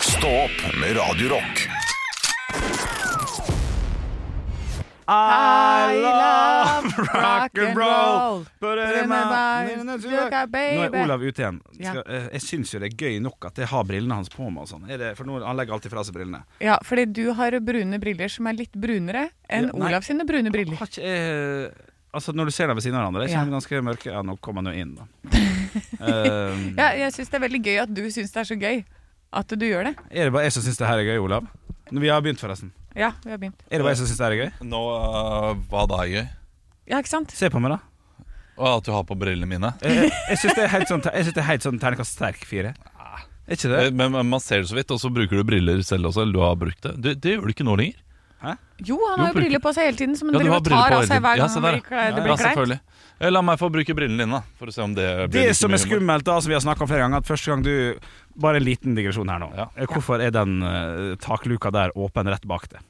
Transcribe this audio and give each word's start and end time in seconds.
Stå 0.00 0.28
opp 0.28 0.76
med 0.80 0.96
Radiorock. 0.96 1.68
I 5.06 6.00
love 6.00 6.96
rock 7.14 7.58
and 7.58 7.76
roll. 7.76 8.44
Put 8.60 8.78
it 8.78 9.02
in 9.02 9.08
my- 9.08 9.24
Nå 9.84 10.84
er 10.94 11.02
Olav 11.04 11.20
ute 11.22 11.42
igjen. 11.42 11.60
Skal, 11.80 12.02
eh, 12.06 12.28
jeg 12.32 12.40
syns 12.40 12.72
jo 12.72 12.78
det 12.80 12.92
er 12.92 12.96
gøy 12.96 13.20
nok 13.22 13.44
at 13.46 13.54
jeg 13.56 13.66
har 13.68 13.84
brillene 13.84 14.14
hans 14.14 14.28
på 14.30 14.50
meg. 14.50 14.62
Og 14.62 14.68
sånn. 14.68 14.88
Er 14.90 14.96
det, 14.98 15.16
for 15.18 15.24
nå, 15.24 15.44
han 15.44 15.56
legger 15.56 15.74
alltid 15.74 15.90
fra 15.90 16.02
seg 16.04 16.14
brillene. 16.14 16.42
Ja, 16.60 16.78
fordi 16.82 17.04
du 17.12 17.32
har 17.34 17.50
brune 17.60 17.98
briller 18.00 18.28
som 18.30 18.46
er 18.46 18.54
litt 18.54 18.72
brunere 18.72 19.28
enn 19.50 19.66
Ja, 19.66 19.72
nei. 19.74 19.88
Olav 19.90 20.02
sine 20.04 20.24
brune 20.24 20.50
briller. 20.50 20.76
Har 20.76 20.86
ikke 20.86 21.02
jeg 21.02 21.72
Altså, 22.14 22.32
når 22.32 22.44
du 22.44 22.50
ser 22.52 22.68
dem 22.68 22.76
ved 22.76 22.84
siden 22.84 22.94
av 22.94 23.12
hverandre, 23.12 23.28
Ja. 23.28 23.44
de 23.44 23.50
ganske 23.50 23.82
mørke 23.82 24.04
Ja, 24.06 24.22
nå 24.22 24.38
kommer 24.40 24.62
han 24.62 24.72
jo 24.72 24.80
inn, 24.80 24.94
da. 24.94 25.04
Eh, 26.00 26.74
Ja, 26.78 26.92
jeg 26.94 27.12
syns 27.12 27.28
det 27.28 27.34
er 27.42 27.48
veldig 27.48 27.62
gøy 27.64 27.82
at 27.82 27.92
du 27.92 28.02
syns 28.06 28.30
det 28.32 28.36
er 28.36 28.54
så 28.54 28.56
gøy 28.56 28.84
at 29.40 29.54
du 29.58 29.64
gjør 29.66 29.88
det. 29.90 29.94
er 30.10 30.28
det 30.28 30.32
bare 30.34 30.46
jeg 30.46 30.54
som 30.56 30.64
syns 30.66 30.78
det 30.80 30.86
her 30.88 31.02
er 31.02 31.08
gøy, 31.10 31.18
Olav? 31.24 31.46
Vi 31.90 32.08
har 32.10 32.22
begynt, 32.24 32.40
forresten. 32.40 32.70
Ja, 32.96 33.12
vi 33.24 33.30
har 33.34 33.38
begynt. 33.42 33.60
Er 33.70 33.78
det 33.80 33.84
bare 33.86 33.92
jeg 33.96 34.00
som 34.02 34.08
syns 34.10 34.20
det 34.20 34.26
her 34.28 34.36
er 34.36 34.42
gøy? 34.44 34.52
Nå, 34.70 34.80
øh, 34.94 35.50
Hva 35.72 35.84
da 35.90 35.98
er 36.04 36.12
gøy? 36.14 36.24
Ja, 36.90 37.00
ikke 37.02 37.10
sant? 37.12 37.34
Se 37.34 37.50
på 37.52 37.60
meg, 37.64 37.74
da. 37.76 37.80
Og 38.54 38.68
at 38.76 38.86
du 38.86 38.92
har 38.94 39.02
på 39.08 39.16
brillene 39.18 39.48
mine. 39.50 39.72
Jeg, 39.82 40.10
jeg 40.30 40.38
syns 40.44 40.54
det 40.58 40.64
er 40.68 40.72
helt 40.76 40.90
sånn, 40.92 41.02
jeg 41.10 41.26
synes 41.26 41.34
det 41.36 41.42
er 41.42 41.48
helt 41.50 41.64
sånn 41.66 41.80
terningkast 41.82 42.14
sterk 42.18 42.44
fire. 42.46 42.74
Er 43.44 43.58
ikke 43.58 43.68
det? 43.72 43.80
Eh, 43.88 43.90
Men, 43.92 44.12
men 44.14 44.28
man 44.30 44.40
ser 44.40 44.62
det 44.62 44.70
så 44.70 44.76
vidt, 44.78 44.92
og 44.94 45.00
så 45.02 45.10
bruker 45.12 45.36
du 45.40 45.44
briller 45.44 45.82
selv 45.84 46.08
også. 46.12 46.22
Eller 46.24 46.36
du 46.38 46.40
har 46.44 46.54
brukt 46.60 46.80
det. 46.86 46.94
Det, 47.04 47.16
det 47.24 47.34
gjør 47.34 47.48
du 47.50 47.54
ikke 47.56 47.66
nå 47.66 47.74
lenger. 47.80 47.98
Jo, 48.82 48.98
han 49.10 49.20
har 49.22 49.30
jo 49.30 49.38
briller 49.38 49.62
på 49.62 49.70
seg 49.74 49.86
hele 49.86 49.98
tiden, 49.98 50.16
som 50.18 50.28
han 50.30 50.34
Ja, 50.34 50.40
driver 50.42 50.56
og 50.58 50.64
tar 50.66 50.96
av 50.96 51.04
seg 51.06 51.20
hver 51.22 51.38
gang 51.38 51.46
Ja, 51.46 51.46
det 51.46 51.92
Ja, 51.94 52.22
blir 52.24 52.32
ja, 52.32 52.36
kleint. 52.54 52.80
Eh, 53.20 53.30
La 53.30 53.42
meg 53.46 53.60
få 53.60 53.70
bruke 53.70 53.94
brillene 53.94 54.26
dine, 54.26 54.40
for 54.58 54.70
å 54.70 54.74
se 54.74 54.82
om 54.82 54.94
det 54.96 55.06
blir 55.30 55.50
Det 55.50 55.54
som 55.56 55.70
er 55.70 55.78
skummelt, 55.82 56.26
da, 56.26 56.40
som 56.42 56.50
vi 56.50 56.56
har 56.56 56.64
snakka 56.64 56.82
om 56.82 56.90
flere 56.90 57.04
ganger, 57.06 57.22
at 57.22 57.28
første 57.28 57.52
gang 57.52 57.62
du 57.62 57.74
Bare 58.34 58.58
en 58.58 58.66
liten 58.66 58.96
digresjon 58.98 59.30
her 59.30 59.38
nå. 59.38 59.52
Ja. 59.54 59.68
Eh, 59.78 59.86
Hvorfor 59.86 60.18
er 60.18 60.34
den 60.34 60.58
uh, 60.66 61.14
takluka 61.22 61.70
der 61.70 61.94
åpen 61.94 62.26
rett 62.26 62.42
bak 62.50 62.66
det? 62.72 62.82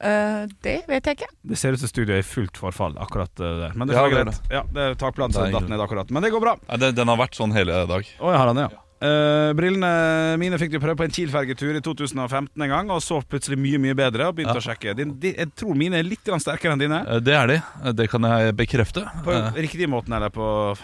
Uh, 0.00 0.44
det 0.64 0.82
vet 0.88 1.08
jeg 1.08 1.16
ikke. 1.16 1.30
Det 1.40 1.56
ser 1.56 1.72
ut 1.72 1.80
som 1.80 1.88
studioet 1.88 2.18
er 2.18 2.20
i 2.20 2.28
fullt 2.28 2.60
forfall 2.60 2.98
akkurat 3.00 3.32
der. 3.36 3.72
Men 3.72 3.88
det 3.88 3.96
Ja, 3.96 4.04
det 4.12 4.20
er. 4.20 4.36
Ja, 4.52 4.62
det 4.68 4.84
er 4.90 5.00
takplaten 5.00 5.32
som 5.32 5.48
datt 5.56 5.72
ned 5.72 5.80
akkurat. 5.80 6.12
Men 6.12 6.22
det 6.22 6.32
går 6.36 6.44
bra. 6.44 6.54
Ja, 6.68 6.76
den, 6.76 6.94
den 7.00 7.08
har 7.08 7.16
vært 7.20 7.36
sånn 7.40 7.56
hele 7.56 7.86
dag. 7.88 8.04
Å, 8.20 8.32
jeg 8.32 8.40
har 8.42 8.52
den, 8.52 8.64
ja. 8.68 8.84
Eh, 9.00 9.50
brillene 9.56 10.36
mine 10.36 10.58
fikk 10.60 10.74
du 10.74 10.78
prøve 10.82 10.98
på 11.00 11.06
en 11.06 11.14
Kiel-fergetur 11.16 11.78
i 11.78 11.80
2015 11.80 12.60
en 12.66 12.68
gang, 12.68 12.90
og 12.92 13.00
så 13.00 13.22
plutselig 13.24 13.56
mye 13.56 13.78
mye 13.80 13.94
bedre. 13.96 14.26
Og 14.28 14.36
begynte 14.36 14.58
Ja. 14.58 14.60
å 14.60 14.66
sjekke 14.68 14.94
de, 14.94 15.04
de, 15.18 15.34
Jeg 15.38 15.54
tror 15.56 15.74
mine 15.74 15.94
er 15.96 16.02
litt 16.04 16.22
grann 16.22 16.38
sterkere 16.40 16.72
enn 16.76 16.78
dine. 16.84 17.00
Eh, 17.08 17.18
Det 17.20 17.32
er 17.34 17.46
de. 17.46 17.62
Eh, 17.84 17.92
Det 17.92 18.10
kan 18.10 18.20
jeg 18.22 18.54
bekrefte. 18.56 19.04
På 19.24 19.32
riktig 19.56 19.88
måten, 19.88 20.12
eller 20.14 20.28
på 20.28 20.76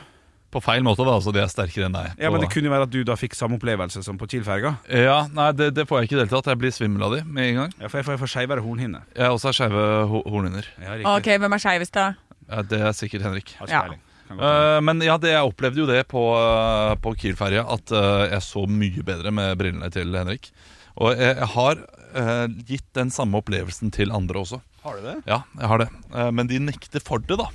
På 0.51 0.63
feil 0.63 0.81
måte, 0.83 1.05
da. 1.05 1.11
Altså, 1.13 1.33
de 1.35 1.41
er 1.43 1.49
sterkere 1.53 1.85
enn 1.87 1.93
deg. 1.93 2.13
Ja, 2.19 2.31
men 2.31 2.41
Det 2.41 2.49
kunne 2.49 2.71
være 2.71 2.85
at 2.85 2.91
du 2.91 3.03
da 3.05 3.13
fikk 3.17 3.35
samme 3.35 3.59
opplevelse 3.59 4.03
som 4.03 4.17
på 4.17 4.27
Kiel-ferga. 4.27 4.79
Ja, 4.89 5.27
nei, 5.27 5.53
det, 5.53 5.75
det 5.75 5.87
får 5.87 6.01
jeg 6.01 6.09
ikke 6.09 6.13
i 6.17 6.19
det 6.23 6.29
hele 6.31 6.41
tatt. 6.41 6.47
Jeg 6.47 6.59
blir 6.59 6.73
svimmel 6.73 7.03
av 7.03 7.13
de 7.19 7.25
med 7.25 7.45
en 7.51 7.55
gang. 7.57 7.73
Ja, 7.83 7.89
for 7.89 7.99
jeg 7.99 8.07
får, 8.07 8.13
jeg 8.17 8.21
får 8.21 8.33
skeivere 8.33 8.63
hornhinne. 8.65 9.03
Jeg 9.15 9.29
også 9.29 9.51
har 9.51 9.53
skeive 9.59 10.09
ho 10.09 10.23
hornhinner. 10.25 10.65
Ja. 10.81 11.17
Ok, 11.19 11.25
hvem 11.37 11.53
er 11.53 11.59
skeivest, 11.61 11.93
da? 11.93 12.15
Ja, 12.49 12.63
det 12.63 12.81
er 12.81 12.93
sikkert 12.97 13.23
Henrik. 13.27 13.53
Ja. 13.69 13.83
Eh, 14.31 14.79
men 14.83 15.03
ja, 15.07 15.15
det, 15.23 15.31
jeg 15.35 15.51
opplevde 15.53 15.83
jo 15.85 15.87
det 15.91 16.01
på, 16.11 16.23
uh, 16.35 16.95
på 17.03 17.13
Kiel-ferja, 17.21 17.63
at 17.77 17.93
uh, 17.95 18.25
jeg 18.33 18.43
så 18.43 18.65
mye 18.67 19.05
bedre 19.07 19.31
med 19.35 19.55
brillene 19.61 19.91
til 19.95 20.11
Henrik. 20.17 20.51
Og 20.97 21.13
jeg, 21.15 21.37
jeg 21.37 21.51
har 21.53 21.83
uh, 22.17 22.47
gitt 22.67 22.87
den 22.97 23.13
samme 23.15 23.39
opplevelsen 23.43 23.93
til 23.95 24.13
andre 24.17 24.41
også. 24.43 24.59
har 24.87 24.97
du 24.99 25.07
det? 25.07 25.17
Ja, 25.29 25.43
jeg 25.61 25.71
har 25.73 25.83
det. 25.83 25.89
Eh, 26.15 26.31
men 26.33 26.49
de 26.51 26.59
nekter 26.63 27.03
for 27.05 27.19
det, 27.23 27.37
da. 27.41 27.51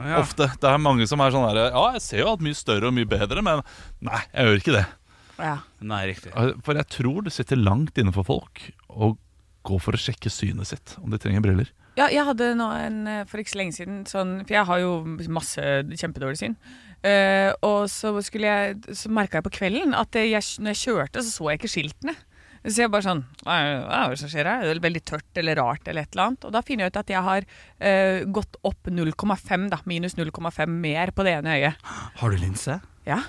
Ja. 0.00 0.20
Ofte. 0.22 0.46
Det 0.56 0.64
er 0.70 0.78
mange 0.80 1.04
som 1.10 1.20
er 1.20 1.32
sånn 1.34 1.44
her 1.44 1.58
Ja, 1.74 1.82
jeg 1.92 2.00
ser 2.00 2.22
jo 2.22 2.30
at 2.32 2.40
mye 2.40 2.56
større 2.56 2.88
og 2.88 2.94
mye 2.96 3.08
bedre, 3.10 3.42
men 3.44 3.60
nei, 4.00 4.22
jeg 4.32 4.46
gjør 4.48 4.60
ikke 4.62 4.76
det. 4.78 4.86
Ja. 5.40 5.56
Nei, 5.84 5.98
riktig. 6.08 6.32
Eh, 6.32 6.54
For 6.64 6.78
jeg 6.78 6.88
tror 6.94 7.26
det 7.26 7.34
sitter 7.36 7.60
langt 7.60 8.00
inne 8.00 8.14
for 8.16 8.24
folk 8.24 8.62
å 8.88 9.12
gå 9.68 9.76
for 9.82 9.92
å 9.92 10.00
sjekke 10.00 10.32
synet 10.32 10.70
sitt, 10.72 10.94
om 11.04 11.12
de 11.12 11.20
trenger 11.20 11.44
briller. 11.44 11.68
Ja, 12.00 12.06
jeg 12.08 12.24
hadde 12.24 12.54
nå 12.56 12.66
en 12.80 13.02
eh, 13.10 13.24
for 13.28 13.42
ikke 13.42 13.52
så 13.52 13.60
lenge 13.60 13.76
siden 13.76 14.04
sånn 14.08 14.38
For 14.46 14.56
jeg 14.56 14.68
har 14.70 14.80
jo 14.80 14.92
masse 15.28 15.64
kjempedårlig 16.00 16.40
syn. 16.40 16.56
Uh, 17.00 17.48
og 17.64 17.86
så 17.88 18.10
skulle 18.20 18.48
jeg 18.50 18.96
Så 18.96 19.08
merka 19.08 19.38
jeg 19.38 19.46
på 19.46 19.54
kvelden 19.54 19.94
at 19.96 20.12
jeg, 20.20 20.44
når 20.60 20.74
jeg 20.74 20.80
kjørte, 20.82 21.22
så 21.24 21.32
så 21.32 21.48
jeg 21.48 21.60
ikke 21.60 21.72
skiltene. 21.72 22.14
Så 22.60 22.82
jeg 22.82 22.92
bare 22.92 23.06
sånn 23.06 23.22
Hva 23.40 23.56
er 23.56 24.12
det 24.12 24.20
som 24.20 24.32
skjer 24.32 24.48
her? 24.48 24.66
Det 24.66 24.74
er 24.74 24.82
veldig 24.84 25.02
tørt 25.08 25.40
eller 25.40 25.60
rart 25.60 25.88
eller 25.88 26.04
et 26.04 26.12
eller 26.12 26.26
annet. 26.28 26.46
Og 26.48 26.54
da 26.56 26.64
finner 26.64 26.86
jeg 26.86 26.94
ut 26.94 27.00
at 27.02 27.12
jeg 27.12 27.24
har 27.28 27.48
uh, 27.48 28.20
gått 28.38 28.60
opp 28.68 28.92
0,5, 28.92 29.68
da. 29.72 29.80
Minus 29.88 30.16
0,5 30.20 30.76
mer 30.76 31.12
på 31.16 31.24
det 31.26 31.36
ene 31.40 31.56
øyet. 31.56 31.92
Har 32.20 32.32
du 32.32 32.40
linse? 32.40 32.80
Ja. 33.08 33.22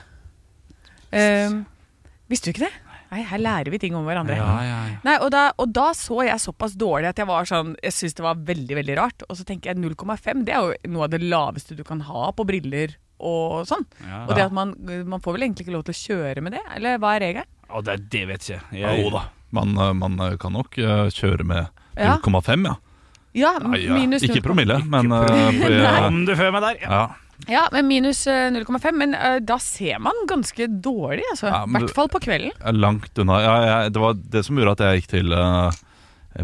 Uh, 1.12 1.64
visste 2.32 2.52
du 2.52 2.56
ikke 2.56 2.68
det? 2.68 2.91
Nei, 3.12 3.22
her 3.28 3.42
lærer 3.44 3.72
vi 3.74 3.80
ting 3.82 3.96
om 3.98 4.06
hverandre. 4.08 4.38
ja, 4.40 4.52
ja. 4.64 4.80
ja. 4.88 4.98
Nei, 5.04 5.16
og 5.20 5.32
da, 5.34 5.50
og 5.60 5.72
da 5.76 5.90
så 5.98 6.22
jeg 6.24 6.40
såpass 6.40 6.78
dårlig 6.80 7.10
at 7.10 7.20
jeg 7.20 7.28
var 7.28 7.48
sånn 7.50 7.74
Jeg 7.84 7.92
syntes 7.96 8.16
det 8.16 8.24
var 8.24 8.40
veldig, 8.48 8.76
veldig 8.80 8.96
rart. 9.02 9.26
Og 9.28 9.36
så 9.40 9.44
tenker 9.48 9.74
jeg 9.74 9.82
0,5 9.84 10.46
det 10.48 10.54
er 10.56 10.62
jo 10.64 10.94
noe 10.96 11.08
av 11.08 11.12
det 11.12 11.20
laveste 11.26 11.76
du 11.76 11.84
kan 11.88 12.04
ha 12.08 12.30
på 12.32 12.46
briller 12.48 12.96
og 13.22 13.68
sånn. 13.70 13.84
Ja. 14.08 14.24
Og 14.26 14.32
det 14.38 14.46
at 14.48 14.56
man, 14.56 14.74
man 15.06 15.22
får 15.22 15.36
vel 15.36 15.46
egentlig 15.46 15.68
ikke 15.68 15.76
lov 15.76 15.84
til 15.90 15.94
å 15.94 16.00
kjøre 16.02 16.42
med 16.46 16.56
det? 16.58 16.64
Eller 16.78 16.98
hva 17.02 17.16
er 17.18 17.26
regelen? 17.28 17.52
Ja, 17.68 17.82
det, 17.86 17.98
det 18.14 18.24
vet 18.32 18.48
ikke 18.48 18.80
jeg. 18.80 19.04
Jo 19.04 19.12
da. 19.14 19.26
Man, 19.52 19.76
eh, 19.76 19.92
man 20.00 20.16
eh, 20.26 20.38
kan 20.42 20.56
nok 20.56 20.80
eh, 20.80 21.04
kjøre 21.14 21.46
med 21.48 21.84
0,5, 22.00 22.66
ja. 22.72 22.78
Ja, 23.34 23.52
minus 23.64 23.84
ja. 23.86 23.96
minus 23.96 24.24
Ikke 24.28 24.42
promille, 24.44 24.80
men 24.92 25.12
eh, 25.16 25.28
på- 25.60 25.70
Nei. 25.72 26.00
Om 26.08 26.24
du 26.28 26.34
føler 26.36 26.56
meg 26.56 26.66
der. 26.66 26.82
Ja. 26.88 27.04
Ja. 27.48 27.68
Men 27.72 27.88
minus 27.88 28.26
eh, 28.28 28.50
0,5. 28.54 28.92
Men 28.98 29.14
eh, 29.18 29.40
da 29.42 29.58
ser 29.60 30.00
man 30.00 30.14
ganske 30.30 30.68
dårlig, 30.82 31.24
altså. 31.32 31.48
I 31.48 31.54
Ja, 31.56 31.62
men 31.66 31.82
hvert 31.86 31.96
fall 31.96 32.10
på 32.14 32.20
kvelden. 32.24 32.52
Langt 32.78 33.18
unna. 33.22 33.40
Ja, 33.42 33.56
jeg, 33.66 33.94
det 33.96 34.02
var 34.04 34.14
det 34.36 34.44
som 34.46 34.58
gjorde 34.60 34.72
at 34.78 34.84
jeg 34.86 35.02
gikk 35.02 35.10
til 35.16 35.34
uh, 35.34 35.72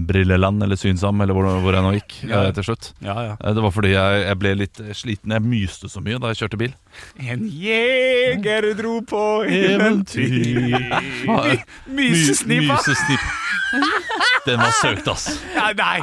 Brilleland 0.03 0.63
eller 0.66 0.75
Synsam, 0.75 1.22
eller 1.24 1.34
hvor, 1.38 1.47
hvor 1.63 1.74
jeg 1.78 1.84
nå 1.86 1.91
gikk 1.96 2.16
Ja. 2.31 2.41
uh, 2.47 2.52
til 2.57 2.66
slutt. 2.68 2.90
Ja, 3.06 3.16
ja. 3.30 3.36
Eh, 3.40 3.53
Det 3.56 3.63
var 3.63 3.72
fordi 3.75 3.94
jeg, 3.94 4.24
jeg 4.25 4.40
ble 4.41 4.56
litt 4.63 4.81
sliten. 4.97 5.31
Jeg 5.38 5.46
myste 5.47 5.88
så 5.91 6.02
mye 6.03 6.19
da 6.19 6.34
jeg 6.34 6.41
kjørte 6.44 6.59
bil. 6.63 6.74
En 7.24 7.46
jeger 7.47 8.72
dro 8.80 8.97
på 9.07 9.24
eventyr. 9.47 10.75
Mysesnippa! 11.88 12.81
Den 14.48 14.62
var 14.62 14.74
søkt, 14.80 15.08
ass. 15.12 15.28
Nei, 15.56 15.72
nei, 15.78 15.98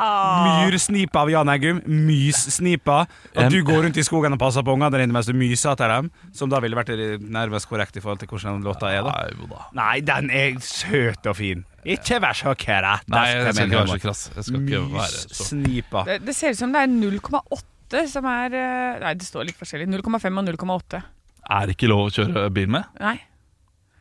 myrsnipa 0.64 1.22
av 1.24 1.32
Jan 1.32 1.50
Eggum. 1.54 1.80
Myssnipa. 2.08 3.04
At 3.34 3.52
du 3.52 3.60
går 3.66 3.86
rundt 3.86 4.00
i 4.00 4.04
skogen 4.06 4.36
og 4.36 4.40
passer 4.42 4.64
på 4.66 4.74
ungene 4.76 5.00
dine 5.00 5.14
mens 5.14 5.28
du 5.30 5.34
myser 5.36 5.72
etter 5.74 5.92
dem. 5.96 6.10
Som 6.36 6.52
da 6.52 6.60
ville 6.64 6.78
vært 6.78 6.92
nærmest 7.24 7.68
korrekt 7.70 7.96
i 7.98 8.04
forhold 8.04 8.22
til 8.22 8.30
hvordan 8.30 8.64
låta 8.64 8.92
er. 8.92 9.04
da 9.06 9.68
Nei, 9.76 9.98
den 10.04 10.30
er 10.34 10.58
søt 10.64 11.26
og 11.30 11.38
fin. 11.40 11.64
Ikke 11.84 12.20
vær 12.22 12.36
så 12.36 12.54
krært. 12.56 13.08
Nei, 13.12 13.26
jeg 13.32 13.54
skal 13.54 13.68
ikke 13.68 13.82
være 13.82 13.92
så 13.94 14.00
krass. 14.06 14.24
Jeg 14.36 14.48
skal 14.48 14.62
ikke 14.62 14.84
være 14.94 15.12
så 15.12 15.28
Myssnipa. 15.34 16.04
Det, 16.08 16.20
det 16.28 16.36
ser 16.36 16.54
ut 16.54 16.62
som 16.62 16.72
det 16.72 16.84
er 16.84 16.94
0,8 16.94 18.06
som 18.10 18.26
er 18.26 18.56
eh, 18.58 19.02
Nei, 19.02 19.12
det 19.20 19.26
står 19.28 19.50
litt 19.50 19.60
forskjellig. 19.60 19.90
0,5 19.92 20.40
og 20.40 20.48
0,8. 20.48 21.02
Er 21.44 21.68
det 21.68 21.76
ikke 21.76 21.90
lov 21.92 22.08
å 22.08 22.12
kjøre 22.14 22.48
bil 22.56 22.70
med? 22.72 22.88
Nei. 23.02 23.18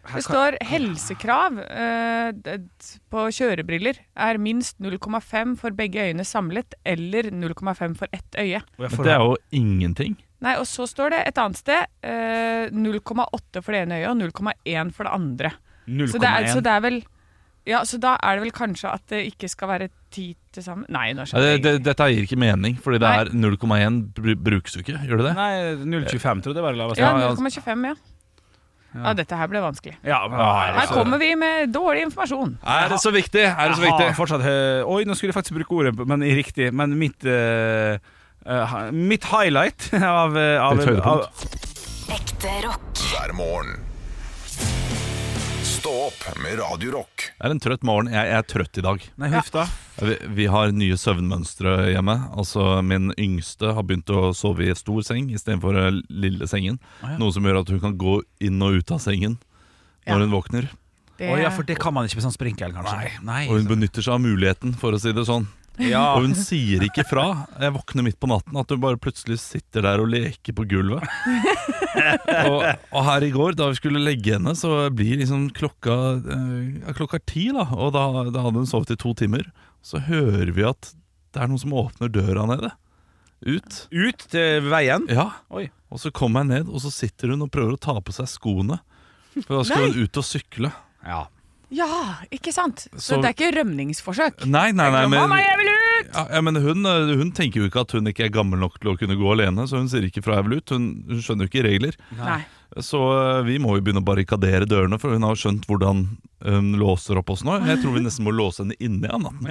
Det 0.04 0.24
står 0.26 0.58
helsekrav 0.68 1.60
eh, 1.64 2.58
på 3.14 3.24
kjørebriller 3.38 4.02
er 4.20 4.40
minst 4.42 4.76
0,5 4.84 5.56
for 5.62 5.72
begge 5.78 6.10
øyne 6.10 6.26
samlet, 6.28 6.76
eller 6.84 7.30
0,5 7.32 7.96
for 8.02 8.08
ett 8.12 8.36
øye. 8.42 8.60
Men 8.82 8.98
det 9.00 9.14
er 9.16 9.24
jo 9.24 9.38
ingenting. 9.56 10.18
Nei, 10.44 10.58
og 10.60 10.68
så 10.68 10.84
står 10.92 11.14
det 11.16 11.22
et 11.30 11.40
annet 11.40 11.62
sted 11.62 11.86
eh, 12.04 12.68
0,8 12.76 13.64
for 13.64 13.72
det 13.72 13.86
ene 13.86 14.02
øyet 14.02 14.12
og 14.12 14.20
0,1 14.44 14.92
for 14.92 15.08
det 15.08 15.14
andre. 15.16 15.54
Så 16.12 16.20
det, 16.20 16.30
er, 16.30 16.48
så 16.52 16.60
det 16.64 16.72
er 16.72 16.84
vel 16.84 17.02
Ja, 17.68 17.80
så 17.88 17.96
da 18.00 18.18
er 18.20 18.36
det 18.38 18.44
vel 18.44 18.52
kanskje 18.56 18.90
at 18.92 19.04
det 19.12 19.22
ikke 19.30 19.48
skal 19.52 19.70
være 19.72 19.88
ti 20.12 20.30
til 20.52 20.64
sammen 20.64 20.84
Nei, 20.92 21.10
nå 21.16 21.24
skjønner 21.28 21.54
jeg. 21.54 21.62
det, 21.64 21.72
dette 21.88 22.08
gir 22.12 22.26
ikke 22.28 22.38
mening, 22.44 22.76
fordi 22.84 23.00
det 23.00 23.08
Nei. 23.08 23.22
er 23.24 23.32
0,1 23.32 24.02
bru- 24.20 24.36
brukes 24.50 24.76
jo 24.76 24.84
ikke. 24.84 25.00
Gjør 25.08 25.24
det 25.24 25.30
det? 25.30 25.36
Nei, 25.40 25.54
0,25 26.04 26.44
tror 26.44 26.52
jeg 26.52 26.60
det 26.60 26.66
var 26.68 26.76
det 26.76 26.82
laveste. 26.84 27.04
Ja, 27.08 27.32
0,25, 27.40 27.88
ja. 27.88 27.96
Ja, 28.94 29.14
dette 29.18 29.36
her 29.40 29.48
ble 29.50 29.60
vanskelig. 29.64 29.96
Ja, 30.06 30.20
men- 30.30 30.40
Her 30.40 30.88
kommer 30.92 31.18
vi 31.18 31.32
med 31.36 31.72
dårlig 31.74 32.04
informasjon. 32.08 32.58
Er 32.66 32.90
det 32.90 33.00
så 33.02 33.12
viktig? 33.12 33.42
Er 33.44 33.70
det 33.70 33.78
så 33.80 33.82
viktig? 33.88 34.10
fortsatt 34.16 34.44
Oi, 34.86 35.04
nå 35.06 35.16
skulle 35.18 35.34
jeg 35.34 35.38
faktisk 35.40 35.56
bruke 35.58 35.74
ordet, 35.80 36.08
men 36.08 36.22
i 36.24 36.34
riktig. 36.38 36.72
Men 36.74 36.94
mitt 37.00 37.26
uh, 37.26 37.98
uh, 38.46 38.92
Mitt 38.92 39.26
highlight 39.26 39.90
av, 39.98 40.38
eh, 40.38 40.62
av, 40.62 40.78
Ditt 40.78 40.88
høydepunkt. 40.88 41.06
av 41.08 42.14
Ekte 42.14 42.54
rock. 42.68 42.94
hver 43.10 43.34
morgen. 43.34 43.80
Stå 45.64 45.94
opp 46.08 46.13
med 46.42 46.60
Radio 46.60 46.92
Rock. 46.96 47.26
Det 47.38 47.46
er 47.48 47.54
en 47.54 47.60
trøtt 47.62 47.84
morgen. 47.88 48.08
Jeg, 48.12 48.28
jeg 48.30 48.38
er 48.40 48.46
trøtt 48.48 48.80
i 48.80 48.84
dag. 48.86 49.04
Nei, 49.20 49.30
huff 49.34 49.50
da. 49.54 49.66
Vi, 50.00 50.16
vi 50.38 50.46
har 50.50 50.72
nye 50.76 50.96
søvnmønstre 51.00 51.74
hjemme. 51.92 52.16
Altså 52.40 52.78
Min 52.86 53.12
yngste 53.20 53.74
har 53.76 53.84
begynt 53.88 54.10
å 54.14 54.30
sove 54.38 54.70
i 54.70 54.76
stor 54.78 55.04
seng 55.06 55.28
istedenfor 55.36 55.76
den 55.78 56.00
lille 56.10 56.48
sengen. 56.50 56.80
Noe 57.20 57.34
som 57.36 57.44
gjør 57.46 57.62
at 57.64 57.74
hun 57.74 57.82
kan 57.84 57.98
gå 58.00 58.22
inn 58.44 58.62
og 58.64 58.80
ut 58.80 58.96
av 58.96 59.04
sengen 59.04 59.36
Ja. 60.08 60.16
når 60.16 60.26
hun 60.26 60.34
våkner. 60.38 60.70
Det, 61.20 61.30
Å 61.30 61.36
ja, 61.40 61.52
for 61.54 61.64
det 61.68 61.78
kan 61.80 61.94
man 61.94 62.08
ikke 62.08 62.18
med 62.18 62.26
sånn 62.26 62.34
sprinkel, 62.36 62.74
kanskje. 62.74 63.20
Nei. 63.24 63.44
Og 63.48 63.60
hun 63.60 63.68
benytter 63.70 64.02
seg 64.04 64.16
av 64.16 64.24
muligheten, 64.24 64.74
for 64.80 64.96
å 64.96 65.00
si 65.00 65.12
det 65.14 65.28
sånn. 65.30 65.46
Ja. 65.82 66.04
Og 66.14 66.28
hun 66.28 66.36
sier 66.38 66.84
ikke 66.86 67.06
fra. 67.08 67.48
Jeg 67.58 67.74
våkner 67.74 68.06
midt 68.06 68.20
på 68.22 68.30
natten 68.30 68.58
at 68.60 68.70
hun 68.70 68.82
bare 68.84 69.00
plutselig 69.02 69.40
sitter 69.42 69.86
der 69.88 70.04
og 70.04 70.12
leker 70.14 70.54
på 70.54 70.66
gulvet. 70.70 71.02
og, 72.52 72.60
og 72.94 73.08
her 73.08 73.26
i 73.26 73.32
går, 73.34 73.58
da 73.58 73.72
vi 73.72 73.80
skulle 73.80 74.04
legge 74.04 74.36
henne, 74.36 74.54
så 74.58 74.86
blir 74.94 75.18
liksom 75.22 75.48
klokka 75.56 75.98
eh, 76.22 76.94
Klokka 76.94 77.18
er 77.18 77.26
ti, 77.30 77.48
da. 77.56 77.66
Og 77.74 77.94
da, 77.96 78.06
da 78.30 78.46
hadde 78.46 78.62
hun 78.62 78.70
sovet 78.70 78.94
i 78.94 79.00
to 79.02 79.16
timer. 79.18 79.50
Så 79.84 80.04
hører 80.06 80.54
vi 80.54 80.66
at 80.68 80.94
det 81.34 81.42
er 81.42 81.50
noen 81.50 81.64
som 81.64 81.74
åpner 81.74 82.12
døra 82.14 82.46
nede. 82.50 82.70
Ut. 83.44 83.86
Ut 83.90 84.28
til 84.32 84.70
veien. 84.70 85.10
Ja. 85.12 85.32
Oi. 85.52 85.68
Og 85.94 86.02
så 86.02 86.14
kommer 86.16 86.46
jeg 86.46 86.54
ned, 86.54 86.70
og 86.70 86.82
så 86.86 86.94
sitter 86.94 87.34
hun 87.34 87.46
og 87.46 87.52
prøver 87.54 87.76
å 87.76 87.82
ta 87.82 87.98
på 87.98 88.14
seg 88.16 88.30
skoene. 88.30 88.80
For 89.42 89.58
da 89.58 89.64
skal 89.68 89.90
hun 89.90 90.06
ut 90.06 90.22
og 90.22 90.26
sykle. 90.28 90.70
Ja. 91.04 91.26
Ja, 91.74 91.90
ikke 92.34 92.54
sant? 92.54 92.86
Så, 92.94 93.16
Så- 93.16 93.22
det 93.24 93.32
er 93.32 93.36
ikke 93.38 93.52
rømningsforsøk? 93.60 94.46
Nei, 94.46 94.72
nei, 94.72 94.90
nei, 94.94 95.06
men, 95.08 95.20
Mamma, 95.20 95.40
jeg 95.42 95.58
vil 95.62 95.72
ut! 95.74 96.12
ja, 96.36 96.42
men 96.46 96.56
hun, 96.62 96.86
eh, 96.86 97.16
hun 97.18 97.32
tenker 97.34 97.64
jo 97.64 97.70
ikke 97.70 97.82
at 97.88 97.92
hun 97.98 98.06
ikke 98.12 98.26
er 98.28 98.34
gammel 98.36 98.60
nok 98.62 98.80
til 98.80 98.92
å 98.94 98.98
kunne 99.00 99.18
gå 99.18 99.32
alene, 99.34 99.66
så 99.70 99.78
hun 99.82 99.90
sier 99.90 100.06
ikke 100.06 100.22
fra 100.26 100.36
jeg 100.40 100.46
vil 100.50 100.58
ut. 100.60 100.70
Hun, 100.76 100.86
hun 101.10 101.24
skjønner 101.24 101.48
jo 101.48 101.52
ikke 101.54 101.66
regler. 101.66 101.98
Nei. 102.20 102.44
Så 102.82 103.00
eh, 103.14 103.42
vi 103.46 103.60
må 103.62 103.76
jo 103.78 103.84
begynne 103.86 104.02
å 104.02 104.06
barrikadere 104.06 104.66
dørene, 104.70 104.98
for 105.02 105.14
hun 105.14 105.26
har 105.28 105.38
skjønt 105.40 105.68
hvordan 105.70 106.06
hun 106.44 106.72
låser 106.76 107.20
opp 107.20 107.30
oss 107.32 107.44
nå. 107.48 107.56
Jeg 107.68 107.80
tror 107.84 107.94
vi 107.96 108.02
nesten 108.04 108.26
må 108.26 108.34
låse 108.36 108.64
henne 108.64 108.76
inne 108.84 109.08
av 109.14 109.22
natten, 109.24 109.48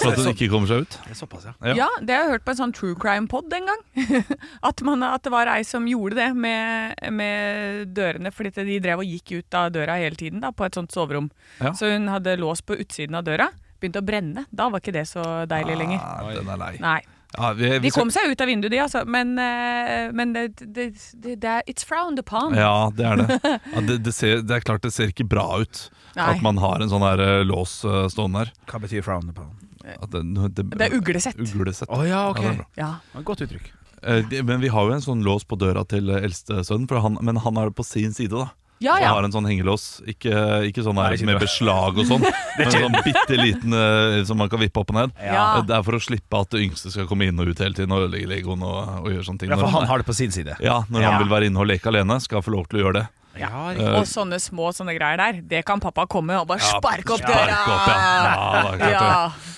så 0.00 0.12
at 0.12 0.20
hun 0.22 0.30
ikke 0.30 0.48
kommer 0.52 0.70
seg 0.70 0.86
ut. 0.86 0.96
Det 1.04 1.12
er 1.12 1.18
såpass, 1.18 1.48
ja. 1.50 1.54
Ja. 1.68 1.74
Ja, 1.82 1.88
det 2.00 2.16
har 2.16 2.24
jeg 2.24 2.36
hørt 2.36 2.46
på 2.46 2.54
en 2.54 2.60
sånn 2.62 2.74
true 2.76 2.96
crime-pod 3.00 3.52
en 3.58 3.68
gang. 3.68 3.82
at, 4.70 4.84
man, 4.86 5.04
at 5.04 5.26
det 5.26 5.34
var 5.34 5.50
ei 5.52 5.60
som 5.68 5.88
gjorde 5.90 6.16
det 6.22 6.30
med, 6.38 6.96
med 7.12 7.92
dørene, 7.96 8.32
fordi 8.32 8.54
de 8.64 8.78
drev 8.86 9.04
og 9.04 9.10
gikk 9.10 9.34
ut 9.36 9.58
av 9.60 9.74
døra 9.74 9.98
hele 10.00 10.16
tiden 10.20 10.40
da, 10.44 10.54
på 10.54 10.64
et 10.64 10.78
sånt 10.78 10.94
soverom. 10.94 11.28
Ja. 11.60 11.74
Så 11.76 11.92
hun 11.92 12.08
hadde 12.12 12.38
låst 12.40 12.64
på 12.68 12.78
utsiden 12.78 13.18
av 13.20 13.26
døra, 13.28 13.50
begynte 13.82 14.00
å 14.00 14.06
brenne. 14.06 14.46
Da 14.48 14.70
var 14.72 14.80
ikke 14.80 14.96
det 14.96 15.04
så 15.10 15.26
deilig 15.50 15.76
lenger. 15.82 16.00
Ah, 16.00 16.30
den 16.32 16.54
er 16.56 16.64
lei. 16.64 16.72
Nei. 16.80 17.00
Ja, 17.36 17.52
vi, 17.52 17.68
vi 17.68 17.78
De 17.88 17.90
kom 17.94 18.10
seg 18.14 18.30
ut 18.30 18.40
av 18.40 18.48
vinduet, 18.50 18.70
de, 18.72 18.78
altså. 18.84 19.02
Men, 19.10 19.34
eh, 19.40 20.12
men 20.14 20.34
det, 20.36 20.44
det, 20.60 20.86
det, 21.12 21.36
det 21.42 21.50
er 21.50 21.66
It's 21.70 21.86
frowned 21.86 22.20
upon. 22.22 22.54
Ja, 22.58 22.90
det 22.94 23.06
er 23.10 23.22
det. 23.22 23.38
Ja, 23.74 23.82
det, 23.88 23.98
det, 24.06 24.14
ser, 24.14 24.42
det 24.46 24.58
er 24.58 24.66
klart 24.66 24.86
det 24.86 24.92
ser 24.94 25.10
ikke 25.10 25.26
bra 25.28 25.46
ut 25.64 25.84
Nei. 26.14 26.28
at 26.30 26.42
man 26.44 26.60
har 26.62 26.82
en 26.82 26.92
sånn 26.92 27.04
her 27.04 27.22
uh, 27.22 27.42
lås 27.46 27.80
uh, 27.86 28.04
stående 28.12 28.44
her. 28.44 28.52
Hva 28.70 28.82
betyr 28.84 29.04
frowned 29.06 29.34
upon? 29.34 29.50
At 29.84 30.10
det, 30.14 30.22
det, 30.56 30.68
Det 30.72 30.86
er 30.86 30.94
uglesett. 30.96 31.40
uglesett. 31.40 31.90
Oh, 31.92 32.04
ja, 32.08 32.28
ok. 32.30 32.64
Ja. 32.80 32.94
Godt 33.26 33.44
uttrykk. 33.44 33.72
Uh, 34.04 34.22
de, 34.30 34.42
Men 34.46 34.62
vi 34.62 34.70
har 34.72 34.86
jo 34.88 34.94
en 34.96 35.04
sånn 35.04 35.24
lås 35.26 35.44
på 35.48 35.58
døra 35.60 35.84
til 35.88 36.08
eldstesønnen, 36.14 36.86
eldste 36.86 37.02
sønnen, 37.02 37.18
men 37.24 37.42
han 37.44 37.60
er 37.60 37.74
på 37.74 37.86
sin 37.86 38.14
side, 38.16 38.32
da. 38.36 38.52
Ja, 38.82 38.96
ja. 38.98 39.06
Som 39.08 39.16
har 39.16 39.24
en 39.28 39.32
sånn 39.32 39.46
hengelås, 39.48 39.84
ikke, 40.10 40.32
ikke 40.68 40.82
sånn 40.84 40.96
Nei, 40.98 41.04
her 41.06 41.14
ikke 41.16 41.28
med 41.30 41.38
beslag 41.40 41.98
og 42.02 42.08
sånn, 42.08 42.24
men 42.58 42.70
sånn 42.74 42.96
bitte 43.06 43.38
liten 43.38 43.72
eh, 43.78 44.18
som 44.28 44.36
man 44.40 44.50
kan 44.52 44.60
vippe 44.60 44.82
opp 44.82 44.90
og 44.92 44.98
ned. 44.98 45.14
Ja. 45.22 45.62
Det 45.64 45.76
er 45.78 45.82
for 45.86 45.96
å 45.96 46.02
slippe 46.02 46.40
at 46.42 46.50
det 46.52 46.64
yngste 46.66 46.90
skal 46.92 47.06
komme 47.08 47.28
inn 47.30 47.38
og 47.40 47.48
ut 47.54 47.62
hele 47.64 47.72
tiden 47.78 47.94
og 47.94 48.08
ødelegge 48.08 48.28
legoen 48.34 48.62
og, 48.66 48.80
og 49.06 49.10
gjøre 49.14 49.24
sånne 49.30 49.40
ting. 49.44 49.54
Ja, 49.54 49.56
for 49.62 49.70
Når 49.70 49.78
han 49.78 49.88
har 49.92 50.02
det 50.02 50.08
på 50.10 50.16
sin 50.18 50.34
side. 50.34 50.56
ja, 50.60 50.80
når 50.90 51.00
Ja. 51.06 51.10
han 51.14 51.22
vil 51.24 51.32
være 51.32 51.48
inne 51.52 51.62
og 51.62 51.70
leke 51.70 51.88
alene, 51.92 52.18
skal 52.20 52.40
han 52.42 52.48
få 52.50 52.56
lov 52.58 52.66
til 52.68 52.82
å 52.82 52.84
gjøre 52.88 52.98
det. 53.02 53.06
Ja, 53.40 53.50
Uh, 53.74 53.98
Og 53.98 54.06
sånne 54.06 54.36
små 54.42 54.68
sånne 54.76 54.94
greier 54.96 55.18
der, 55.18 55.40
det 55.42 55.64
kan 55.66 55.80
pappa 55.82 56.04
komme 56.10 56.36
og 56.38 56.46
bare 56.50 56.62
sparke 56.62 57.16
opp 57.16 57.24
døra! 57.24 57.56
opp, 57.64 57.88
ja. 57.88 57.98
Ja. 58.78 58.90
Ja. 58.90 59.12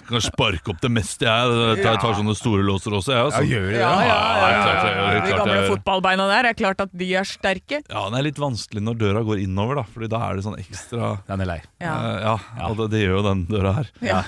Jeg 0.06 0.08
kan 0.12 0.23
sparke 0.23 0.70
opp 0.73 0.81
det 0.84 0.90
meste, 0.94 1.26
jeg. 1.26 1.56
Jeg 1.76 1.84
tar, 1.84 1.99
tar 2.00 2.14
sånne 2.17 2.37
store 2.38 2.62
låser 2.64 2.94
også, 2.94 3.12
jeg. 3.12 3.25
Altså. 3.26 3.43
gjør 3.50 3.67
det 3.73 3.81
Ja, 3.81 3.93
ja, 4.06 4.19
ja, 4.38 4.46
Ja, 4.46 4.90
ja. 5.17 5.25
De 5.26 5.32
gamle 5.40 5.58
fotballbeina 5.67 6.28
der 6.31 6.49
er 6.52 6.58
klart 6.58 6.84
at 6.84 6.93
de 6.94 7.08
er 7.19 7.26
sterke. 7.26 7.81
Ja, 7.90 8.05
det 8.12 8.20
er 8.20 8.26
litt 8.28 8.38
vanskelig 8.40 8.84
når 8.87 9.00
døra 9.02 9.25
går 9.26 9.43
innover, 9.43 9.81
da. 9.82 9.87
Fordi 9.96 10.11
da 10.14 10.22
er 10.29 10.38
det 10.38 10.46
sånn 10.46 10.58
ekstra 10.62 11.11
Den 11.26 11.43
er 11.44 11.50
lei. 11.50 11.58
Ja. 11.82 11.94
Eh, 11.96 12.20
ja, 12.29 12.37
og 12.70 12.79
det, 12.81 12.90
det 12.94 13.02
gjør 13.02 13.19
jo 13.19 13.25
den 13.26 13.43
døra 13.50 13.75
her. 13.81 13.90
Ja. 14.05 14.22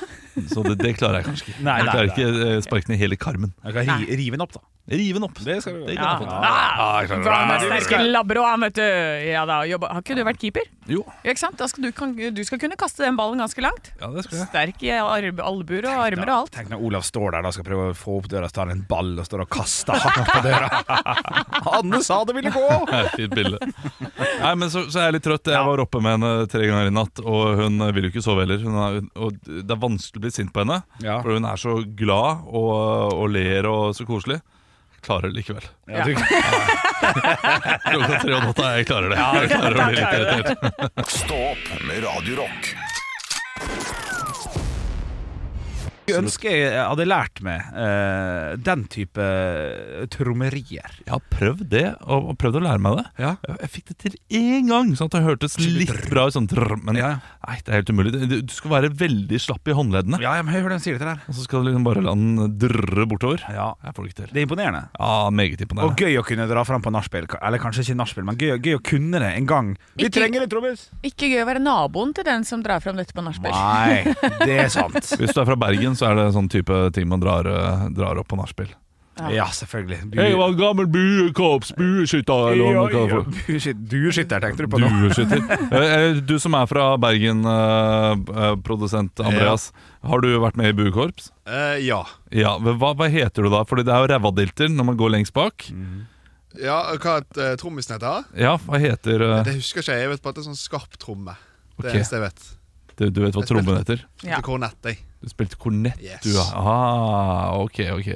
Så 0.50 0.66
det, 0.66 0.76
det 0.82 0.96
klarer 0.98 1.22
jeg 1.22 1.28
kanskje 1.30 1.46
ikke. 1.48 1.62
Nei, 1.66 1.78
jeg 1.78 1.92
klarer 1.92 2.10
ikke 2.12 2.48
eh, 2.48 2.58
sparke 2.66 2.92
ned 2.92 3.00
hele 3.00 3.18
karmen. 3.20 3.54
Jeg 3.64 3.78
kan 3.78 3.94
ri, 4.02 4.18
rive 4.18 4.38
den 4.38 4.44
opp, 4.44 4.58
da. 4.58 4.64
Rive 4.88 5.18
den 5.18 5.24
opp. 5.26 5.36
Det 5.44 5.58
skal 5.60 5.74
du 5.74 5.80
gjøre. 5.84 5.96
kan 5.96 6.28
Ja. 6.28 6.38
Ah, 6.48 7.00
Ja, 7.02 7.58
sterke 7.60 7.82
skal- 7.84 8.10
labber 8.12 8.36
òg, 8.40 8.60
vet 8.64 8.74
du. 8.78 8.82
Ja 9.28 9.44
da, 9.44 9.62
jobba. 9.68 9.88
Har 9.92 10.00
ikke 10.02 10.16
du 10.16 10.24
vært 10.24 10.38
keeper? 10.40 10.62
Jo, 10.88 11.02
Ja, 11.22 11.30
ikke 11.34 11.38
sant? 11.42 11.58
Da 11.60 11.66
skal 11.68 11.84
du, 11.84 11.92
kan, 11.92 12.14
du 12.16 12.42
skal 12.44 12.58
kunne 12.58 12.74
kaste 12.80 13.04
den 13.04 13.14
ballen 13.18 13.36
ganske 13.38 13.60
langt. 13.60 13.90
ja, 14.00 14.08
det 14.08 14.24
skal 14.24 14.38
jeg. 14.38 14.48
Sterk 14.48 14.82
i 14.82 14.88
albuer 14.96 15.84
og 15.84 16.00
armer 16.06 16.30
og 16.32 16.36
alt. 16.38 16.52
Tenk 16.56 16.70
når 16.72 16.80
Olav 16.88 17.02
står 17.04 17.32
der 17.36 17.42
da 17.44 17.50
skal 17.52 17.64
prøve 17.68 17.90
å 17.92 17.94
få 17.94 18.16
opp 18.22 18.28
døra, 18.32 18.48
så 18.48 18.52
tar 18.56 18.68
han 18.68 18.78
en 18.78 18.86
ball 18.88 19.18
og 19.20 19.26
står 19.28 19.42
og 19.44 19.50
kaster 19.52 19.92
hardt 19.92 20.32
på 20.32 20.40
døra. 20.46 20.70
Anne 21.76 22.00
sa 22.02 22.22
det 22.24 22.34
ville 22.38 22.50
gå! 22.54 22.64
Fint 23.18 23.34
bilde. 23.36 23.58
Nei, 24.40 24.54
men 24.54 24.70
så, 24.72 24.86
så 24.88 25.02
er 25.02 25.10
jeg 25.10 25.18
litt 25.18 25.26
trøtt. 25.28 25.52
Jeg 25.52 25.68
var 25.68 25.84
oppe 25.84 26.00
med 26.00 26.16
henne 26.16 26.48
tre 26.48 26.64
ganger 26.64 26.88
i 26.88 26.94
natt, 26.96 27.20
og 27.24 27.60
hun 27.60 27.78
vil 27.92 28.08
jo 28.08 28.12
ikke 28.14 28.24
sove 28.24 28.46
heller. 28.46 28.64
Hun 28.64 28.80
er, 28.86 29.00
og 29.20 29.36
det 29.44 29.68
er 29.68 29.82
vanskelig 29.84 30.22
å 30.22 30.24
bli 30.24 30.30
sint 30.40 30.52
på 30.56 30.64
henne, 30.64 30.80
Ja. 31.04 31.20
for 31.20 31.36
hun 31.36 31.44
er 31.44 31.60
så 31.60 31.76
glad 31.84 32.46
og, 32.48 33.12
og 33.12 33.28
ler 33.36 33.68
og 33.68 33.92
så 33.98 34.06
koselig. 34.08 34.40
Klarer 35.08 35.30
det 35.32 35.38
likevel. 35.38 35.64
Ja, 35.88 36.02
Klokka 36.04 36.20
tre 38.20 38.32
om 38.34 38.42
natta, 38.44 38.64
jeg 38.76 38.84
klarer 38.90 39.08
det. 39.14 39.16
Jeg 39.16 39.48
klarer 39.54 39.76
å 39.78 39.80
bli 39.88 39.96
litt 39.96 40.12
irritert. 40.18 40.60
Stå 41.08 41.38
opp 41.54 41.64
med 41.88 41.96
Radio 42.04 42.32
Jeg 46.08 46.22
ønsker 46.24 46.50
jeg 46.58 46.72
hadde 46.88 47.06
lært 47.08 47.42
meg 47.44 47.60
uh, 47.74 48.56
den 48.56 48.84
type 48.92 49.28
trommerier. 50.12 50.88
Jeg 51.04 51.12
har 51.12 51.22
prøvd 51.32 51.64
det, 51.72 51.84
og, 52.06 52.30
og 52.32 52.38
prøvd 52.40 52.58
å 52.60 52.64
lære 52.64 52.82
meg 52.84 52.98
det. 53.00 53.04
Ja. 53.22 53.32
Jeg, 53.46 53.56
jeg 53.64 53.70
fikk 53.74 53.90
det 53.92 53.96
til 54.04 54.16
én 54.40 54.68
gang, 54.70 54.92
sånn 54.98 55.10
at 55.10 55.16
det 55.18 55.22
hørtes 55.26 55.58
litt 55.62 55.92
bra 56.10 56.26
ut. 56.28 56.36
Sånn, 56.36 56.48
men 56.86 56.98
Ja. 57.00 57.10
nei, 57.46 57.56
det 57.64 57.72
er 57.72 57.80
helt 57.80 57.92
umulig. 57.92 58.12
Du, 58.18 58.36
du 58.48 58.54
skal 58.54 58.72
være 58.76 58.90
veldig 59.00 59.40
slapp 59.42 59.68
i 59.68 59.76
håndleddene, 59.76 60.20
Ja, 60.22 60.34
jeg 60.38 60.48
hører 60.52 60.74
den 60.76 60.82
sier 60.84 60.98
det 60.98 61.02
til 61.04 61.10
der. 61.12 61.22
og 61.28 61.34
så 61.38 61.44
skal 61.46 61.62
du 61.64 61.70
liksom 61.70 61.84
bare 61.86 62.02
la 62.04 62.14
den 62.16 62.56
drrre 62.60 63.06
bortover. 63.10 63.42
Ja. 63.52 63.70
Jeg 63.84 63.94
får 63.96 64.04
det 64.04 64.12
ikke 64.12 64.20
til. 64.22 64.32
Det 64.34 64.42
er 64.42 64.46
imponerende. 64.48 64.82
Ja, 64.98 65.30
meget 65.30 65.64
Og 65.78 65.96
gøy 66.00 66.18
å 66.20 66.24
kunne 66.26 66.46
dra 66.50 66.64
fram 66.68 66.82
på 66.84 66.92
nachspiel. 66.94 67.26
Eller 67.42 67.58
kanskje 67.62 67.84
ikke 67.86 67.98
nachspiel, 67.98 68.24
men 68.28 68.36
gøy, 68.40 68.56
gøy 68.62 68.78
å 68.78 68.82
kunne 68.84 69.18
det 69.22 69.32
en 69.36 69.46
gang. 69.48 69.74
Vi 69.96 70.06
Ikke- 70.06 70.18
trenger 70.20 70.42
en 70.46 70.48
trommis! 70.52 70.88
Ikke 71.02 71.28
gøy 71.30 71.42
å 71.42 71.46
være 71.48 71.62
naboen 71.62 72.14
til 72.14 72.24
den 72.24 72.44
som 72.44 72.62
drar 72.62 72.80
fram 72.80 72.96
dette 72.96 73.12
på 73.16 73.22
nachspiel. 73.24 73.52
Nei, 73.52 74.14
det 74.44 74.58
er 74.64 74.68
sant. 74.72 74.94
Hvis 75.18 75.34
du 75.34 75.40
er 75.42 75.48
fra 75.48 75.56
Bergen, 75.58 75.96
så 75.98 76.10
er 76.10 76.18
det 76.18 76.28
sånn 76.36 76.50
type 76.52 76.82
ting 76.96 77.08
man 77.10 77.22
drar, 77.22 77.48
eh, 77.48 77.88
drar 77.96 78.20
opp 78.20 78.30
på 78.30 78.38
nachspiel. 78.38 78.70
Ja, 79.34 79.48
selvfølgelig. 79.50 80.12
Jeg 80.14 80.34
var 80.38 80.52
en 80.52 80.58
gammel 80.60 80.86
buekorps, 80.94 81.72
bueskytter, 81.74 82.52
eller 82.52 82.68
hva 82.68 82.82
man 82.84 82.92
kaller 82.92 83.08
det 83.08 83.56
for. 83.64 83.80
Dueskytter, 83.90 84.44
tenkte 84.44 84.66
du 84.66 84.70
på 84.70 84.78
nå? 84.78 84.90
Eh, 85.74 85.86
eh, 85.86 86.20
Du 86.22 86.36
som 86.38 86.54
er 86.54 86.68
fra 86.70 86.92
Bergen, 87.02 87.42
produsent 88.62 89.18
Andreas. 89.18 89.72
Har 90.06 90.22
du 90.22 90.28
vært 90.38 90.60
med 90.60 90.70
i 90.70 90.76
buekorps? 90.78 91.32
Uh, 91.48 91.74
ja. 91.82 92.04
Ja, 92.30 92.54
hva, 92.62 92.92
hva 92.94 93.08
heter 93.10 93.48
du 93.48 93.50
da? 93.50 93.64
Fordi 93.66 93.82
det 93.88 93.94
er 93.94 94.04
jo 94.04 94.12
rævadilter 94.12 94.70
når 94.70 94.88
man 94.92 95.00
går 95.00 95.12
lengst 95.16 95.34
bak. 95.34 95.66
ja 96.62 96.78
hva 96.94 97.18
uh, 97.24 97.56
trommisen 97.58 97.96
heter? 97.96 98.30
Ja, 98.38 98.54
hva 98.68 98.78
heter 98.78 99.26
uh... 99.26 99.34
Det 99.48 99.58
husker 99.58 99.82
ikke 99.82 99.98
jeg. 99.98 100.06
Jeg 100.06 100.14
vet 100.14 100.22
bare 100.22 100.36
at 100.36 100.38
det 100.38 100.44
er 100.44 100.50
sånn 100.52 100.62
skarp 100.62 100.94
tromme. 101.02 101.34
Det 101.74 101.88
okay. 101.88 101.98
eneste 101.98 102.20
jeg 102.20 102.26
vet. 102.28 102.48
du, 102.94 103.04
du 103.10 103.22
vet 103.26 103.34
hva 103.38 103.46
trommen 103.50 103.82
heter? 103.82 104.06
Ja. 104.26 104.38
Kornett, 104.44 104.78
jeg. 104.86 105.02
Du 105.22 105.28
spilte 105.32 105.58
kornett, 105.58 105.98
Yes. 106.02 106.22
du. 106.22 106.30
ja. 106.36 106.46
Ah, 106.54 107.58
ok, 107.62 107.80
ok. 107.98 108.14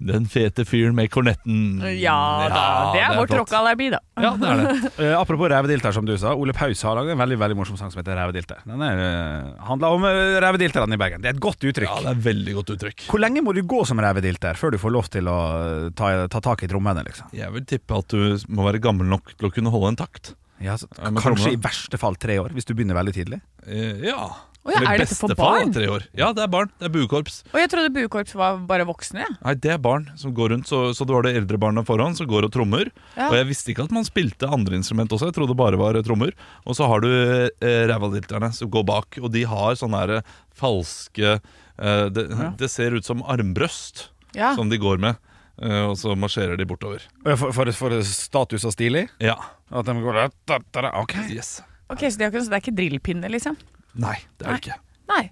Den 0.00 0.24
fete 0.32 0.64
fyren 0.64 0.94
med 0.96 1.10
kornetten. 1.12 1.82
Ja 2.00 2.14
da, 2.48 2.60
det 2.94 3.02
er 3.04 3.18
vårt 3.18 3.28
flott. 3.28 3.42
rockealibi, 3.42 3.90
da. 3.92 3.98
Ja, 4.16 4.30
det 4.40 4.48
er 4.48 4.60
det. 4.62 4.92
Uh, 4.96 5.10
apropos 5.20 5.50
rævedilter, 5.52 5.92
som 5.92 6.06
du 6.08 6.14
sa. 6.16 6.32
Ole 6.32 6.54
Paus 6.56 6.80
har 6.88 6.96
laget 6.96 7.12
en 7.12 7.20
veldig 7.20 7.36
veldig 7.42 7.58
morsom 7.58 7.76
sang 7.76 7.92
som 7.92 8.00
heter 8.00 8.16
Rævedilter. 8.16 8.62
Den 8.64 8.80
er, 8.86 8.96
uh, 8.96 9.50
handler 9.68 9.98
om 9.98 10.06
uh, 10.08 10.38
revedilterne 10.40 10.96
i 10.96 11.00
Bergen. 11.04 11.20
Det 11.20 11.28
er 11.28 11.36
et 11.36 11.44
godt 11.44 11.60
uttrykk. 11.68 11.90
Ja, 11.90 12.00
det 12.00 12.14
er 12.14 12.16
et 12.16 12.24
veldig 12.30 12.56
godt 12.62 12.72
uttrykk. 12.78 13.04
Hvor 13.12 13.20
lenge 13.20 13.44
må 13.44 13.52
du 13.52 13.60
gå 13.68 13.84
som 13.92 14.00
rævedilter 14.00 14.56
før 14.56 14.72
du 14.72 14.80
får 14.80 14.96
lov 14.96 15.12
til 15.12 15.28
å 15.28 15.38
eh, 15.60 15.86
ta, 16.00 16.12
ta 16.32 16.40
tak 16.48 16.64
i 16.64 16.70
trommene? 16.72 17.04
Liksom? 17.04 17.28
Jeg 17.36 17.52
vil 17.58 17.68
tippe 17.68 18.00
at 18.00 18.08
du 18.16 18.40
må 18.48 18.64
være 18.70 18.80
gammel 18.80 19.04
nok 19.12 19.34
til 19.36 19.50
å 19.50 19.52
kunne 19.52 19.68
holde 19.76 19.92
en 19.92 20.00
takt. 20.00 20.32
Ja, 20.64 20.80
så, 20.80 20.88
kanskje 20.96 21.20
trommene. 21.28 21.52
i 21.56 21.60
verste 21.60 22.00
fall 22.00 22.16
tre 22.20 22.40
år, 22.40 22.56
hvis 22.56 22.64
du 22.68 22.72
begynner 22.72 22.96
veldig 22.96 23.14
tidlig. 23.20 23.44
Eh, 23.68 24.00
ja. 24.08 24.30
Å 24.60 24.72
ja, 24.74 24.80
er 24.92 25.00
dette 25.00 25.16
for 25.16 25.32
barn? 25.38 25.70
tre 25.72 25.86
år. 25.88 26.02
Ja, 26.12 26.26
det 26.36 26.42
er 26.44 26.50
barn. 26.52 26.68
Det 26.76 26.90
er 26.90 26.92
buekorps. 26.92 27.38
Og 27.48 27.56
jeg 27.62 27.70
trodde 27.72 27.92
buekorps 27.94 28.34
var 28.36 28.58
bare 28.68 28.84
voksne. 28.84 29.22
Ja. 29.24 29.30
Nei, 29.46 29.54
det 29.56 29.70
er 29.72 29.78
barn 29.80 30.04
som 30.20 30.34
går 30.36 30.52
rundt. 30.52 30.68
Så, 30.68 30.80
så 30.94 31.06
det 31.08 31.14
var 31.16 31.24
det 31.24 31.32
eldre 31.38 31.56
barna 31.62 31.80
foran 31.88 32.12
som 32.18 32.28
går 32.28 32.44
og 32.44 32.52
trommer. 32.52 32.90
Ja. 33.16 33.30
Og 33.30 33.38
jeg 33.38 33.48
visste 33.48 33.72
ikke 33.72 33.86
at 33.88 33.94
man 33.96 34.04
spilte 34.04 34.50
andre 34.52 34.76
instrument 34.76 35.08
også. 35.16 35.30
Jeg 35.30 35.38
trodde 35.38 35.54
det 35.54 35.60
bare 35.62 35.80
var 35.80 35.96
eh, 35.96 36.04
trommer. 36.04 36.34
Og 36.68 36.76
så 36.76 36.84
har 36.92 37.00
du 37.00 37.08
eh, 37.08 37.86
rævadilterne 37.88 38.52
som 38.52 38.68
går 38.76 38.84
bak, 38.92 39.16
og 39.24 39.32
de 39.32 39.46
har 39.48 39.80
sånne 39.80 40.02
her 40.04 40.14
eh, 40.18 40.36
falske 40.60 41.32
eh, 41.38 42.04
det, 42.12 42.26
det 42.60 42.68
ser 42.70 42.92
ut 43.00 43.08
som 43.08 43.24
armbrøst 43.24 44.10
Ja. 44.36 44.52
som 44.54 44.68
de 44.70 44.76
går 44.78 45.00
med. 45.02 45.16
eh, 45.62 45.86
og 45.88 45.96
så 45.98 46.12
marsjerer 46.14 46.60
de 46.60 46.68
bortover. 46.68 47.00
For, 47.24 47.50
for, 47.56 47.72
for 47.72 47.96
status 48.06 48.64
og 48.68 48.76
stilig? 48.76 49.08
Ja. 49.24 49.34
At 49.72 49.88
de 49.88 49.96
går 50.04 50.20
der, 50.20 50.30
der, 50.52 50.68
der, 50.76 50.92
Ok. 51.00 51.16
Yes. 51.32 51.62
Ok, 51.90 52.04
Så 52.06 52.20
det 52.20 52.28
er, 52.28 52.30
ikke, 52.30 52.44
så 52.44 52.52
det 52.52 52.58
er 52.60 52.62
ikke 52.62 52.76
drillpinne, 52.78 53.28
liksom? 53.32 53.56
Nei, 53.94 54.16
det 54.38 54.46
er 54.46 54.52
det 54.56 54.60
ikke. 54.62 54.78
Nei. 55.10 55.22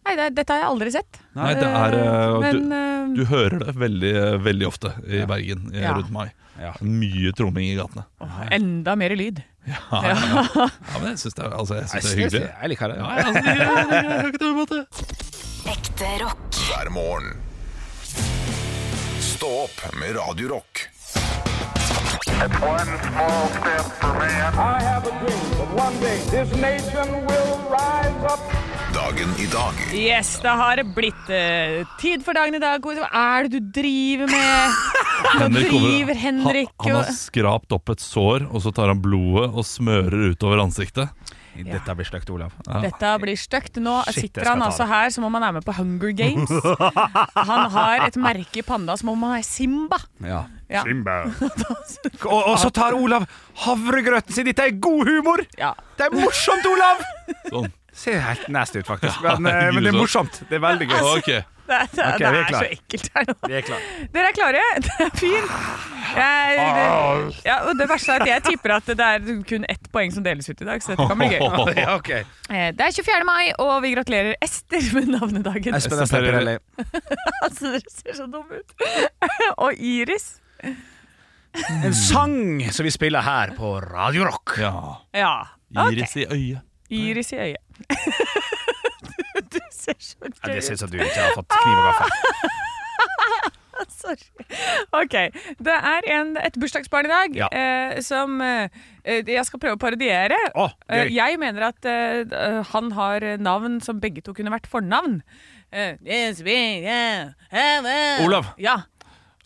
Nei, 0.00 0.14
det, 0.16 0.26
dette 0.38 0.54
har 0.54 0.62
jeg 0.62 0.68
aldri 0.70 0.90
sett. 0.94 1.18
Nei, 1.36 1.50
det 1.58 1.66
er 1.68 1.94
eh, 2.00 2.36
Men 2.40 2.60
du, 2.64 2.74
eh, 2.74 3.08
du 3.18 3.24
hører 3.30 3.58
det 3.66 3.74
veldig, 3.78 4.12
veldig 4.46 4.66
ofte 4.66 4.94
i 5.06 5.20
Bergen 5.28 5.68
eh, 5.74 5.82
Ja. 5.84 5.92
rundt 5.98 6.10
mai. 6.14 6.28
Ja. 6.60 6.72
Mye 6.84 7.30
tromming 7.36 7.70
i 7.70 7.76
gatene. 7.78 8.04
enda 8.52 8.96
mer 8.96 9.14
lyd. 9.16 9.42
Ja, 9.68 9.76
ja. 9.92 10.14
ja 10.56 10.98
men 10.98 11.10
jeg 11.12 11.20
syns 11.22 11.36
det, 11.36 11.44
er- 11.44 11.56
altså, 11.56 11.78
synes 11.88 12.04
det 12.04 12.10
er 12.10 12.20
hyggelig. 12.24 12.42
Jeg 12.48 12.72
liker 12.72 12.92
det. 12.92 12.96
Ja, 13.00 13.10
jeg, 13.16 13.26
altså, 13.26 13.44
jeg, 13.44 13.58
jeg, 13.60 13.66
jeg, 13.66 14.04
har 14.10 14.28
ikke 14.32 14.66
det. 14.74 14.82
Ekte 15.70 16.10
rock. 16.24 16.60
hver 16.66 16.90
morgen. 16.96 17.30
Stå 19.20 19.52
opp 19.66 19.84
med 20.00 20.16
Radio 20.16 20.50
Dagen 28.92 29.30
i 29.40 29.46
dag 29.48 29.78
Yes, 29.96 30.34
det 30.42 30.52
har 30.60 30.82
blitt 30.92 31.30
uh, 31.32 31.80
tid 32.02 32.20
for 32.26 32.36
dagen 32.36 32.58
i 32.58 32.60
dag. 32.60 32.84
Hva 32.84 33.08
er 33.08 33.48
det 33.48 33.56
du 33.56 33.72
driver 33.80 34.28
med? 34.28 34.76
Henrik 35.40 35.72
driver 35.72 36.20
Henrik 36.26 36.76
Han, 36.76 36.92
han 36.92 37.00
har 37.00 37.16
skrapt 37.16 37.72
opp 37.72 37.88
et 37.94 38.04
sår, 38.04 38.50
og 38.52 38.66
så 38.66 38.74
tar 38.76 38.92
han 38.92 39.00
blodet 39.00 39.48
og 39.48 39.64
smører 39.64 40.34
utover 40.34 40.60
ansiktet. 40.60 41.08
Dette 41.56 41.96
blir 41.96 42.08
stygt, 42.08 42.28
Olav. 42.32 42.52
Dette 42.84 43.16
blir 43.24 43.36
stygt. 43.40 43.80
Nå 43.80 43.96
Shit, 44.10 44.28
sitter 44.28 44.52
han 44.52 44.62
altså 44.64 44.84
her 44.88 45.08
som 45.12 45.24
om 45.24 45.40
han 45.40 45.48
er 45.48 45.56
med 45.56 45.64
på 45.64 45.72
Hunger 45.76 46.12
Games. 46.16 46.52
Han 47.34 47.68
har 47.74 48.06
et 48.06 48.16
merke 48.20 48.60
i 48.60 48.66
panda 48.66 48.96
som 49.00 49.12
om 49.12 49.28
han 49.28 49.40
er 49.40 49.46
Simba. 49.46 50.04
Ja. 50.20 50.44
Ja. 50.70 50.84
Og, 52.30 52.40
og 52.46 52.56
så 52.62 52.70
tar 52.70 52.94
Olav 52.94 53.24
havregrøten 53.64 54.34
sin. 54.34 54.46
Dette 54.46 54.68
er 54.70 54.76
god 54.80 55.08
humor! 55.08 55.42
Ja. 55.58 55.72
Det 55.98 56.06
er 56.08 56.14
morsomt, 56.14 56.66
Olav! 56.70 57.02
Sånn. 57.50 57.70
Ser 58.00 58.20
helt 58.22 58.46
nasty 58.54 58.80
ut, 58.80 58.86
faktisk. 58.86 59.18
Men, 59.24 59.50
eh, 59.50 59.72
men 59.74 59.82
det 59.84 59.90
er 59.90 59.98
morsomt. 59.98 60.42
Det 60.48 60.60
er 60.60 60.62
veldig 60.62 60.86
gøy. 60.88 61.00
Okay. 61.18 61.40
Det, 61.70 61.78
det, 61.94 62.02
okay, 62.02 62.18
det 62.18 62.26
er 62.26 62.38
er 62.40 62.54
så 62.54 62.66
ekkelt 62.66 63.08
her 63.14 63.26
nå. 63.28 63.34
Vi 63.46 63.54
er 63.54 63.62
klar. 63.66 63.82
Dere 64.14 64.30
er 64.30 64.34
klare? 64.34 64.62
Det 64.86 64.94
er 65.04 65.10
fint. 65.20 65.52
Jeg, 66.10 66.56
det, 66.58 67.42
ja, 67.46 67.56
og 67.70 67.76
det 67.78 67.86
verste 67.86 68.16
er 68.16 68.24
at 68.24 68.30
jeg 68.32 68.42
tipper 68.48 68.72
at 68.74 68.88
det 68.98 69.06
er 69.06 69.28
kun 69.46 69.66
ett 69.70 69.86
poeng 69.94 70.10
som 70.10 70.24
deles 70.26 70.48
ut 70.50 70.64
i 70.64 70.66
dag, 70.66 70.82
så 70.82 70.96
dette 70.96 71.06
kan 71.12 71.20
bli 71.20 71.28
gøy. 71.30 71.44
Ja, 71.78 71.94
ok. 71.94 72.10
Eh, 72.50 72.66
Det 72.74 72.88
er 72.88 72.96
24. 72.98 73.22
mai, 73.28 73.52
og 73.62 73.76
vi 73.84 73.92
gratulerer 73.94 74.34
Ester 74.42 74.90
med 74.98 75.12
navnedagen. 75.14 75.78
Espen 75.78 76.02
Espen 76.02 76.26
Pirelli. 76.26 76.56
Altså, 77.44 77.76
dere 77.76 77.94
ser 78.00 78.18
så 78.18 78.26
dumme 78.32 78.64
ut. 78.64 78.74
og 79.56 79.78
Iris. 79.78 80.32
En 81.84 81.94
sang 81.94 82.36
som 82.70 82.84
vi 82.86 82.90
spiller 82.94 83.24
her 83.26 83.50
på 83.56 83.72
Radio 83.82 84.24
Rock. 84.28 84.58
Ja. 84.62 84.72
Ja. 85.16 85.32
ok. 85.74 85.92
Iris 85.96 86.16
i 86.16 86.26
øyet. 86.30 86.60
Iris 86.90 87.32
i 87.32 87.36
øyet. 87.42 87.62
du, 87.90 89.40
du 89.54 89.60
ser 89.74 89.96
så 89.98 90.16
Ja, 90.22 90.30
gøy 90.46 90.54
det 90.54 90.62
ser 90.64 90.72
ut. 90.72 90.76
ut 90.76 90.80
som 90.84 90.90
du 90.90 90.98
ikke 91.02 91.20
har 91.24 91.34
fått 91.34 91.50
kniv 91.56 91.76
og 91.78 91.84
gaffel. 91.90 92.10
Sorry. 93.90 94.28
Ok, 94.92 95.14
Det 95.58 95.72
er 95.74 96.06
en, 96.12 96.34
et 96.36 96.56
bursdagsbarn 96.60 97.06
i 97.08 97.10
dag 97.10 97.36
Ja. 97.38 97.46
eh, 97.52 98.00
som 98.04 98.34
eh, 98.44 98.68
jeg 99.04 99.44
skal 99.48 99.60
prøve 99.62 99.78
å 99.78 99.80
parodiere. 99.80 100.36
Å, 100.54 100.66
Eh, 100.90 101.08
jeg 101.14 101.38
mener 101.40 101.68
at 101.70 101.84
eh, 101.88 102.60
han 102.74 102.90
har 102.92 103.24
navn 103.40 103.80
som 103.84 104.00
begge 104.02 104.22
to 104.26 104.34
kunne 104.36 104.52
vært 104.52 104.68
fornavn. 104.68 105.20
Eh, 105.72 105.94
yes, 106.04 106.42
we, 106.44 106.56
yeah, 106.84 107.32
have 107.50 107.86
a- 107.88 108.24
Olav. 108.26 108.52
Ja. 108.58 108.82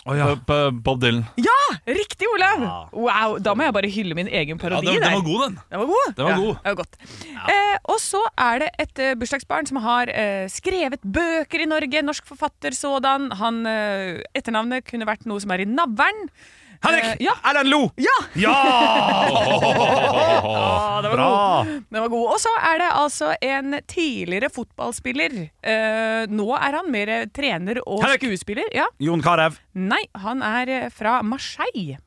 P- 0.05 0.17
ja. 0.19 0.71
Bob 0.85 1.01
Dylan. 1.01 1.23
ja, 1.41 1.55
riktig, 1.89 2.27
Olav! 2.35 2.65
Wow, 2.93 3.39
Da 3.41 3.55
må 3.57 3.65
jeg 3.65 3.73
bare 3.73 3.89
hylle 3.91 4.15
min 4.19 4.29
egen 4.29 4.59
Ja, 4.59 4.61
parodi. 4.61 4.87
den, 4.87 5.01
den 5.03 5.15
var 5.15 5.25
god, 5.25 5.45
den. 5.47 5.59
Den 5.71 5.79
var 5.81 5.87
god. 5.87 6.15
Den 6.17 6.25
var 6.25 6.31
ja, 6.31 6.37
god. 6.37 6.55
Det 6.55 6.73
var 6.73 6.75
godt. 6.83 6.99
Eh, 7.55 7.77
og 7.85 8.01
så 8.05 8.21
er 8.39 8.59
det 8.65 8.69
et 8.85 8.99
eh, 8.99 9.15
bursdagsbarn 9.21 9.67
som 9.71 9.81
har 9.85 10.13
eh, 10.13 10.45
skrevet 10.53 11.01
bøker 11.05 11.65
i 11.65 11.71
Norge. 11.71 12.03
Norsk 12.05 12.27
forfatter 12.29 12.77
sådan. 12.77 13.31
Han, 13.41 13.63
eh, 13.67 14.21
etternavnet 14.37 14.85
kunne 14.91 15.09
vært 15.09 15.25
noe 15.27 15.41
som 15.41 15.51
er 15.57 15.65
i 15.65 15.69
navlen. 15.73 16.29
Henrik! 16.85 17.05
Eh, 17.05 17.17
ja. 17.27 17.35
Erlend 17.51 17.71
Lo! 17.73 17.83
Ja! 17.97 18.17
Ja! 18.45 18.55
Ah, 20.45 21.01
det 21.03 21.09
var 21.09 21.17
Bra! 21.17 21.29
god. 21.65 21.83
Den 21.91 22.01
var 22.03 22.09
god. 22.13 22.27
Og 22.35 22.41
så 22.41 22.51
er 22.73 22.79
det 22.83 22.89
altså 22.95 23.31
en 23.43 23.77
tidligere 23.91 24.51
fotballspiller. 24.53 25.35
Eh, 25.65 26.25
nå 26.31 26.47
er 26.57 26.77
han 26.79 26.91
mer 26.93 27.13
trener 27.35 27.81
og 27.87 28.03
Henrik! 28.05 28.23
skuespiller. 28.23 28.69
Ja. 28.77 28.87
Jon 29.03 29.23
Carew. 29.25 29.57
Nei, 29.75 30.03
han 30.23 30.43
er 30.47 30.73
eh, 30.77 30.87
fra 30.95 31.19
Marseille. 31.27 31.99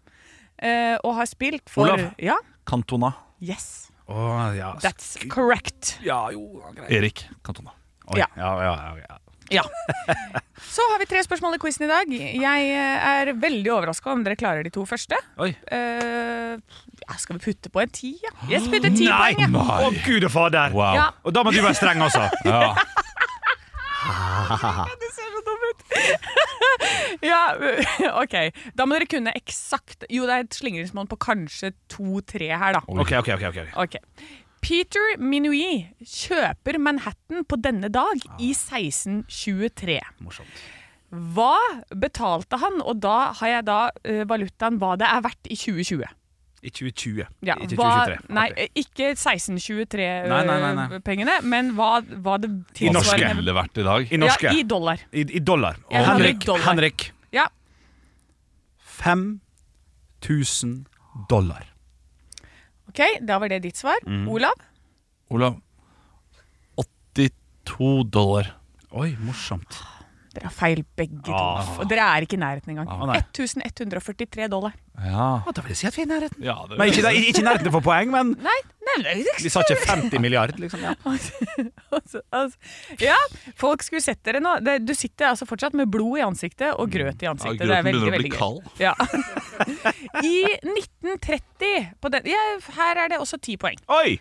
eh, 0.62 0.96
og 1.04 1.16
har 1.20 1.28
spilt 1.30 1.70
for 1.70 1.88
Olav. 1.90 2.08
Ja. 2.22 2.38
Cantona. 2.70 3.12
Yes. 3.42 3.90
Oh, 4.08 4.54
ja. 4.56 4.74
That's 4.82 5.16
correct. 5.30 5.98
ja, 6.06 6.22
jo, 6.32 6.62
greit. 6.76 6.92
Erik 6.92 7.26
Cantona. 7.46 7.74
Oi, 8.14 8.20
Ja. 8.22 8.28
ja, 8.38 8.54
ja, 8.64 8.76
ja, 9.02 9.18
ja. 9.52 9.64
Så 10.78 10.86
har 10.92 11.00
vi 11.02 11.08
tre 11.10 11.24
spørsmål 11.26 11.56
i 11.58 11.60
quizen 11.62 11.88
i 11.88 11.90
dag. 11.90 12.12
Jeg 12.14 12.68
eh, 12.70 13.06
er 13.10 13.32
veldig 13.42 13.72
overraska 13.74 14.12
om 14.14 14.22
dere 14.26 14.38
klarer 14.38 14.68
de 14.68 14.72
to 14.74 14.84
første. 14.86 15.18
Oi. 15.42 15.50
Uh, 15.74 16.60
skal 17.18 17.40
vi 17.40 17.42
putte 17.48 17.72
på 17.74 17.82
en 17.82 17.94
ti? 17.94 18.12
Ja? 18.22 18.34
Yes, 18.52 18.68
putte 18.70 18.92
ti 18.94 19.08
Nei! 19.10 19.32
poeng. 19.40 19.58
Ja. 19.58 19.80
Å, 19.88 19.90
gud 20.06 20.28
og 20.28 20.34
fader! 20.36 20.76
Wow. 20.78 21.00
Ja. 21.00 21.08
Og 21.26 21.34
da 21.34 21.42
må 21.48 21.54
du 21.56 21.64
være 21.64 21.78
streng 21.80 22.04
også. 22.06 22.28
Ja. 22.48 22.76
Du 24.48 25.08
ser 25.12 25.32
så 25.34 25.40
dum 25.44 25.64
ut. 25.66 25.82
ja, 27.32 27.42
OK. 28.22 28.36
Da 28.78 28.86
må 28.88 28.96
dere 28.96 29.08
kunne 29.10 29.34
eksakt 29.36 30.06
Jo, 30.14 30.24
det 30.30 30.38
er 30.38 30.46
et 30.46 30.56
slingringsmonn 30.56 31.10
på 31.12 31.18
kanskje 31.20 31.74
to-tre 31.92 32.48
her, 32.54 32.78
da. 32.78 32.82
Ok, 32.88 33.12
ok, 33.20 33.34
ok, 33.36 33.44
ok. 33.50 33.60
Ok. 33.84 33.98
Peter 34.68 35.14
Minuit 35.24 35.94
kjøper 36.04 36.76
Manhattan 36.84 37.46
på 37.48 37.56
denne 37.64 37.88
dag 37.94 38.20
i 38.36 38.50
1623. 38.52 39.96
Morsomt. 40.26 40.64
Hva 41.08 41.56
betalte 41.96 42.60
han, 42.60 42.82
og 42.84 43.00
da 43.00 43.32
har 43.40 43.48
jeg 43.54 43.64
da 43.70 43.78
uh, 43.96 44.24
valutaen 44.28 44.76
hva 44.82 44.98
det 45.00 45.08
er 45.08 45.22
verdt 45.24 45.48
i 45.48 45.56
2020? 45.56 46.04
I 46.68 46.72
2020, 46.74 47.28
Ja, 47.48 47.56
ikke 47.64 47.78
hva, 47.80 48.18
Nei, 48.34 48.50
Ok. 48.50 48.58
eh, 48.60 48.68
ikke 48.82 49.12
1623-pengene, 49.14 50.28
Nei, 50.28 50.44
nei, 50.50 50.58
nei, 50.60 50.88
nei. 51.30 51.38
men 51.48 51.70
hva, 51.78 52.02
hva 52.26 52.36
det 52.42 52.50
I 52.50 52.90
norske. 52.92 53.14
tilsvarende 53.14 53.56
vært 53.56 53.78
i 53.78 53.86
dag? 53.88 54.12
I 54.12 54.20
norske. 54.20 54.50
Ja, 54.50 54.56
i 54.58 54.64
dollar. 54.68 54.98
I, 55.14 55.22
i 55.38 55.40
dollar. 55.40 55.80
Ja, 55.94 56.04
Henrik, 56.10 56.44
dollar. 56.44 56.66
Henrik. 56.66 57.12
Ja. 57.32 57.48
5000 59.00 60.88
dollar. 61.30 61.77
OK, 62.98 63.20
da 63.22 63.38
var 63.38 63.50
det 63.50 63.60
ditt 63.62 63.78
svar. 63.78 64.02
Mm. 64.08 64.26
Olav? 64.30 64.58
Olav. 65.30 65.60
82 66.76 68.04
dollar. 68.10 68.56
Oi, 68.92 69.12
morsomt. 69.22 69.84
Dere 70.38 70.52
har 70.52 70.54
feil 70.54 70.84
begge 70.98 71.18
to. 71.26 71.34
Ah. 71.34 71.70
Og 71.82 71.88
dere 71.90 72.06
er 72.14 72.26
ikke 72.28 72.38
i 72.38 72.42
nærheten 72.42 72.76
engang. 72.76 72.90
Ah, 72.94 73.18
1143 73.18 74.46
dollar. 74.52 74.76
Ja. 75.02 75.28
Ah, 75.42 75.48
da 75.54 75.62
vil 75.66 75.74
jeg 75.74 75.80
si 75.80 75.88
at 75.90 75.96
vi 75.98 76.04
er 76.04 76.08
i 76.08 76.10
nærheten. 76.12 76.44
ja 76.46 76.56
det, 76.70 76.78
men 76.78 76.92
ikke, 76.92 77.04
da- 77.06 77.14
ikke 77.18 77.44
nærheten 77.46 77.74
for 77.74 77.86
poeng, 77.86 78.12
men 78.14 78.36
Nei, 78.42 78.58
nei, 79.04 79.16
vi 79.44 79.50
sa 79.52 79.62
ikke 79.66 79.78
50 79.84 80.22
milliard, 80.24 80.54
liksom. 80.62 80.82
Ja. 80.86 80.94
Altså, 81.98 82.22
altså, 82.32 82.58
ja, 83.02 83.16
folk 83.58 83.82
skulle 83.84 84.04
sett 84.04 84.20
dere 84.28 84.40
nå. 84.44 84.58
Det, 84.64 84.78
du 84.86 84.94
sitter 84.96 85.32
altså 85.32 85.48
fortsatt 85.50 85.74
med 85.76 85.90
blod 85.92 86.20
i 86.20 86.24
ansiktet 86.26 86.76
og 86.78 86.92
grøt 86.94 87.24
i 87.26 87.30
ansiktet. 87.30 87.66
Ja, 87.66 87.82
det 87.82 87.82
er 87.82 87.82
grøten 87.82 87.90
veldig, 87.90 88.02
begynner 88.04 88.20
å 88.20 88.24
bli 88.24 88.32
kald. 88.38 88.62
Ja. 88.80 88.94
I 90.28 90.36
1930 90.62 91.90
på 92.02 92.12
den, 92.14 92.30
ja, 92.30 92.44
Her 92.78 93.02
er 93.06 93.14
det 93.14 93.20
også 93.24 93.40
ti 93.42 93.58
poeng. 93.60 93.80
Oi! 93.90 94.20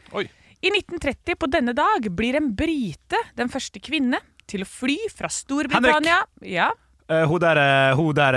I 0.64 0.72
1930 0.72 1.36
på 1.38 1.50
denne 1.52 1.74
dag 1.76 2.08
blir 2.16 2.38
en 2.40 2.48
brite 2.56 3.20
den 3.36 3.50
første 3.52 3.82
kvinne 3.84 4.18
til 4.46 4.64
å 4.64 4.68
fly 4.68 4.96
fra 5.14 5.28
Storbritannia 5.32 6.22
Ja, 6.42 6.72
Uh, 7.06 7.22
hun 7.30 7.38
der, 7.38 7.54
eh, 7.62 7.92
hun 7.94 8.14
der 8.18 8.34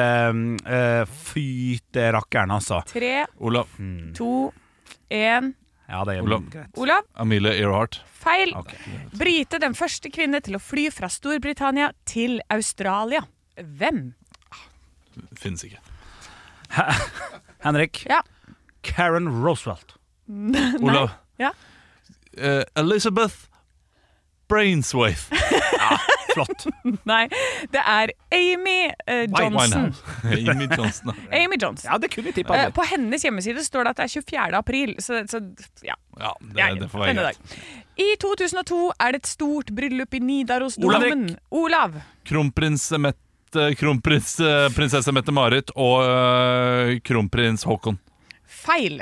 uh, 0.61 1.05
fyterakkeren, 1.09 2.51
altså. 2.53 2.83
tre, 2.85 3.23
Olav. 3.41 3.65
to, 4.13 4.51
én 5.09 5.55
Ja, 5.89 6.03
det 6.05 6.19
er 6.19 6.21
Olav. 6.21 6.43
greit. 6.53 6.77
Olav, 6.77 7.01
Amelia 7.15 7.55
Earhart. 7.57 7.97
feil. 8.13 8.53
Okay. 8.55 8.77
Brite 9.17 9.57
den 9.57 9.73
første 9.73 10.11
kvinne 10.13 10.37
til 10.45 10.59
å 10.59 10.61
fly 10.61 10.91
fra 10.93 11.09
Storbritannia 11.09 11.89
til 12.05 12.37
Australia. 12.53 13.23
Hvem? 13.57 14.13
Finnes 15.33 15.65
ikke. 15.65 15.81
Henrik. 17.65 18.05
Ja. 18.05 18.21
Karen 18.85 19.31
Roosevelt. 19.41 19.97
Olav. 20.85 21.09
Ja. 21.41 21.55
Eh, 22.37 22.61
Elizabeth 22.77 23.48
Brainswaith. 24.49 25.29
Flott. 26.33 26.65
Nei, 27.09 27.23
det 27.73 27.81
er 27.81 28.11
Amy 28.35 28.91
eh, 29.07 29.25
Johnson. 29.29 29.93
Amy 30.23 30.67
Johnson. 30.77 31.13
Amy 31.31 31.57
Johnson. 31.61 31.89
Ja, 31.91 31.97
det 31.97 32.11
kunne 32.13 32.29
vi 32.29 32.33
tippa. 32.39 32.57
Eh, 32.57 32.73
på 32.73 32.85
hennes 32.89 33.25
hjemmeside 33.25 33.63
står 33.65 33.87
det 33.87 33.93
at 33.95 34.01
det 34.01 34.07
er 34.07 34.13
24. 34.19 34.49
april, 34.59 34.95
så, 35.01 35.23
så 35.29 35.41
ja. 35.85 35.97
Ja, 36.19 36.35
det, 36.41 36.59
Ja, 36.59 36.73
det 36.75 36.89
får 36.91 37.05
være 37.05 37.15
greit. 37.21 37.55
I 37.99 38.13
2002 38.21 38.81
er 38.95 39.15
det 39.15 39.23
et 39.23 39.31
stort 39.31 39.71
bryllup 39.75 40.13
i 40.15 40.21
Nidarosdomen. 40.23 41.25
Olav. 41.51 41.97
Kronprins 42.29 42.91
Mette 42.95 43.25
Kronprins 43.79 44.35
eh, 44.39 45.11
Mette-Marit 45.13 45.73
og 45.75 46.03
eh, 46.05 46.99
kronprins 47.01 47.65
Haakon. 47.65 47.97
Feil. 48.45 49.01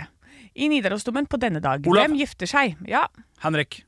I 0.57 0.69
Nidarosdomen 0.71 1.27
på 1.29 1.37
denne 1.37 1.59
dag. 1.61 1.85
Olav. 1.85 2.07
Hvem 2.07 2.17
gifter 2.17 2.49
seg? 2.49 2.79
Ja, 2.89 3.05
Henrik. 3.43 3.83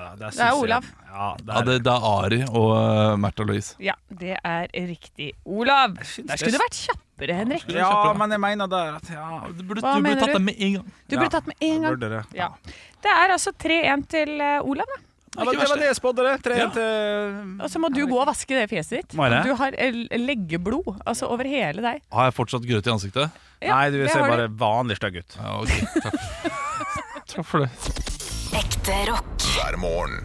Ja, 0.00 0.08
der 0.16 0.30
det 0.32 0.40
er 0.40 0.46
jeg- 0.48 0.62
Olav. 0.64 0.86
Ja, 1.10 1.28
det 1.36 1.46
Ja, 1.52 1.58
er, 1.60 1.64
det, 1.68 1.76
det 1.84 1.92
er 1.92 2.06
Ari 2.10 2.40
og 2.48 2.70
uh, 2.72 3.16
Märtha 3.20 3.44
Louise. 3.44 3.74
Ja, 3.82 3.94
det 4.08 4.36
er 4.40 4.66
riktig. 4.88 5.32
Olav. 5.44 5.96
Der 6.00 6.36
skulle 6.40 6.54
du 6.56 6.62
vært 6.62 6.78
kjappere, 6.78 7.36
Henrik. 7.36 7.66
ja, 7.68 7.90
men 8.16 8.30
jeg 8.32 8.40
mener 8.40 8.70
der 8.70 8.96
at 8.96 9.10
ja, 9.12 9.42
Du 9.52 9.62
burde, 9.62 9.82
Hva 9.84 9.96
du 9.98 10.06
burde 10.06 10.20
tatt 10.22 10.32
det 10.38 10.42
med 10.46 10.56
en 10.56 10.72
gang. 10.78 10.88
Du 11.10 11.16
burde 11.18 11.30
tatt 11.36 11.46
med 11.52 11.56
en 11.68 11.82
gang. 11.86 12.00
Det. 12.00 12.24
Ja. 12.38 12.48
Det 13.04 13.12
er 13.12 13.36
altså 13.36 13.52
3-1 13.52 14.06
til 14.08 14.36
uh, 14.40 14.64
Olav, 14.64 14.88
da. 14.96 15.02
Ja, 15.38 15.44
det 15.46 15.58
var 15.62 15.78
det 15.78 15.86
jeg 15.86 15.96
spådde, 15.96 16.24
det. 16.42 16.56
Ja. 16.58 16.68
til 16.74 17.60
Og 17.62 17.70
så 17.70 17.78
må 17.78 17.88
du 17.94 18.00
gå 18.06 18.16
og 18.18 18.26
vaske 18.26 18.50
det 18.50 18.64
fjeset 18.70 18.96
ditt. 18.98 19.14
Det? 19.14 19.42
Du 19.46 19.54
har 19.60 19.76
eh, 19.78 20.00
leggeblod 20.18 20.98
altså 21.06 21.28
over 21.30 21.46
hele 21.46 21.84
deg. 21.84 22.02
Har 22.10 22.30
jeg 22.30 22.34
fortsatt 22.34 22.66
grøt 22.66 22.86
i 22.88 22.90
ansiktet? 22.90 23.30
Ja, 23.62 23.76
Nei, 23.76 23.90
du 23.94 24.00
det 24.00 24.10
ser 24.10 24.24
bare 24.24 24.48
bare 24.48 24.56
vanlig 24.58 24.96
stygg 24.98 25.20
ut. 25.22 25.36
Ja, 25.38 25.60
ok. 25.60 26.02
Takk. 26.02 26.18
Takk 27.30 27.46
for 27.46 27.62
det. 27.66 28.19
Ekte 28.56 28.94
rock. 29.10 29.42
hver 29.54 29.76
morgen. 29.80 30.24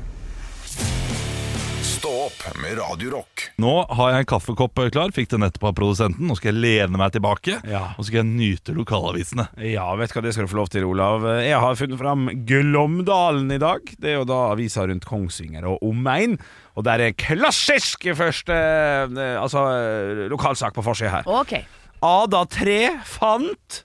Stå 1.86 2.10
opp 2.27 2.41
med 2.62 2.77
Radio 2.77 3.12
Rock. 3.15 3.44
Nå 3.62 3.72
har 3.98 4.12
jeg 4.12 4.24
en 4.24 4.27
kaffekopp 4.29 4.79
klar. 4.94 5.13
Fikk 5.15 5.29
det 5.32 5.39
nettopp 5.41 5.67
av 5.72 5.74
produsenten. 5.77 6.27
Nå 6.29 6.36
skal 6.38 6.51
jeg 6.53 6.62
lene 6.62 7.00
meg 7.01 7.13
tilbake 7.15 7.55
Ja. 7.65 7.94
og 7.98 8.03
så 8.03 8.08
skal 8.10 8.22
jeg 8.22 8.29
nyte 8.36 8.75
lokalavisene. 8.77 9.48
Ja, 9.72 9.88
vet 9.98 10.12
du 10.13 10.17
hva, 10.20 10.24
det 10.25 10.34
skal 10.36 10.46
du 10.46 10.51
få 10.51 10.60
lov 10.60 10.70
til, 10.74 10.86
Olav. 10.86 11.25
Jeg 11.41 11.58
har 11.60 11.75
funnet 11.79 11.98
fram 12.01 12.27
Glåmdalen 12.46 13.51
i 13.55 13.58
dag. 13.62 13.82
Det 14.00 14.12
er 14.12 14.17
jo 14.20 14.25
da 14.29 14.39
avisa 14.53 14.86
rundt 14.86 15.05
Kongsvinger 15.05 15.65
og 15.65 15.82
omegn. 15.82 16.38
Og 16.75 16.84
der 16.86 17.00
er 17.08 17.13
klassisk 17.17 18.03
første 18.17 18.51
eh, 18.53 19.38
Altså 19.39 19.62
eh, 19.72 20.25
lokalsak 20.29 20.74
på 20.75 20.84
forsida 20.84 21.10
her. 21.22 21.24
Ok. 21.27 21.55
Ada 22.03 22.46
3 22.46 22.79
fant 23.05 23.84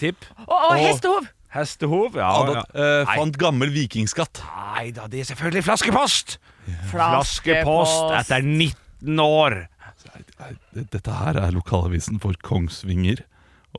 Tipp. 0.00 0.24
Og, 0.46 0.56
og 0.56 0.78
hestehov! 0.80 1.26
Hestehov. 1.54 2.14
Ja, 2.18 2.30
ja. 2.54 2.62
Uh, 2.74 3.10
fant 3.10 3.38
gammel 3.40 3.72
vikingskatt. 3.74 4.42
Nei 4.76 4.90
da, 4.94 5.08
det 5.10 5.24
er 5.24 5.30
selvfølgelig 5.32 5.66
flaskepost! 5.66 6.38
Flaskepost 6.92 8.14
etter 8.20 8.46
19 8.46 9.24
år. 9.24 9.64
Dette 10.76 11.16
her 11.18 11.38
er 11.40 11.52
lokalavisen 11.54 12.20
for 12.22 12.38
Kongsvinger 12.46 13.24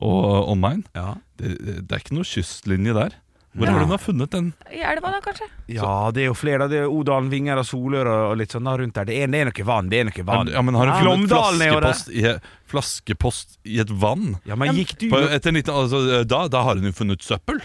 og 0.04 0.50
omegn. 0.52 0.84
Ja. 0.96 1.14
Det, 1.40 1.56
det 1.88 1.96
er 1.96 2.02
ikke 2.04 2.18
noe 2.18 2.28
kystlinje 2.28 2.94
der. 2.96 3.16
Hvor 3.52 3.66
Ja. 3.68 3.72
har 3.72 3.84
hun 3.84 3.98
funnet 4.00 4.30
den? 4.32 4.46
I 4.72 4.80
elva, 4.80 5.10
da, 5.12 5.18
kanskje? 5.20 5.44
Ja, 5.68 6.10
det 6.10 6.22
er 6.22 6.26
jo 6.30 6.34
flere. 6.34 6.68
Det 6.72 6.78
er 6.80 6.86
Odalen, 6.88 7.28
Vinger 7.28 7.58
og 7.60 7.66
Solør 7.68 8.08
og 8.08 8.36
litt 8.40 8.48
sånn 8.54 8.64
rundt 8.64 8.94
der. 8.96 9.04
Det 9.04 9.18
er, 9.20 9.26
det 9.28 9.40
er 9.42 9.50
noe 9.50 9.66
vann. 9.68 9.90
Det 9.92 9.98
er 10.00 10.04
noe 10.08 10.24
vann. 10.24 10.48
Ja, 10.48 10.62
men 10.64 10.74
Har 10.74 10.88
hun 11.04 11.26
funnet 11.28 11.28
flaskepost 11.28 12.08
i, 12.16 12.24
flaskepost 12.72 13.58
i 13.68 13.78
et 13.82 13.90
vann? 13.92 14.38
Ja, 14.48 14.56
men 14.56 14.72
gikk 14.76 14.96
du 14.98 15.10
På, 15.12 15.20
etter 15.28 15.52
19, 15.52 15.68
altså, 15.74 16.24
da, 16.24 16.46
da 16.48 16.62
har 16.64 16.80
hun 16.80 16.88
jo 16.88 16.92
funnet 16.96 17.20
søppel. 17.26 17.60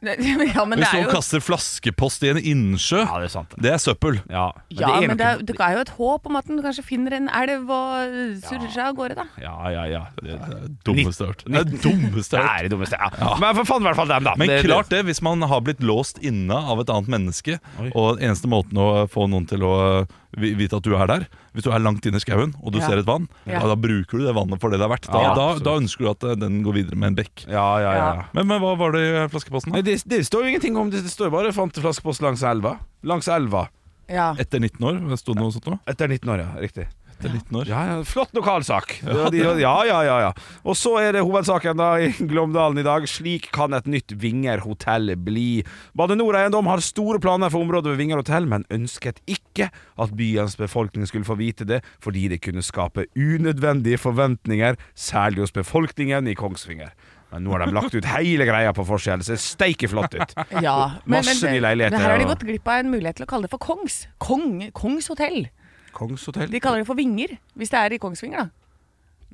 ja, 0.54 0.64
men 0.64 0.80
Hvis 0.80 0.88
er 0.88 0.96
noen 0.96 1.04
jo 1.04 1.10
kaster 1.12 1.42
flaskepost 1.44 2.22
i 2.24 2.30
en 2.32 2.38
innsjø, 2.40 3.02
Ja, 3.04 3.18
det 3.20 3.26
er 3.28 3.32
sant. 3.34 3.54
det 3.60 3.72
er 3.74 3.80
søppel. 3.82 4.20
Ja, 4.32 4.46
ja, 4.72 4.92
men 5.04 5.18
det, 5.20 5.26
er, 5.26 5.42
det 5.44 5.56
er 5.60 5.74
jo 5.76 5.82
et 5.84 5.92
håp 5.98 6.28
om 6.30 6.38
at 6.40 6.48
du 6.48 6.62
kanskje 6.64 6.84
finner 6.86 7.16
en 7.18 7.28
elv 7.28 7.68
og 7.68 8.14
surrer 8.46 8.72
seg 8.72 8.84
av 8.86 8.96
gårde, 8.96 9.18
da. 9.20 9.26
Ja, 9.42 9.54
ja, 9.74 9.84
ja. 9.90 10.02
Det 10.22 10.38
er 10.38 10.70
dummeste 10.88 11.26
jeg 11.26 11.28
har 11.28 11.34
hørt. 11.34 11.44
Det 11.44 11.60
er 11.60 11.84
dummeste 11.84 12.36
jeg 12.38 12.46
har 12.46 12.54
hørt. 12.56 12.64
er 12.64 12.72
dummeste. 12.74 13.02
Ja. 13.02 13.34
Men 13.44 13.60
for 13.60 13.70
faen 13.74 13.84
i 13.84 13.88
hvert 13.90 14.00
fall 14.00 14.10
dem, 14.14 14.24
da. 14.30 14.34
Men 14.40 14.48
Det- 14.54 14.62
klart 14.64 14.88
det, 14.94 15.04
hvis 15.10 15.22
man 15.22 15.42
har 15.52 15.60
blitt 15.60 15.84
låst 15.84 16.18
inne 16.24 16.56
av 16.56 16.80
et 16.80 16.88
annet 16.96 17.12
menneske, 17.12 17.58
Oi. 17.80 17.92
og 17.94 18.20
eneste 18.24 18.48
måten 18.48 18.80
å 18.80 18.88
få 19.10 19.28
noen 19.28 19.46
til 19.48 19.60
å 19.68 20.06
vite 20.40 20.76
at 20.80 20.82
du 20.86 20.94
er 20.96 21.06
der 21.10 21.28
Hvis 21.54 21.64
du 21.66 21.70
er 21.74 21.80
langt 21.82 22.04
inne 22.06 22.16
i 22.20 22.22
skauen 22.22 22.54
og 22.62 22.72
du 22.72 22.78
Ja. 22.78 22.86
ser 22.86 22.98
et 22.98 23.06
vann, 23.06 23.28
Ja. 23.46 23.58
ja. 23.58 23.66
da 23.66 23.74
bruker 23.74 24.18
du 24.18 24.24
det 24.26 24.34
vannet 24.34 24.60
for 24.60 24.70
det 24.70 24.78
det 24.78 24.86
er 24.86 24.92
verdt. 24.94 25.08
Da, 25.10 25.18
Ja, 25.22 25.34
da, 25.34 25.48
absolutt. 25.50 25.64
da 25.64 25.76
ønsker 25.80 25.98
du 25.98 26.10
at 26.10 26.24
eh, 26.24 26.34
den 26.36 26.62
går 26.62 26.72
videre 26.74 26.96
med 26.96 27.06
en 27.08 27.16
bekk. 27.16 27.44
Ja, 27.48 27.78
ja, 27.80 27.92
ja. 27.92 28.14
Ja. 28.14 28.24
Men, 28.34 28.46
men 28.46 28.60
hva 28.62 28.76
var 28.78 28.92
det 28.92 29.00
i 29.02 29.26
flaskeposten? 29.28 29.72
Nei, 29.72 29.82
da? 29.82 29.90
det, 29.90 30.04
det 30.06 30.20
står 30.26 30.42
jo 30.46 30.48
ingenting 30.54 30.76
om 30.76 30.90
det. 30.90 31.02
Det 31.02 31.10
står 31.10 31.30
bare 31.30 31.52
'fant 31.52 31.74
flaskepost 31.74 32.22
langs 32.22 32.42
elva'. 32.42 32.78
Langs 33.02 33.26
elva. 33.28 33.68
Ja. 34.08 34.34
Etter 34.34 34.58
19 34.58 34.82
år? 34.82 35.16
Sto 35.16 35.34
det 35.34 35.42
noe 35.42 35.52
sånt 35.52 35.66
nå? 35.66 35.78
Etter 35.86 36.08
19 36.08 36.28
år, 36.30 36.38
ja. 36.38 36.60
Riktig. 36.60 36.86
Etter 37.20 37.34
19 37.36 37.56
år. 37.60 37.68
Ja, 37.68 37.80
ja, 37.84 37.96
Flott 38.08 38.32
lokalsak. 38.32 38.94
Ja, 39.04 39.28
de, 39.32 39.42
ja, 39.60 39.74
ja, 39.84 39.98
ja, 40.06 40.16
ja. 40.24 40.30
Og 40.64 40.76
så 40.78 40.94
er 41.02 41.12
det 41.12 41.24
hovedsaken 41.26 41.76
da 41.76 41.90
i 42.00 42.08
Glåmdalen 42.16 42.80
i 42.80 42.86
dag. 42.86 43.04
Slik 43.10 43.50
kan 43.52 43.76
et 43.76 43.88
nytt 43.90 44.14
Vinger 44.22 44.64
hotell 44.64 45.12
bli. 45.20 45.60
Bane 45.96 46.16
NOR 46.16 46.38
Eiendom 46.40 46.70
har 46.70 46.80
store 46.84 47.20
planer 47.20 47.52
for 47.52 47.60
området 47.66 47.92
ved 47.92 48.00
Vinger 48.00 48.22
hotell, 48.22 48.48
men 48.48 48.64
ønsket 48.72 49.20
ikke 49.28 49.68
at 49.70 50.16
byens 50.16 50.56
befolkning 50.56 51.04
skulle 51.10 51.28
få 51.28 51.36
vite 51.36 51.68
det, 51.68 51.82
fordi 52.00 52.30
det 52.32 52.40
kunne 52.46 52.64
skape 52.64 53.04
unødvendige 53.12 54.00
forventninger, 54.00 54.80
særlig 54.96 55.44
hos 55.44 55.56
befolkningen 55.56 56.30
i 56.30 56.38
Kongsvinger. 56.38 56.96
Men 57.30 57.44
nå 57.46 57.52
har 57.54 57.62
de 57.62 57.74
lagt 57.76 57.94
ut 57.94 58.06
hele 58.16 58.46
greia 58.48 58.72
på 58.74 58.82
forsida. 58.88 59.20
Det 59.20 59.28
ser 59.28 59.42
steike 59.44 59.92
flott 59.92 60.16
ut. 60.16 60.32
Ja, 60.64 60.96
men, 61.04 61.20
Masse 61.20 61.44
men, 61.44 61.54
nye 61.54 61.62
leiligheter, 61.68 61.94
men 61.94 62.02
her 62.02 62.16
har 62.16 62.24
de 62.24 62.32
gått 62.32 62.48
glipp 62.48 62.66
av 62.66 62.80
en 62.82 62.90
mulighet 62.90 63.20
til 63.20 63.28
å 63.28 63.30
kalle 63.30 63.46
det 63.46 63.52
for 63.52 63.62
Kongs. 63.62 64.02
Kong, 64.22 64.64
Kongs 64.76 65.06
hotell. 65.12 65.44
Kongshotell? 65.92 66.52
De 66.52 66.60
kaller 66.60 66.82
det 66.82 66.88
for 66.88 66.98
Vinger, 66.98 67.36
hvis 67.54 67.70
det 67.72 67.78
er 67.78 67.96
i 67.96 68.00
Kongsvinger, 68.02 68.44
da. 68.44 68.59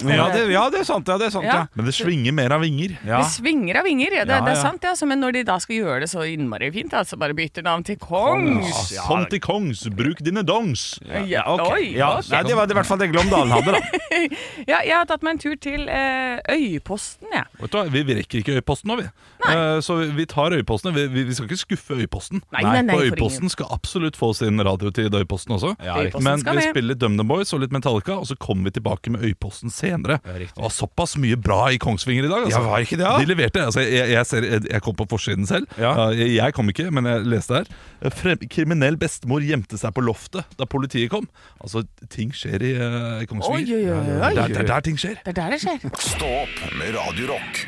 Ja, 0.05 0.27
det, 0.29 0.43
ja, 0.53 0.63
det 0.71 0.81
er 0.83 0.85
sant. 0.85 1.09
Ja, 1.09 1.17
det 1.17 1.31
er 1.31 1.33
sant, 1.33 1.47
ja. 1.49 1.55
Ja. 1.63 1.67
Men 1.75 1.87
det 1.89 1.95
svinger 1.97 2.35
mer 2.37 2.53
av 2.53 2.61
vinger. 2.61 2.99
ja. 3.07 3.23
Det 3.23 3.31
svinger 3.33 3.79
av 3.81 3.87
vinger, 3.89 4.13
ja, 4.13 4.25
det, 4.29 4.35
Ja, 4.37 4.45
det 4.45 4.53
er 4.53 4.61
sant. 4.61 4.83
Ja. 4.85 4.93
Så, 4.99 5.07
men 5.09 5.23
når 5.25 5.39
de 5.39 5.43
da 5.49 5.57
skal 5.63 5.79
gjøre 5.79 6.01
det 6.05 6.11
så 6.13 6.25
innmari 6.29 6.69
fint, 6.75 6.93
Altså 6.97 7.17
så 7.17 7.21
bare 7.21 7.35
bytter 7.37 7.65
navn 7.65 7.85
til 7.87 7.97
Kongs. 8.03 8.91
Ja. 8.93 9.07
Sånn 9.09 9.27
til 9.31 9.41
kongs, 9.41 9.87
bruk 9.97 10.21
dine 10.25 10.43
dongs. 10.47 10.99
Ja, 11.29 11.47
okay. 11.49 11.87
Oi, 11.87 11.97
ja. 11.97 12.11
ok. 12.19 12.29
Nei, 12.33 12.43
det 12.49 12.57
var 12.59 12.71
i 12.71 12.77
hvert 12.77 12.89
fall 12.91 13.01
det 13.01 13.09
Glåmdalen 13.15 13.55
hadde, 13.57 13.77
da. 13.77 14.03
Ja, 14.73 14.81
jeg 14.83 14.95
har 14.97 15.07
tatt 15.09 15.23
meg 15.25 15.37
en 15.37 15.41
tur 15.43 15.57
til 15.61 15.87
eh, 15.93 16.41
Øyposten, 16.51 17.29
jeg. 17.33 17.45
Vet 17.61 17.73
du 17.73 17.77
hva, 17.79 17.85
Vi 17.93 18.17
rekker 18.19 18.41
ikke 18.43 18.57
Øyposten 18.61 18.91
nå, 18.91 18.97
vi. 19.01 19.07
Uh, 19.47 19.79
så 19.85 19.99
vi- 20.17 20.27
tar 20.27 20.53
Øyposten. 20.57 20.95
Vi, 20.97 21.07
vi, 21.13 21.25
vi 21.29 21.35
skal 21.37 21.47
ikke 21.49 21.61
skuffe 21.61 21.99
Øyposten. 22.01 22.43
Nei, 22.53 22.63
nei, 22.65 22.83
nei, 22.83 22.97
For 22.97 23.05
for 23.05 23.17
Øyposten 23.17 23.53
skal 23.53 23.71
absolutt 23.77 24.17
få 24.19 24.33
sin 24.35 24.59
radiotid, 24.61 25.15
Øyposten 25.15 25.55
også. 25.57 25.75
Ja, 25.85 25.99
riktig. 26.03 26.23
Men 26.27 26.43
vi 26.43 26.65
spiller 26.71 26.99
DumDum 26.99 27.29
Boys 27.31 27.53
og 27.55 27.63
litt 27.63 27.75
Metallica, 27.75 28.17
og 28.19 28.27
så 28.27 28.37
kommer 28.41 28.71
vi 28.71 28.77
tilbake 28.81 29.13
med 29.15 29.23
Øyposten 29.29 29.71
senere. 29.87 30.19
Det 30.27 30.51
var 30.59 30.75
såpass 30.75 31.17
mye 31.23 31.39
bra 31.41 31.61
i 31.75 31.81
Kongsvinger 31.83 32.27
i 32.27 32.31
dag. 32.31 32.47
Altså. 32.47 32.61
Ja, 32.61 32.65
var 32.71 32.85
ikke 32.85 32.99
det, 33.01 33.07
ja. 33.07 33.15
De 33.23 33.31
leverte. 33.31 33.65
Altså, 33.67 33.85
jeg, 33.85 34.11
jeg, 34.13 34.29
ser, 34.29 34.49
jeg 34.67 34.83
kom 34.85 34.97
på 34.99 35.09
forsiden 35.11 35.49
selv. 35.49 35.67
Ja. 35.81 35.95
jeg, 36.17 36.35
jeg 36.37 36.57
kom 36.57 36.73
ikke, 36.73 36.89
men 36.95 37.09
jeg 37.11 37.27
leste 37.37 37.61
her. 37.61 37.71
Frem, 38.17 38.45
kriminell 38.53 38.99
bestemor 39.01 39.45
gjemte 39.47 39.81
seg 39.81 39.95
på 39.97 40.05
loftet 40.05 40.59
da 40.59 40.69
politiet 40.69 41.11
kom. 41.13 41.29
Altså, 41.61 41.85
ting 42.13 42.35
skjer 42.37 42.67
i 42.67 42.75
uh, 42.77 43.25
Kongsvinger. 43.31 43.73
oi, 43.77 43.83
oi, 43.87 43.97
oi. 43.97 44.05
Det 44.07 44.21
er 44.21 44.39
der, 44.43 44.55
der, 44.61 44.71
der 44.75 44.87
ting 44.91 45.01
skjer. 45.01 45.19
Det 45.25 45.35
er 45.35 45.41
der 45.41 45.57
det 45.57 45.63
skjer. 45.65 45.91
Stå 46.13 46.33
opp 46.45 46.63
med 46.79 46.95
Radio 46.99 47.35
Rock. 47.35 47.67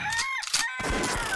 Eh, 0.78 1.27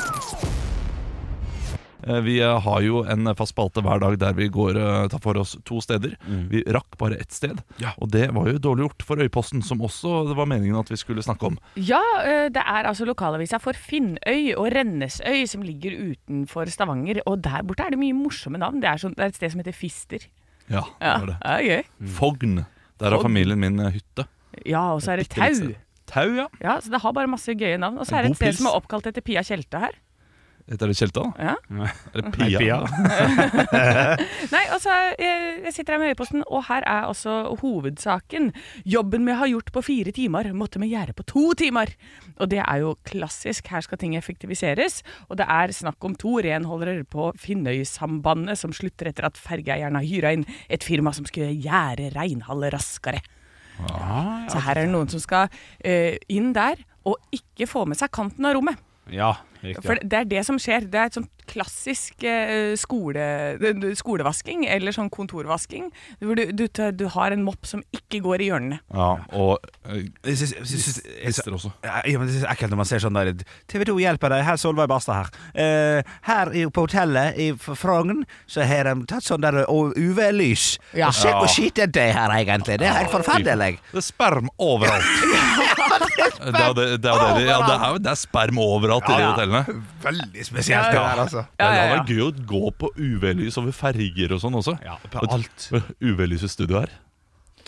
Vi 2.02 2.34
eh, 2.42 2.58
har 2.64 2.80
jo 2.82 3.02
en 3.06 3.28
fast 3.38 3.54
spalte 3.54 3.82
hver 3.84 4.00
dag 4.02 4.16
der 4.18 4.32
vi 4.34 4.48
går 4.52 4.76
eh, 4.80 5.08
tar 5.12 5.20
for 5.22 5.38
oss 5.38 5.54
to 5.68 5.78
steder. 5.84 6.16
Vi 6.50 6.64
rakk 6.74 6.96
bare 6.98 7.18
ett 7.22 7.30
sted, 7.32 7.60
og 7.98 8.10
det 8.10 8.28
var 8.34 8.48
jo 8.50 8.58
dårlig 8.58 8.86
gjort 8.88 9.04
for 9.06 9.22
Øyposten, 9.22 9.62
som 9.62 9.78
også 9.86 10.24
det 10.30 10.36
var 10.38 10.48
meningen 10.50 10.76
at 10.80 10.90
vi 10.90 10.98
skulle 11.00 11.22
snakke 11.22 11.46
om. 11.52 11.58
Ja, 11.78 12.00
eh, 12.26 12.48
det 12.52 12.62
er 12.64 12.88
altså 12.90 13.06
lokalavisa 13.08 13.60
for 13.62 13.78
Finnøy 13.78 14.52
og 14.58 14.72
Rennesøy 14.74 15.44
som 15.46 15.62
ligger 15.62 15.94
utenfor 16.12 16.66
Stavanger. 16.74 17.22
Og 17.26 17.40
der 17.46 17.62
borte 17.62 17.86
er 17.86 17.94
det 17.94 18.00
mye 18.02 18.16
morsomme 18.18 18.58
navn. 18.58 18.82
Det 18.82 18.90
er, 18.90 18.98
sånn, 19.02 19.14
det 19.18 19.22
er 19.28 19.32
et 19.34 19.38
sted 19.38 19.54
som 19.54 19.62
heter 19.62 19.76
Fister. 19.78 20.26
Ja, 20.70 20.82
det 20.98 21.06
Ja, 21.06 21.16
var 21.22 21.26
det. 21.32 21.38
er 21.54 21.64
gøy. 21.68 22.10
Fogn. 22.18 22.60
Der 23.02 23.10
har 23.16 23.22
familien 23.22 23.58
min 23.62 23.78
eh, 23.82 23.94
hytte. 23.94 24.26
Ja, 24.68 24.88
og 24.94 25.02
så 25.02 25.14
er 25.14 25.22
det 25.22 25.30
Tau. 25.32 25.72
Tau, 26.12 26.28
ja. 26.36 26.44
Ja, 26.60 26.74
så 26.82 26.90
det 26.92 26.98
har 27.00 27.12
bare 27.16 27.30
masse 27.30 27.54
gøye 27.56 27.78
navn. 27.80 27.96
Og 28.02 28.06
så 28.06 28.18
er 28.18 28.26
det 28.26 28.32
et 28.34 28.36
sted 28.36 28.50
pils. 28.50 28.58
som 28.60 28.68
er 28.68 28.76
oppkalt 28.76 29.06
etter 29.08 29.24
Pia 29.24 29.40
Tjelte 29.46 29.80
her. 29.80 29.94
Heter 30.70 30.90
det 30.90 30.94
Tjelta? 30.94 31.24
Ja. 31.38 31.56
Eller 32.14 32.30
Pia? 32.30 32.58
Pia. 32.60 32.78
Nei, 34.54 34.62
altså, 34.70 34.94
jeg, 35.18 35.72
sitter 35.74 35.96
her 35.96 36.02
med 36.02 36.12
Øyeposten, 36.12 36.44
og 36.46 36.64
her 36.68 36.86
er 36.86 37.08
altså 37.08 37.56
hovedsaken. 37.60 38.52
Jobben 38.86 39.26
vi 39.26 39.36
har 39.40 39.50
gjort 39.50 39.72
på 39.74 39.82
fire 39.82 40.14
timer, 40.14 40.52
måtte 40.54 40.80
vi 40.82 40.92
gjøre 40.92 41.16
på 41.18 41.26
to 41.26 41.44
timer. 41.58 41.92
Og 42.38 42.50
det 42.52 42.62
er 42.62 42.82
jo 42.84 42.94
klassisk. 43.08 43.72
Her 43.74 43.82
skal 43.84 44.00
ting 44.00 44.16
effektiviseres. 44.18 45.02
Og 45.28 45.40
det 45.40 45.48
er 45.50 45.74
snakk 45.74 46.02
om 46.06 46.14
to 46.14 46.38
renholdere 46.44 47.02
på 47.10 47.32
Finnøysambandet 47.42 48.60
som 48.60 48.74
slutter 48.76 49.10
etter 49.10 49.28
at 49.28 49.40
fergeeieren 49.40 49.98
har 49.98 50.06
hyra 50.06 50.34
inn 50.36 50.46
et 50.72 50.86
firma 50.86 51.14
som 51.16 51.26
skulle 51.28 51.52
gjøre 51.58 52.12
reinhallet 52.14 52.74
raskere. 52.76 53.22
Så 54.52 54.60
her 54.62 54.76
er 54.76 54.84
det 54.84 54.92
noen 54.92 55.10
som 55.10 55.20
skal 55.22 55.48
uh, 55.50 56.14
inn 56.30 56.52
der 56.54 56.78
og 57.08 57.18
ikke 57.34 57.66
få 57.66 57.86
med 57.88 57.98
seg 57.98 58.12
kanten 58.14 58.46
av 58.46 58.54
rommet. 58.54 58.78
Ja, 59.10 59.34
riktig. 59.62 59.84
For 59.86 60.00
det 60.02 60.18
er 60.18 60.28
det 60.30 60.44
som 60.48 60.58
skjer. 60.62 60.88
Det 60.90 61.00
er 61.00 61.10
et 61.10 61.18
sånt 61.20 61.41
klassisk 61.48 62.22
eh, 62.28 62.72
skole, 62.78 63.22
skolevasking 63.98 64.64
eller 64.70 64.94
sånn 64.94 65.10
kontorvasking. 65.12 65.88
Hvor 66.22 66.38
du, 66.38 66.44
du, 66.56 66.66
du 66.96 67.04
har 67.16 67.34
en 67.34 67.44
mopp 67.46 67.66
som 67.68 67.82
ikke 67.94 68.20
går 68.24 68.44
i 68.44 68.48
hjørnene. 68.50 68.78
Ja, 68.94 69.10
og 69.36 69.64
eh, 69.88 70.06
hester 70.26 71.56
også. 71.56 71.72
Ja, 71.84 72.00
ja, 72.08 72.18
men 72.20 72.30
Det 72.30 72.42
er 72.42 72.50
ekkelt 72.52 72.72
når 72.74 72.82
man 72.82 72.88
ser 72.90 73.02
sånn 73.04 73.18
der 73.18 73.32
TV 73.70 73.84
2 73.88 73.96
hjelper 74.02 74.32
deg, 74.36 74.44
her 74.46 74.56
er 74.56 74.62
Solveig 74.62 74.88
Barstad 74.90 75.18
her. 75.22 75.32
Uh, 75.56 76.14
her 76.28 76.52
på 76.72 76.86
hotellet 76.86 77.38
i 77.40 77.50
Frogn 77.58 78.22
så 78.50 78.64
har 78.68 78.88
de 78.88 79.06
tatt 79.10 79.26
sånn 79.26 79.42
der 79.44 79.62
UV-lys. 79.68 80.76
Ja. 80.96 81.10
Og 81.10 81.16
Se 81.18 81.28
Ja. 81.32 81.38
hvor 81.38 81.48
skittent 81.48 81.94
det 81.94 82.02
er 82.10 82.16
her, 82.18 82.32
egentlig. 82.36 82.78
Det 82.82 82.86
er 82.88 82.98
helt 83.02 83.12
forferdelig. 83.12 83.78
Det 83.92 84.00
er 84.02 84.04
sperm 84.04 84.50
overalt. 84.60 85.06
det, 86.42 86.60
er 86.60 86.74
det, 86.74 86.86
er 86.92 86.98
det, 86.98 87.44
ja, 87.46 87.58
det, 87.66 87.76
er, 87.76 87.98
det 88.02 88.10
er 88.12 88.18
sperm 88.20 88.58
overalt 88.62 89.06
i 89.08 89.12
de 89.12 89.18
Ja, 89.18 89.24
ja. 89.24 89.30
hotellene. 89.32 89.82
Veldig 90.02 90.46
spesielt, 90.46 90.90
det 90.92 91.00
der, 91.00 91.31
altså. 91.32 91.46
Det 91.58 91.64
Ja, 91.64 91.72
ja, 91.72 91.80
hadde 91.82 91.96
vært 92.00 92.12
gøy 92.12 92.22
å 92.26 92.46
gå 92.52 92.62
på 92.82 92.90
UV-lys 92.98 93.56
over 93.60 93.72
ferger 93.76 94.34
og 94.36 94.42
sånn 94.44 94.58
også. 94.60 94.76
Ja, 94.84 94.98
på 95.10 95.24
alt. 95.32 95.70
UV-lys 96.00 96.44
i 96.44 96.52
studio 96.52 96.80
her. 96.82 96.92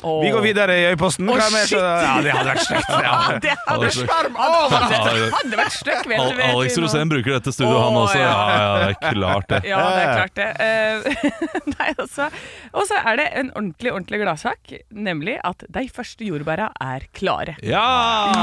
Vi 0.03 0.31
går 0.35 0.43
videre 0.45 0.75
i 0.81 0.85
Øyposten. 0.93 1.29
Oh, 1.31 1.39
shit! 1.41 1.79
Ja, 1.79 2.17
det 2.25 2.33
hadde 2.35 2.51
vært 2.51 2.65
stygt. 2.67 2.91
Ja. 3.05 3.15
Det 3.43 3.53
hadde, 3.67 3.87
Altså, 3.87 4.05
det 4.05 5.31
hadde 5.35 5.59
vært 5.59 5.75
støkk, 5.75 6.07
vet 6.09 6.23
du. 6.25 6.43
Alex. 6.45 6.79
Rosén 6.81 7.11
bruker 7.11 7.35
dette 7.37 7.53
studioet, 7.55 7.79
oh, 7.79 7.85
han 7.87 7.99
også. 8.01 8.19
ja. 8.19 8.31
Ja, 8.35 8.55
ja, 8.55 8.75
det 8.81 8.89
er 8.91 9.17
klart 9.19 9.49
det. 9.51 9.61
Ja, 9.69 9.81
det 9.95 10.03
er 10.03 10.15
klart 10.19 10.37
det. 10.39 10.49
Eh, 10.65 11.33
Nei, 11.75 11.89
også. 12.01 12.29
Og 12.75 12.89
så 12.89 13.01
er 13.01 13.21
det 13.21 13.27
en 13.41 13.51
ordentlig 13.55 13.93
ordentlig 13.95 14.21
gladsak, 14.25 14.75
nemlig 14.91 15.37
at 15.45 15.65
de 15.77 15.85
første 15.95 16.29
jordbæra 16.29 16.71
er 16.85 17.07
klare. 17.17 17.57
Ja! 17.63 17.85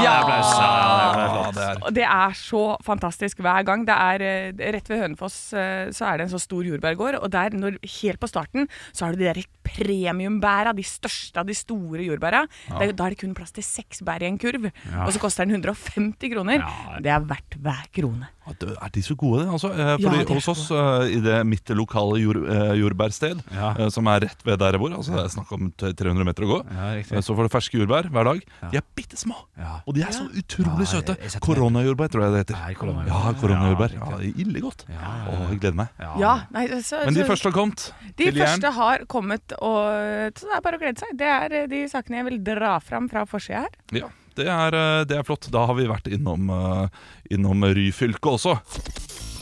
Ja! 0.02 0.16
Applaus. 0.22 0.52
Ja, 0.58 1.46
det 1.56 1.66
er. 1.66 1.82
Det 1.98 2.06
er 2.08 2.36
så 2.38 2.62
fantastisk 2.86 3.42
hver 3.44 3.66
gang. 3.68 3.86
Det 3.88 3.96
er 3.96 4.26
eh, 4.28 4.72
Rett 4.76 4.90
ved 4.92 5.02
Hønefoss 5.02 5.38
eh, 5.58 5.90
så 5.94 6.10
er 6.10 6.20
det 6.20 6.28
en 6.28 6.34
så 6.34 6.42
stor 6.42 6.66
jordbærgård, 6.66 7.18
og 7.22 7.32
der, 7.32 7.56
når, 7.58 7.78
helt 8.00 8.20
på 8.22 8.30
starten, 8.30 8.68
så 8.92 9.06
har 9.06 9.14
du 9.16 9.22
de 9.22 9.30
der 9.30 9.42
premiumbæra, 9.64 10.72
de 10.76 10.82
største 10.86 11.38
av 11.40 11.46
de 11.46 11.54
store 11.54 12.04
jordbæra. 12.06 12.44
Er- 12.80 12.92
Da 12.92 13.04
er 13.06 13.10
det 13.10 13.18
kun 13.20 13.34
plass 13.34 13.52
til 13.52 13.62
seks 13.64 14.02
bær 14.02 14.22
i 14.22 14.26
en 14.26 14.38
kurv, 14.38 14.70
og 15.06 15.12
så 15.12 15.18
koster 15.20 15.44
den 15.44 15.54
150 15.62 16.28
kroner. 16.34 16.62
Det 17.02 17.06
er 17.10 17.20
verdt 17.20 17.56
hver 17.60 17.82
krone. 17.94 18.26
Ja, 18.46 18.52
det- 18.58 18.76
Er 18.82 18.88
de 18.92 19.00
så 19.02 19.14
gode, 19.16 19.46
altså? 19.46 19.68
fordi 19.70 19.78
Ja, 19.78 19.96
Fordi 19.96 20.20
er 20.20 20.34
Hos 20.34 20.48
oss, 20.48 20.70
eh, 20.70 21.16
i 21.16 21.20
det 21.20 21.46
mitt 21.46 21.64
lokale 21.70 22.18
jord, 22.20 22.36
eh, 22.48 22.74
jordbærsted, 22.80 23.42
Ja. 23.54 23.74
eh, 23.78 23.88
som 23.88 24.06
er 24.08 24.20
rett 24.20 24.42
ved 24.44 24.58
der 24.58 24.72
jeg 24.72 24.80
bor, 24.80 24.90
altså 24.90 25.14
det 25.14 25.24
er 25.24 25.28
snakk 25.28 25.52
om 25.52 25.72
300 25.78 26.24
meter 26.24 26.42
å 26.42 26.48
gå, 26.48 26.58
Ja, 26.74 26.90
eh, 26.98 27.20
så 27.22 27.36
får 27.36 27.48
du 27.48 27.48
ferske 27.48 27.78
jordbær 27.78 28.10
hver 28.10 28.24
dag. 28.24 28.42
De 28.72 28.76
er 28.78 28.82
bitte 28.96 29.16
små, 29.16 29.36
Ja. 29.56 29.80
og 29.86 29.94
de 29.94 30.02
er 30.02 30.10
så 30.10 30.26
utrolig 30.28 30.86
Ja, 30.90 31.00
søte. 31.00 31.06
jeg- 31.16 31.20
jeg 31.22 31.30
setter 31.30 31.46
Koronajordbær, 31.54 32.08
tror 32.10 32.22
jeg 32.22 32.32
det 32.32 32.46
heter. 32.46 32.58
Nei. 32.58 33.06
Ja, 33.06 33.32
koronajordbær. 33.32 33.92
Ja, 33.94 34.10
Ja, 34.10 34.16
det 34.18 34.36
ille 34.36 34.60
godt. 34.60 34.84
Ja, 34.88 35.30
Å, 35.30 35.48
jeg 35.50 35.60
gleder 35.60 35.74
meg. 35.76 35.88
Ja, 36.18 36.40
nei, 36.52 36.66
så, 36.82 37.04
Men 37.04 37.14
de 37.14 37.22
første 37.24 37.44
har 37.44 37.52
kommet. 37.52 37.92
De 38.16 38.24
til 38.30 38.34
jern. 38.34 38.58
første 38.60 38.72
har 38.72 38.98
kommet, 39.06 39.52
og 39.62 40.32
så 40.34 40.40
det 40.48 40.56
er 40.56 40.60
bare 40.60 40.78
å 40.78 40.80
glede 40.80 40.98
seg. 40.98 41.16
Det 41.16 41.26
er 41.28 41.52
eh, 41.62 41.66
de 41.66 41.84
sakene 41.88 42.16
jeg 42.16 42.24
vil 42.24 42.38
dra 42.42 42.78
fram 42.80 43.08
fra 43.08 43.24
forsida 43.24 43.60
her. 43.62 43.68
Ja, 43.92 44.08
det 44.38 44.46
er, 44.48 44.74
eh, 44.74 45.04
det 45.08 45.18
er 45.18 45.26
flott. 45.26 45.48
Da 45.52 45.66
har 45.68 45.74
vi 45.78 45.86
vært 45.90 46.08
innom, 46.12 46.50
eh, 46.50 46.88
innom 47.34 47.64
Ryfylke 47.64 48.32
også. 48.36 48.56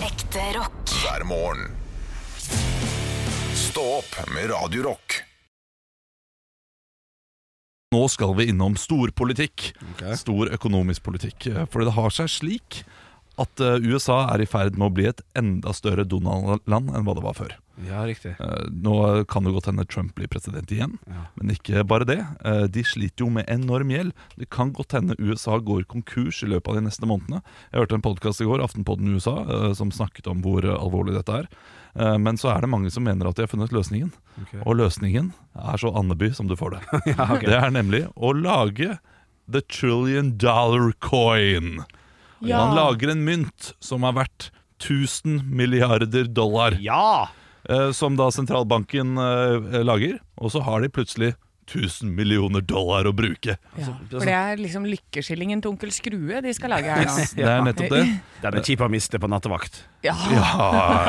Ekte 0.00 0.44
rock. 0.57 0.85
hver 1.00 1.24
morgen. 1.24 1.76
Stå 3.55 3.85
opp 4.00 4.16
med 4.35 4.50
Radio 4.50 4.83
Rock. 4.88 5.22
Nå 7.92 8.05
skal 8.11 8.35
vi 8.38 8.48
innom 8.53 8.76
storpolitikk. 8.79 9.72
Stor 10.16 10.50
økonomisk 10.55 11.03
politikk. 11.03 11.46
Eh, 11.50 11.64
For 11.66 11.85
det 11.85 11.94
har 11.94 12.11
seg 12.11 12.29
slik 12.31 12.83
at 13.40 13.57
USA 13.81 14.26
er 14.35 14.42
i 14.42 14.46
ferd 14.46 14.76
med 14.76 14.90
å 14.90 14.94
bli 14.94 15.07
et 15.09 15.22
enda 15.35 15.72
større 15.72 16.05
Donald-land 16.05 16.90
enn 16.92 17.07
hva 17.07 17.14
det 17.16 17.24
var 17.24 17.35
før. 17.35 17.55
Ja, 17.88 18.02
riktig. 18.06 18.34
Eh, 18.40 18.66
Nå 18.70 19.24
kan 19.30 19.44
det 19.44 19.52
godt 19.54 19.66
hende 19.70 19.86
Trump 19.88 20.14
blir 20.14 20.28
president 20.28 20.68
igjen, 20.70 20.98
Ja. 21.08 21.26
men 21.36 21.50
ikke 21.54 21.84
bare 21.86 22.04
det. 22.04 22.18
Eh, 22.44 22.66
De 22.66 22.82
sliter 22.84 23.24
jo 23.24 23.30
med 23.30 23.48
enorm 23.48 23.88
gjeld. 23.90 24.12
Det 24.36 24.50
kan 24.50 24.72
godt 24.72 24.92
hende 24.92 25.16
USA 25.18 25.58
går 25.58 25.84
konkurs 25.88 26.42
i 26.42 26.46
løpet 26.46 26.68
av 26.68 26.74
de 26.74 26.80
neste 26.88 27.06
månedene. 27.08 27.42
Jeg 27.72 27.80
hørte 27.80 27.94
en 27.94 28.02
podkast 28.02 28.40
i 28.40 28.44
går, 28.44 28.60
Aftenpodden 28.62 29.14
USA, 29.14 29.36
eh, 29.48 29.72
som 29.74 29.90
snakket 29.90 30.26
om 30.30 30.42
hvor 30.42 30.62
alvorlig 30.62 31.14
dette 31.16 31.32
er. 31.44 31.48
Eh, 31.96 32.18
Men 32.18 32.36
så 32.36 32.54
er 32.54 32.60
det 32.60 32.68
mange 32.70 32.90
som 32.90 33.02
mener 33.04 33.26
at 33.28 33.34
de 33.36 33.42
har 33.42 33.48
funnet 33.48 33.70
løsningen. 33.72 34.12
Og 34.66 34.76
løsningen 34.76 35.32
er 35.56 35.76
så 35.76 35.90
Andeby 35.96 36.32
som 36.34 36.46
du 36.48 36.54
får 36.56 36.70
det. 36.78 36.82
Det 37.40 37.56
er 37.56 37.70
nemlig 37.70 38.06
å 38.16 38.32
lage 38.32 38.98
the 39.50 39.60
trillion 39.62 40.36
dollar 40.38 40.92
coin. 41.00 41.84
Ja. 42.40 42.66
Man 42.66 42.76
lager 42.76 43.10
en 43.10 43.24
mynt 43.24 43.72
som 43.80 44.04
er 44.04 44.12
verdt 44.12 44.50
1000 44.80 45.42
milliarder 45.50 46.24
dollar. 46.32 46.76
Ja! 46.80 47.28
Eh, 47.68 47.90
Som 47.96 48.16
da 48.20 48.31
sentralbanken 48.35 49.18
eh, 49.18 49.81
lager. 49.85 50.18
Og 50.40 50.55
så 50.55 50.62
har 50.64 50.81
de 50.85 50.92
plutselig 50.92 51.35
1000 51.70 52.11
millioner 52.14 52.64
dollar 52.66 53.07
å 53.07 53.12
bruke. 53.14 53.55
Ja, 53.79 53.92
for 54.11 54.27
det 54.27 54.35
er 54.35 54.59
liksom 54.61 54.87
lykkeskillingen 54.90 55.62
til 55.62 55.73
onkel 55.73 55.92
Skrue 55.94 56.40
de 56.42 56.55
skal 56.57 56.75
lage 56.75 56.90
her 56.90 57.07
nå. 57.07 57.27
Det 57.37 57.46
er 57.46 57.62
nettopp 57.66 57.94
det. 57.94 58.01
Den 58.42 58.59
er 58.59 58.66
kjip 58.66 58.83
å 58.83 58.90
miste 58.90 59.20
på 59.23 59.31
nattevakt. 59.31 59.85
Ja. 60.07 60.16
Ja, 60.33 60.49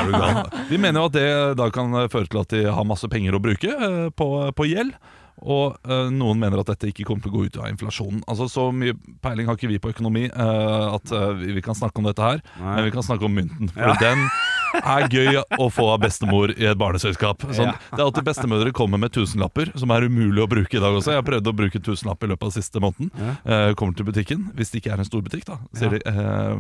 er 0.02 0.12
du 0.12 0.14
gal. 0.18 0.44
De 0.70 0.82
mener 0.82 1.02
jo 1.02 1.08
at 1.10 1.18
det 1.18 1.32
da 1.58 1.72
kan 1.74 1.96
føre 2.12 2.30
til 2.30 2.44
at 2.44 2.54
de 2.54 2.62
har 2.70 2.88
masse 2.88 3.10
penger 3.12 3.38
å 3.38 3.42
bruke 3.44 3.74
eh, 3.74 4.06
på, 4.14 4.30
på 4.58 4.70
gjeld. 4.70 4.94
Og 5.42 5.78
eh, 5.90 6.10
noen 6.14 6.38
mener 6.42 6.62
at 6.62 6.70
dette 6.70 6.92
ikke 6.92 7.08
kommer 7.08 7.26
til 7.26 7.34
å 7.34 7.40
gå 7.40 7.48
ut 7.50 7.60
av 7.64 7.70
inflasjonen. 7.72 8.22
Altså 8.30 8.46
Så 8.52 8.68
mye 8.76 8.94
peiling 9.24 9.50
har 9.50 9.58
ikke 9.58 9.72
vi 9.72 9.82
på 9.82 9.94
økonomi 9.94 10.28
eh, 10.30 10.88
at 10.92 11.14
eh, 11.18 11.46
vi, 11.56 11.64
kan 11.66 11.78
snakke 11.78 12.02
om 12.02 12.10
dette 12.10 12.26
her. 12.26 12.44
Nei. 12.60 12.76
Men 12.76 12.90
vi 12.90 12.94
kan 12.94 13.08
snakke 13.08 13.26
om 13.26 13.38
mynten. 13.40 13.72
For 13.74 13.98
den 14.02 14.28
er 14.80 15.08
gøy 15.12 15.40
å 15.60 15.70
få 15.74 15.88
av 15.94 16.02
bestemor 16.06 16.54
i 16.56 16.68
et 16.70 16.80
barneselskap. 16.80 17.46
Sånn. 17.52 17.72
Det 17.92 18.00
er 18.00 18.06
alltid 18.06 18.28
bestemødre 18.28 18.74
kommer 18.76 19.02
med 19.02 19.14
tusenlapper, 19.16 19.74
som 19.80 19.94
er 19.96 20.08
umulig 20.08 20.44
å 20.44 20.50
bruke 20.52 20.78
i 20.78 20.84
dag 20.84 20.98
også. 20.98 21.16
Jeg 21.16 21.22
har 21.22 21.28
prøvd 21.28 21.52
å 21.52 21.56
bruke 21.64 21.84
tusenlapp 21.84 22.24
i 22.24 22.32
løpet 22.32 22.50
av 22.50 22.56
siste 22.56 22.84
måneden. 22.84 23.12
Uh, 23.46 23.72
kommer 23.80 23.98
til 23.98 24.08
butikken, 24.08 24.50
hvis 24.58 24.74
det 24.74 24.82
ikke 24.82 24.96
er 24.96 25.04
en 25.04 25.10
stor 25.10 25.24
butikk, 25.26 25.48
da. 25.50 25.60
Sier 25.78 25.98
de 25.98 26.02
uh, 26.08 26.56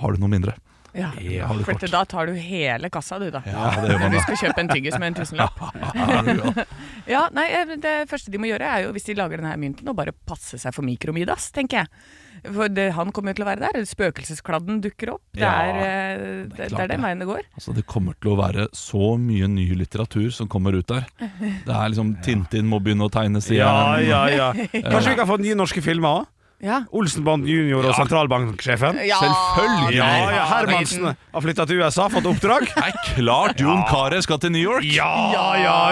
Har 0.00 0.14
du 0.14 0.22
noe 0.22 0.32
mindre? 0.32 0.56
Ja. 0.96 1.10
Ja, 1.22 1.46
har 1.46 1.58
du 1.58 1.64
For 1.66 1.90
da 1.92 2.04
tar 2.08 2.30
du 2.30 2.38
hele 2.38 2.90
kassa, 2.92 3.18
du, 3.22 3.28
da. 3.30 3.42
Ja, 3.46 3.68
det 3.78 3.92
gjør 3.92 4.00
man 4.02 4.10
Når 4.10 4.16
du 4.16 4.24
skal 4.24 4.40
kjøpe 4.44 4.64
en 4.64 4.70
tyggis 4.72 4.96
med 4.98 5.12
en 5.12 5.20
tusenlapp. 5.20 5.60
Ja, 7.10 7.26
nei, 7.34 7.46
eh, 7.54 7.76
Det 7.80 7.94
første 8.10 8.32
de 8.32 8.40
må 8.40 8.50
gjøre, 8.50 8.66
er 8.66 8.86
jo 8.86 8.94
hvis 8.94 9.08
de 9.08 9.18
lager 9.18 9.40
denne 9.40 9.54
mynten, 9.60 9.88
å 9.90 9.96
bare 9.96 10.14
passe 10.14 10.58
seg 10.60 10.74
for 10.76 10.86
mikromidas, 10.86 11.50
tenker 11.54 11.82
jeg. 11.82 11.92
For 12.40 12.72
det, 12.72 12.86
han 12.96 13.10
kommer 13.12 13.34
jo 13.34 13.40
til 13.40 13.44
å 13.44 13.48
være 13.50 13.68
der. 13.68 13.84
Spøkelseskladden 13.88 14.80
dukker 14.84 15.12
opp. 15.16 15.22
Det 15.36 15.44
er, 15.44 15.70
eh, 15.76 16.22
det, 16.48 16.66
er 16.66 16.72
klart 16.72 16.84
er 16.86 16.92
den 16.94 17.04
veien 17.04 17.20
det 17.20 17.28
går. 17.28 17.42
Altså 17.58 17.74
Det 17.76 17.84
kommer 17.90 18.16
til 18.16 18.32
å 18.32 18.38
være 18.40 18.68
så 18.76 19.14
mye 19.20 19.48
ny 19.52 19.66
litteratur 19.76 20.30
som 20.34 20.48
kommer 20.50 20.78
ut 20.78 20.88
der. 20.88 21.06
Det 21.20 21.74
er 21.74 21.92
liksom 21.92 22.14
Tintin 22.24 22.68
må 22.70 22.80
begynne 22.82 23.10
å 23.10 23.12
tegne 23.12 23.42
sida. 23.44 23.66
Ja, 23.66 23.98
ja, 24.00 24.22
ja. 24.32 24.52
Kanskje 24.72 25.12
vi 25.12 25.18
kan 25.20 25.28
få 25.28 25.40
nye 25.42 25.58
norske 25.58 25.84
filmer 25.84 26.22
òg? 26.22 26.30
Ja. 26.60 26.82
Olsenband 26.92 27.46
junior 27.48 27.86
og 27.88 27.94
sentralbanksjefen? 27.96 28.98
Ja. 29.08 29.16
Selvfølgelig! 29.22 29.96
Ja, 29.96 30.08
ja, 30.34 30.42
Hermansen 30.50 31.06
har 31.10 31.44
flytta 31.44 31.64
til 31.70 31.80
USA, 31.80 32.08
fått 32.12 32.26
oppdrag. 32.28 32.66
Nei, 32.82 32.90
klart 33.16 33.60
Jon 33.62 33.80
Carew 33.88 34.20
skal 34.24 34.40
til 34.42 34.52
New 34.52 34.60
York! 34.64 34.84
Ja, 34.84 35.08
ja, 35.32 35.46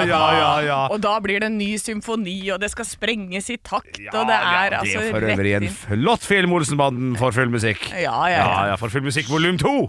ja, 0.04 0.20
ja, 0.36 0.50
ja. 0.66 0.78
Og 0.92 1.00
da 1.04 1.14
blir 1.24 1.40
det 1.40 1.48
en 1.48 1.56
ny 1.60 1.70
symfoni, 1.80 2.36
og 2.52 2.60
det 2.60 2.68
skal 2.74 2.84
sprenges 2.88 3.48
i 3.54 3.56
takt, 3.64 3.96
Ja, 4.02 4.12
og 4.20 4.28
det 4.28 4.36
er 4.36 4.76
ja, 4.76 4.82
altså 4.82 4.98
Det 5.00 5.08
er 5.08 5.16
for 5.16 5.28
øvrig 5.32 5.54
en 5.58 5.68
flott 5.72 6.28
film, 6.28 6.52
Olsenbanden, 6.58 7.16
for 7.20 7.32
full 7.36 7.48
musikk. 7.54 7.88
Ja, 7.94 8.18
ja, 8.28 8.36
Ja, 8.36 8.44
ja. 8.44 8.66
ja, 8.74 8.76
for 8.80 8.92
full 8.92 9.06
musikk 9.08 9.32
volum 9.32 9.56
to! 9.60 9.74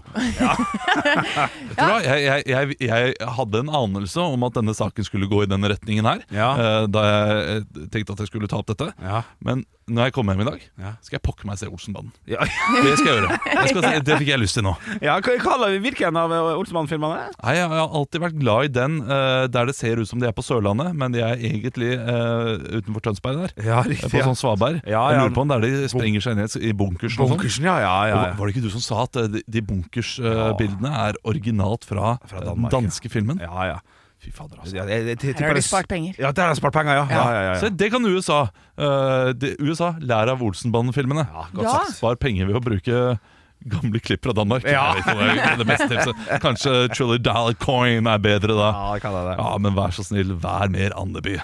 Jeg, 1.80 2.20
jeg, 2.24 2.42
jeg, 2.50 2.74
jeg 2.82 3.14
hadde 3.36 3.60
en 3.64 3.70
anelse 3.74 4.20
om 4.22 4.42
at 4.46 4.56
denne 4.58 4.74
saken 4.76 5.06
skulle 5.06 5.28
gå 5.30 5.42
i 5.44 5.48
denne 5.50 5.70
retningen 5.72 6.06
her. 6.06 6.22
Ja. 6.34 6.48
eh, 6.60 6.86
Da 6.92 7.04
jeg 7.06 7.38
eh, 7.60 7.86
tenkte 7.92 8.14
at 8.16 8.22
jeg 8.24 8.30
skulle 8.32 8.50
ta 8.50 8.60
opp 8.60 8.68
dette. 8.72 8.90
Ja. 9.00 9.22
Men 9.44 9.64
når 9.90 10.08
jeg 10.10 10.14
kom 10.16 10.28
hjem 10.30 10.42
i 10.44 10.48
dag, 10.50 10.66
Ja. 10.80 10.92
skal 11.04 11.18
jeg 11.18 11.22
pokker 11.26 11.44
meg 11.50 11.58
se 11.60 11.66
Olsenbanden. 11.68 12.12
Ja, 12.30 12.40
Det 12.84 12.94
skal 13.00 13.10
jeg 13.10 13.16
gjøre. 13.18 13.38
Jeg 13.50 13.68
skal 13.72 13.82
se, 13.84 13.90
det 14.06 14.18
fikk 14.22 14.28
jeg 14.30 14.40
lyst 14.40 14.54
til 14.56 14.64
nå. 14.64 14.74
ja 15.02 15.16
hva 15.20 15.34
kaller 15.42 15.74
vi 15.74 15.80
hvilken 15.84 16.16
av 16.16 16.32
Olsenbanden-filmene? 16.56 17.26
Nei, 17.42 17.54
Jeg 17.58 17.66
har 17.72 17.96
alltid 17.98 18.22
vært 18.22 18.38
glad 18.40 18.68
i 18.68 18.72
den 18.78 19.00
uh, 19.04 19.44
der 19.52 19.68
det 19.68 19.74
ser 19.76 20.00
ut 20.00 20.08
som 20.08 20.22
de 20.22 20.28
er 20.30 20.32
på 20.36 20.44
Sørlandet, 20.46 20.94
men 20.96 21.12
de 21.12 21.20
er 21.26 21.36
egentlig 21.36 21.90
uh, 22.00 22.54
utenfor 22.80 23.04
Tønsberg 23.08 23.42
der. 23.42 23.56
Ja, 23.66 23.80
Eh, 23.80 23.90
riktig. 23.92 24.10
På 24.12 24.24
sånn 24.30 24.36
svaberg. 24.40 24.80
Ja, 24.88 25.02
Jeg 25.12 25.20
lurer 25.22 25.34
på 25.36 25.42
om 25.44 25.48
der 25.52 25.62
de 25.64 25.88
sprenger 25.88 26.20
seg 26.24 26.36
ned 26.36 26.56
i 26.60 26.72
bunkersen. 26.76 27.16
sånn. 27.18 27.30
Bunkersen, 27.34 27.64
ja, 27.68 27.76
ja, 27.80 27.94
ja. 28.10 28.18
Var 28.36 28.46
det 28.46 28.54
ikke 28.56 28.64
du 28.66 28.72
som 28.72 28.82
sa 28.84 29.04
at 29.06 29.16
eh, 29.20 29.28
de, 29.36 29.42
de 29.48 29.62
bunkersbildene 29.68 30.90
er 31.08 31.18
originalt 31.28 31.84
fra, 31.88 32.16
Fra 32.28 32.42
eh, 32.42 32.50
den 32.54 32.68
danske 32.72 33.10
filmen? 33.12 33.40
ja, 33.42 33.66
ja. 33.74 33.78
Fy 34.20 34.30
fader, 34.36 34.58
altså. 34.60 34.74
Ja, 34.76 34.84
jeg- 34.84 35.06
jeg- 35.06 35.18
jeg 35.24 35.34
Her 35.38 35.46
har 35.48 35.54
de 35.54 35.62
spart 35.62 35.88
penger. 35.88 36.14
Ja, 36.18 36.30
der 36.32 36.42
har 36.42 36.50
de 36.54 36.56
spart 36.60 36.72
penger, 36.74 36.92
ja. 36.92 37.06
ja, 37.08 37.32
ja, 37.32 37.42
ja, 37.54 37.60
Se, 37.60 37.70
det 37.70 37.90
kan 37.90 38.04
USA. 38.04 38.42
Uh, 38.76 39.32
det, 39.32 39.56
USA 39.60 39.94
lærer 39.98 40.30
av 40.34 40.42
Olsenbanden-filmene. 40.42 41.24
Ja, 41.26 41.44
godt 41.54 41.64
Ja. 41.64 41.70
sagt. 41.78 41.96
Spar 41.96 42.16
penger 42.16 42.46
ved 42.46 42.56
å 42.56 42.60
bruke 42.60 43.18
gamle 43.66 44.00
klipp 44.00 44.22
fra 44.24 44.32
Danmark. 44.32 44.64
Ja. 44.64 44.94
Jeg 44.94 45.04
vet 45.04 45.36
ikke 45.36 45.56
det 45.58 45.66
beste 45.66 45.88
tipset. 45.88 46.40
Kanskje 46.40 46.88
Trilly 46.94 47.18
Dollar 47.18 47.54
Coin 47.54 48.06
er 48.06 48.18
bedre 48.18 48.54
da. 48.56 48.70
Ja, 48.72 48.92
det 48.94 49.02
kan 49.02 49.12
det. 49.12 49.36
Ja, 49.38 49.56
men 49.58 49.74
vær 49.74 49.88
så 49.92 50.04
snill, 50.04 50.36
vær 50.36 50.68
mer 50.70 50.90
Andeby. 50.96 51.40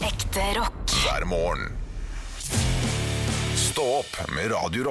Ekte 0.00 0.48
rock. 0.56 0.86
hver 1.04 1.24
morgen. 1.26 1.72
Stå 3.56 3.84
opp 4.00 4.30
med 4.34 4.50
Radio 4.52 4.84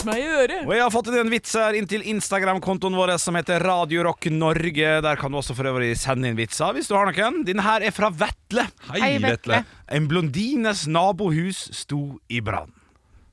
Vits 0.00 0.08
meg 0.08 0.22
i 0.22 0.28
øret. 0.32 0.60
Og 0.64 0.70
jeg 0.72 0.80
har 0.80 0.92
fått 0.94 1.08
inn 1.10 1.18
en 1.20 1.28
vits 1.28 1.50
her 1.60 1.76
inntil 1.76 2.04
Instagram-kontoen 2.08 2.94
vår 2.96 3.10
som 3.20 3.36
heter 3.36 3.60
Radio 3.60 4.06
Rock 4.06 4.30
Norge. 4.32 4.94
Der 5.04 5.18
kan 5.20 5.28
du 5.28 5.36
også 5.36 5.52
for 5.52 5.68
øvrig 5.68 5.90
sende 6.00 6.30
inn 6.30 6.38
vitser 6.38 6.72
hvis 6.72 6.88
du 6.88 6.94
har 6.96 7.10
noen. 7.10 7.42
Din 7.44 7.60
her 7.60 7.84
er 7.84 7.92
fra 7.92 8.08
Vetle. 8.08 8.64
Hei, 8.94 9.18
Vetle. 9.20 9.58
En 9.92 10.06
blondines 10.08 10.86
nabohus 10.88 11.66
sto 11.82 12.16
i 12.32 12.40
brann. 12.40 12.72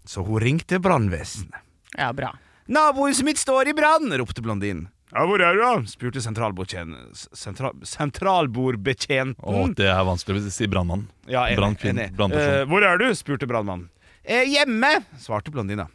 Så 0.04 0.26
hun 0.28 0.44
ringte 0.44 0.82
brannvesenet. 0.84 1.56
Ja, 1.96 2.12
bra. 2.12 2.34
Nabohuset 2.68 3.24
mitt 3.24 3.40
står 3.40 3.72
i 3.72 3.76
brann, 3.78 4.12
ropte 4.20 4.44
blondinen. 4.44 4.90
Ja, 5.16 5.24
hvor 5.24 5.40
er 5.40 5.56
du, 5.56 5.62
da? 5.64 5.72
spurte 5.88 6.20
sentralbordtjen- 6.20 6.98
sentra, 7.32 7.72
sentralbordbetjenten. 7.80 9.40
Å, 9.40 9.70
det 9.72 9.88
er 9.88 10.04
vanskelig 10.04 10.44
å 10.44 10.52
si 10.52 10.68
brannmann. 10.68 11.08
Ja, 11.32 11.46
enig. 11.48 12.12
Eh, 12.12 12.66
hvor 12.68 12.84
er 12.84 13.00
du? 13.00 13.08
spurte 13.16 13.48
brannmannen. 13.48 13.88
Eh, 14.28 14.44
hjemme, 14.52 14.98
svarte 15.24 15.48
blondina. 15.56 15.88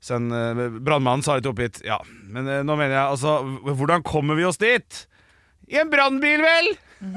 Sen 0.00 0.30
eh, 0.30 0.64
Brannmannen 0.78 1.24
sa 1.26 1.34
litt 1.38 1.46
oppgitt. 1.50 1.80
Ja, 1.84 1.98
men 2.30 2.46
eh, 2.48 2.60
nå 2.62 2.76
mener 2.78 2.94
jeg 2.94 3.14
altså 3.16 3.38
h- 3.42 3.72
Hvordan 3.74 4.04
kommer 4.06 4.38
vi 4.38 4.44
oss 4.46 4.60
dit? 4.62 5.06
I 5.68 5.80
en 5.82 5.90
brannbil, 5.90 6.40
vel? 6.44 6.70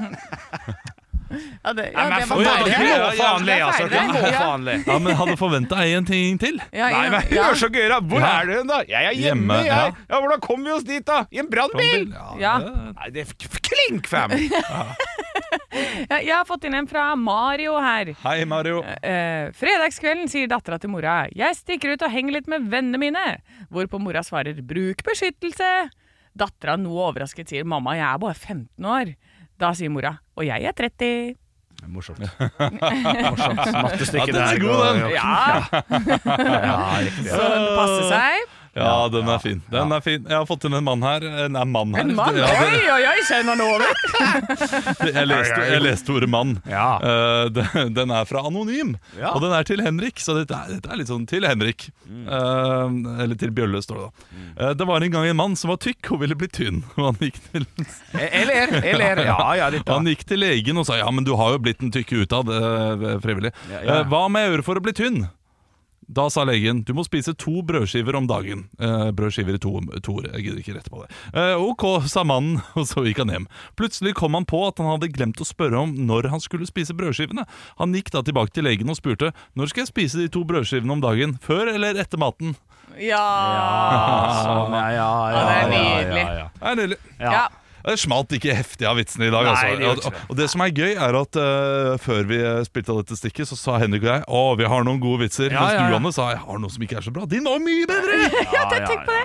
Ja, 1.64 1.72
det, 1.72 1.86
Nei, 1.96 2.02
men 2.10 2.18
det 2.20 2.26
var 2.28 2.42
faen, 2.44 3.44
le, 3.46 3.46
Det 3.48 3.54
er 3.54 3.62
altså. 3.64 3.86
feil, 3.88 4.10
Dere. 4.12 4.32
Ja. 4.34 4.40
faen 4.42 4.64
le. 4.66 4.72
Ja, 4.84 4.96
men 5.00 5.14
hadde 5.16 5.36
forventa 5.40 5.78
en 5.88 6.04
ting 6.04 6.36
til. 6.42 6.58
Ja, 6.76 6.90
Nei, 6.92 7.06
men 7.14 7.30
ja. 7.32 7.46
hør 7.46 7.56
så 7.56 7.70
gøy, 7.72 7.86
da! 7.88 8.00
Hvor 8.04 8.20
Ja. 8.20 8.32
er 8.42 8.50
du, 8.50 8.68
da? 8.68 8.82
Jeg 8.84 9.08
er 9.08 9.16
hjemme, 9.16 9.56
Hjemme, 9.56 9.56
ja. 9.64 9.78
jeg. 9.86 9.94
Ja, 10.10 10.20
Hvordan 10.20 10.42
kommer 10.44 10.68
vi 10.68 10.74
oss 10.76 10.84
dit, 10.84 11.06
da? 11.08 11.22
I 11.32 11.40
en 11.40 11.48
brannbil? 11.48 12.04
Ja. 12.42 12.58
Nei, 12.98 13.08
det 13.16 13.24
er 13.24 13.32
f- 13.32 13.62
klink 13.64 14.10
fem! 14.12 14.34
Ja, 15.72 16.18
jeg 16.20 16.34
har 16.36 16.44
fått 16.48 16.64
inn 16.68 16.74
en 16.76 16.86
fra 16.90 17.14
Mario 17.16 17.78
her. 17.80 18.10
Hei, 18.22 18.44
Mario. 18.48 18.82
Eh, 19.02 19.48
fredagskvelden 19.56 20.28
sier 20.28 20.46
dattera 20.50 20.78
til 20.78 20.90
mora 20.92 21.26
'Jeg 21.32 21.56
stikker 21.56 21.94
ut 21.94 22.02
og 22.02 22.10
henger 22.12 22.32
litt 22.32 22.48
med 22.48 22.68
vennene 22.70 22.98
mine'. 23.00 23.40
Hvorpå 23.72 23.98
mora 24.00 24.20
svarer 24.22 24.54
'bruk 24.60 25.02
beskyttelse'. 25.02 25.88
Dattera 26.36 26.76
noe 26.76 27.08
overrasket 27.12 27.48
sier 27.48 27.64
'mamma, 27.64 27.94
jeg 27.96 28.04
er 28.14 28.18
bare 28.18 28.34
15 28.34 28.84
år'. 28.84 29.14
Da 29.58 29.72
sier 29.72 29.88
mora 29.90 30.18
'og 30.36 30.44
jeg 30.44 30.64
er 30.64 30.72
30'. 30.72 31.36
Morsomt. 31.88 32.18
Morsomt. 32.20 33.72
Mattestykket 33.72 34.28
Ja, 34.28 34.32
den 34.32 34.42
er 34.42 34.54
der 34.54 34.58
god, 34.60 34.82
den. 34.86 35.10
Ja, 35.10 35.64
Ja, 36.62 36.98
riktig. 37.00 37.26
så 37.32 37.42
det 37.42 37.76
passer 37.76 38.04
seg. 38.12 38.48
Ja, 38.74 39.06
den 39.12 39.28
er 39.28 39.38
fin. 39.42 39.58
Den 39.68 39.90
er 39.92 40.00
fin. 40.00 40.22
Jeg 40.24 40.32
har 40.32 40.46
fått 40.48 40.62
inn 40.64 40.72
en 40.78 40.84
mann 40.86 41.02
her. 41.04 41.20
Eh, 41.28 41.48
Nei, 41.52 41.64
mann 41.68 41.90
her. 41.92 42.06
En 42.06 42.14
mann? 42.16 42.36
Ja, 42.40 42.46
det- 42.46 42.70
Oi, 42.72 42.86
oi, 42.94 43.02
oi, 43.10 43.18
kjenner 43.28 43.52
han 43.52 43.60
over? 43.60 43.84
Jeg 45.12 45.26
leste, 45.28 45.58
jeg 45.68 45.82
leste 45.82 46.12
ordet 46.14 46.28
mann. 46.32 46.54
Ja. 46.70 46.86
Eh, 47.04 47.48
den, 47.52 47.92
den 47.98 48.10
er 48.16 48.24
fra 48.28 48.40
Anonym, 48.48 48.94
Ja. 49.18 49.34
og 49.34 49.42
den 49.44 49.52
er 49.52 49.66
til 49.68 49.82
Henrik. 49.84 50.22
Så 50.24 50.38
dette 50.38 50.56
er, 50.56 50.70
dette 50.78 50.88
er 50.94 50.96
litt 51.02 51.10
sånn 51.10 51.26
til 51.28 51.44
Henrik. 51.44 51.90
Eh, 52.08 52.96
eller 53.26 53.36
til 53.42 53.52
Bjølle, 53.52 53.82
står 53.84 54.00
det 54.00 54.06
da. 54.06 54.32
Eh, 54.68 54.72
det 54.80 54.88
var 54.88 55.04
en 55.04 55.14
gang 55.18 55.28
en 55.28 55.36
mann 55.42 55.56
som 55.60 55.74
var 55.74 55.80
tykk 55.84 56.12
og 56.16 56.22
ville 56.24 56.38
bli 56.40 56.48
tynn. 56.48 56.80
Og 56.96 57.04
han 57.10 57.20
gikk 57.28 57.42
til, 57.52 57.68
Jeg 58.16 58.48
ler, 58.48 58.72
jeg 58.80 58.96
ler. 59.02 59.22
Ja, 59.28 59.38
ja, 59.60 59.68
litt 59.74 59.84
da. 59.84 59.98
han 59.98 60.08
gikk 60.08 60.24
til 60.32 60.40
legen 60.46 60.80
og 60.80 60.88
sa 60.88 60.96
ja, 61.02 61.10
men 61.12 61.28
du 61.28 61.34
har 61.36 61.52
jo 61.58 61.60
blitt 61.68 61.84
en 61.84 61.92
tykke 61.92 62.24
utad 62.24 62.48
frivillig. 63.22 63.52
Ja, 63.70 63.84
ja. 63.84 64.00
Hva 64.08 64.24
må 64.32 64.40
jeg 64.40 64.54
gjøre 64.54 64.66
for 64.70 64.80
å 64.80 64.84
bli 64.88 64.96
tynn? 64.96 65.22
Da 66.08 66.26
sa 66.30 66.42
legen 66.44 66.82
du 66.84 66.92
må 66.96 67.04
spise 67.06 67.32
to 67.38 67.62
brødskiver 67.66 68.16
om 68.18 68.26
dagen. 68.28 68.64
Eh, 68.82 69.10
brødskiver 69.16 69.54
i 69.56 69.60
to, 69.62 69.72
to. 70.04 70.16
Jeg 70.26 70.42
gidder 70.44 70.60
ikke 70.62 70.74
rette 70.76 70.90
på 70.92 71.04
det. 71.04 71.14
Eh, 71.32 71.54
ok, 71.62 71.84
sa 72.10 72.24
mannen, 72.26 72.58
og 72.78 72.84
så 72.90 73.04
gikk 73.06 73.22
han 73.22 73.32
hjem. 73.32 73.46
Plutselig 73.78 74.14
kom 74.18 74.34
han 74.36 74.44
på 74.48 74.60
at 74.66 74.82
han 74.82 74.90
hadde 74.90 75.12
glemt 75.14 75.40
å 75.40 75.46
spørre 75.48 75.78
om 75.86 75.94
når 76.08 76.28
han 76.34 76.42
skulle 76.42 76.68
spise 76.68 76.96
brødskivene. 76.98 77.46
Han 77.78 77.94
gikk 77.96 78.10
da 78.12 78.24
tilbake 78.26 78.52
til 78.52 78.66
legen 78.68 78.90
og 78.92 78.98
spurte 78.98 79.32
når 79.56 79.72
skal 79.72 79.84
jeg 79.86 79.92
spise 79.94 80.20
de 80.20 80.28
to 80.32 80.44
brødskivene 80.48 80.98
om 80.98 81.02
dagen. 81.04 81.38
Før 81.42 81.70
eller 81.72 81.96
etter 82.02 82.20
maten? 82.20 82.56
Ja. 83.00 83.22
Sånn, 84.42 84.74
ja, 84.76 84.88
ja, 84.92 85.08
ja, 85.32 85.32
Ja, 85.32 85.42
det 85.48 85.56
er 85.56 85.62
ja, 85.62 85.72
nydelig. 85.72 86.22
ja, 86.26 86.38
ja. 86.42 86.46
Det 86.58 86.70
er 86.72 86.80
nydelig. 86.82 87.02
ja. 87.22 87.48
Det 87.82 87.96
smalt 88.00 88.32
ikke 88.36 88.54
heftig 88.56 88.86
av 88.88 88.98
vitsene 89.00 89.28
i 89.28 89.32
dag. 89.32 89.46
Nei, 89.48 89.52
altså. 89.52 89.78
det 89.78 89.86
og, 89.88 89.96
ikke 89.96 90.06
og, 90.06 90.12
det. 90.14 90.22
og 90.28 90.38
det 90.40 90.48
som 90.52 90.64
er 90.64 90.72
gøy, 90.76 90.92
er 91.08 91.18
at 91.22 91.38
uh, 91.40 91.94
før 92.02 92.28
vi 92.30 92.40
spilte 92.68 92.94
av 92.94 93.00
dette 93.02 93.18
stikket, 93.18 93.50
så 93.50 93.58
sa 93.58 93.78
Henrik 93.82 94.04
og 94.06 94.10
jeg 94.12 94.24
å, 94.28 94.42
vi 94.60 94.68
har 94.72 94.86
noen 94.86 95.00
gode 95.02 95.24
vitser. 95.24 95.50
Ja, 95.52 95.64
mens 95.64 95.74
ja, 95.74 95.82
du, 95.82 95.94
ja. 95.94 96.00
Anne, 96.00 96.12
sa 96.14 96.28
jeg 96.32 96.42
har 96.44 96.62
noe 96.62 96.72
som 96.76 96.86
ikke 96.86 96.98
er 97.00 97.06
så 97.08 97.14
bra. 97.14 97.26
Din 97.30 97.48
var 97.48 97.62
mye 97.64 97.88
bedre! 97.90 98.20
Ja, 98.52 98.62
tenk 98.70 98.86
på 98.92 98.98
det. 99.08 99.22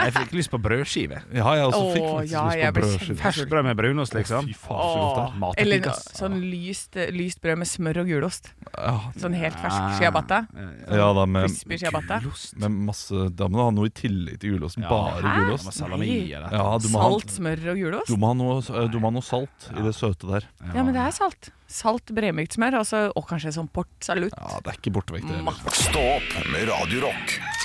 Jeg 0.00 0.14
fikk 0.16 0.34
lyst 0.38 0.52
på 0.52 0.60
brødskive. 0.62 1.20
Ja, 1.34 1.52
jeg 1.58 1.68
også 1.68 1.82
fikk 1.94 2.06
Åh, 2.06 2.20
ja, 2.30 2.44
lyst 2.46 2.62
på 2.62 2.72
brødskive. 2.80 3.18
Ferskt 3.20 3.50
brød 3.50 3.68
med 3.68 3.78
brunost, 3.80 4.16
liksom. 4.16 4.48
Fy 4.50 4.56
faen, 4.56 4.80
så 4.80 5.02
godt 5.02 5.18
det 5.18 5.24
er. 5.26 5.50
Er 5.50 5.64
Eller 5.64 6.00
sånn 6.20 6.38
lyst, 6.44 7.00
lyst 7.16 7.42
brød 7.44 7.60
med 7.62 7.70
smør 7.70 8.02
og 8.04 8.10
gulost. 8.14 8.52
Ja, 8.70 8.96
Sånn 9.20 9.34
helt 9.36 9.56
fersk 9.60 9.80
Ah. 9.80 9.98
ciabatta. 9.98 10.46
ja 10.90 11.12
da, 11.14 11.26
med, 11.26 11.50
med 11.66 12.70
masse 12.86 13.28
Da 13.34 13.48
må 13.48 13.58
du 13.58 13.62
ha 13.62 13.70
noe 13.74 13.88
i 13.90 13.92
tillegg 13.94 14.40
til 14.42 14.56
gulosten. 14.56 14.86
Bare 14.88 15.20
gulost. 15.22 15.68
Med 15.68 15.76
salami 15.76 16.10
Ja, 16.30 16.42
du 16.80 16.88
må, 16.92 17.00
Salt, 17.00 17.30
ha, 17.38 17.49
smør 17.58 17.72
og 17.72 17.80
gulost? 17.82 18.08
du 18.10 18.16
må 18.20 18.30
ha 18.30 18.34
noe, 18.34 18.86
du 18.90 18.98
må 19.00 19.10
ha 19.10 19.14
noe 19.18 19.22
salt 19.26 19.70
i 19.74 19.82
det 19.84 19.94
søte 19.96 20.26
der. 20.30 20.46
Ja, 20.74 20.82
men 20.84 20.94
det 20.94 21.02
er 21.02 21.10
salt. 21.14 21.50
Salt 21.70 22.10
bremykt 22.14 22.56
smør, 22.58 22.80
altså, 22.82 23.12
og 23.14 23.26
kanskje 23.30 23.52
sånn 23.54 23.68
port 23.72 23.90
salut. 24.00 24.32
Ja, 24.36 24.58
Det 24.60 24.74
er 24.74 24.78
ikke 24.80 24.92
borte 24.98 25.14
vekk, 25.14 25.28
det. 25.28 25.36
Heller. 25.40 25.72
Stå 25.72 26.06
opp 26.16 26.46
med 26.50 26.68
Radio 26.70 27.06
Rock. 27.06 27.59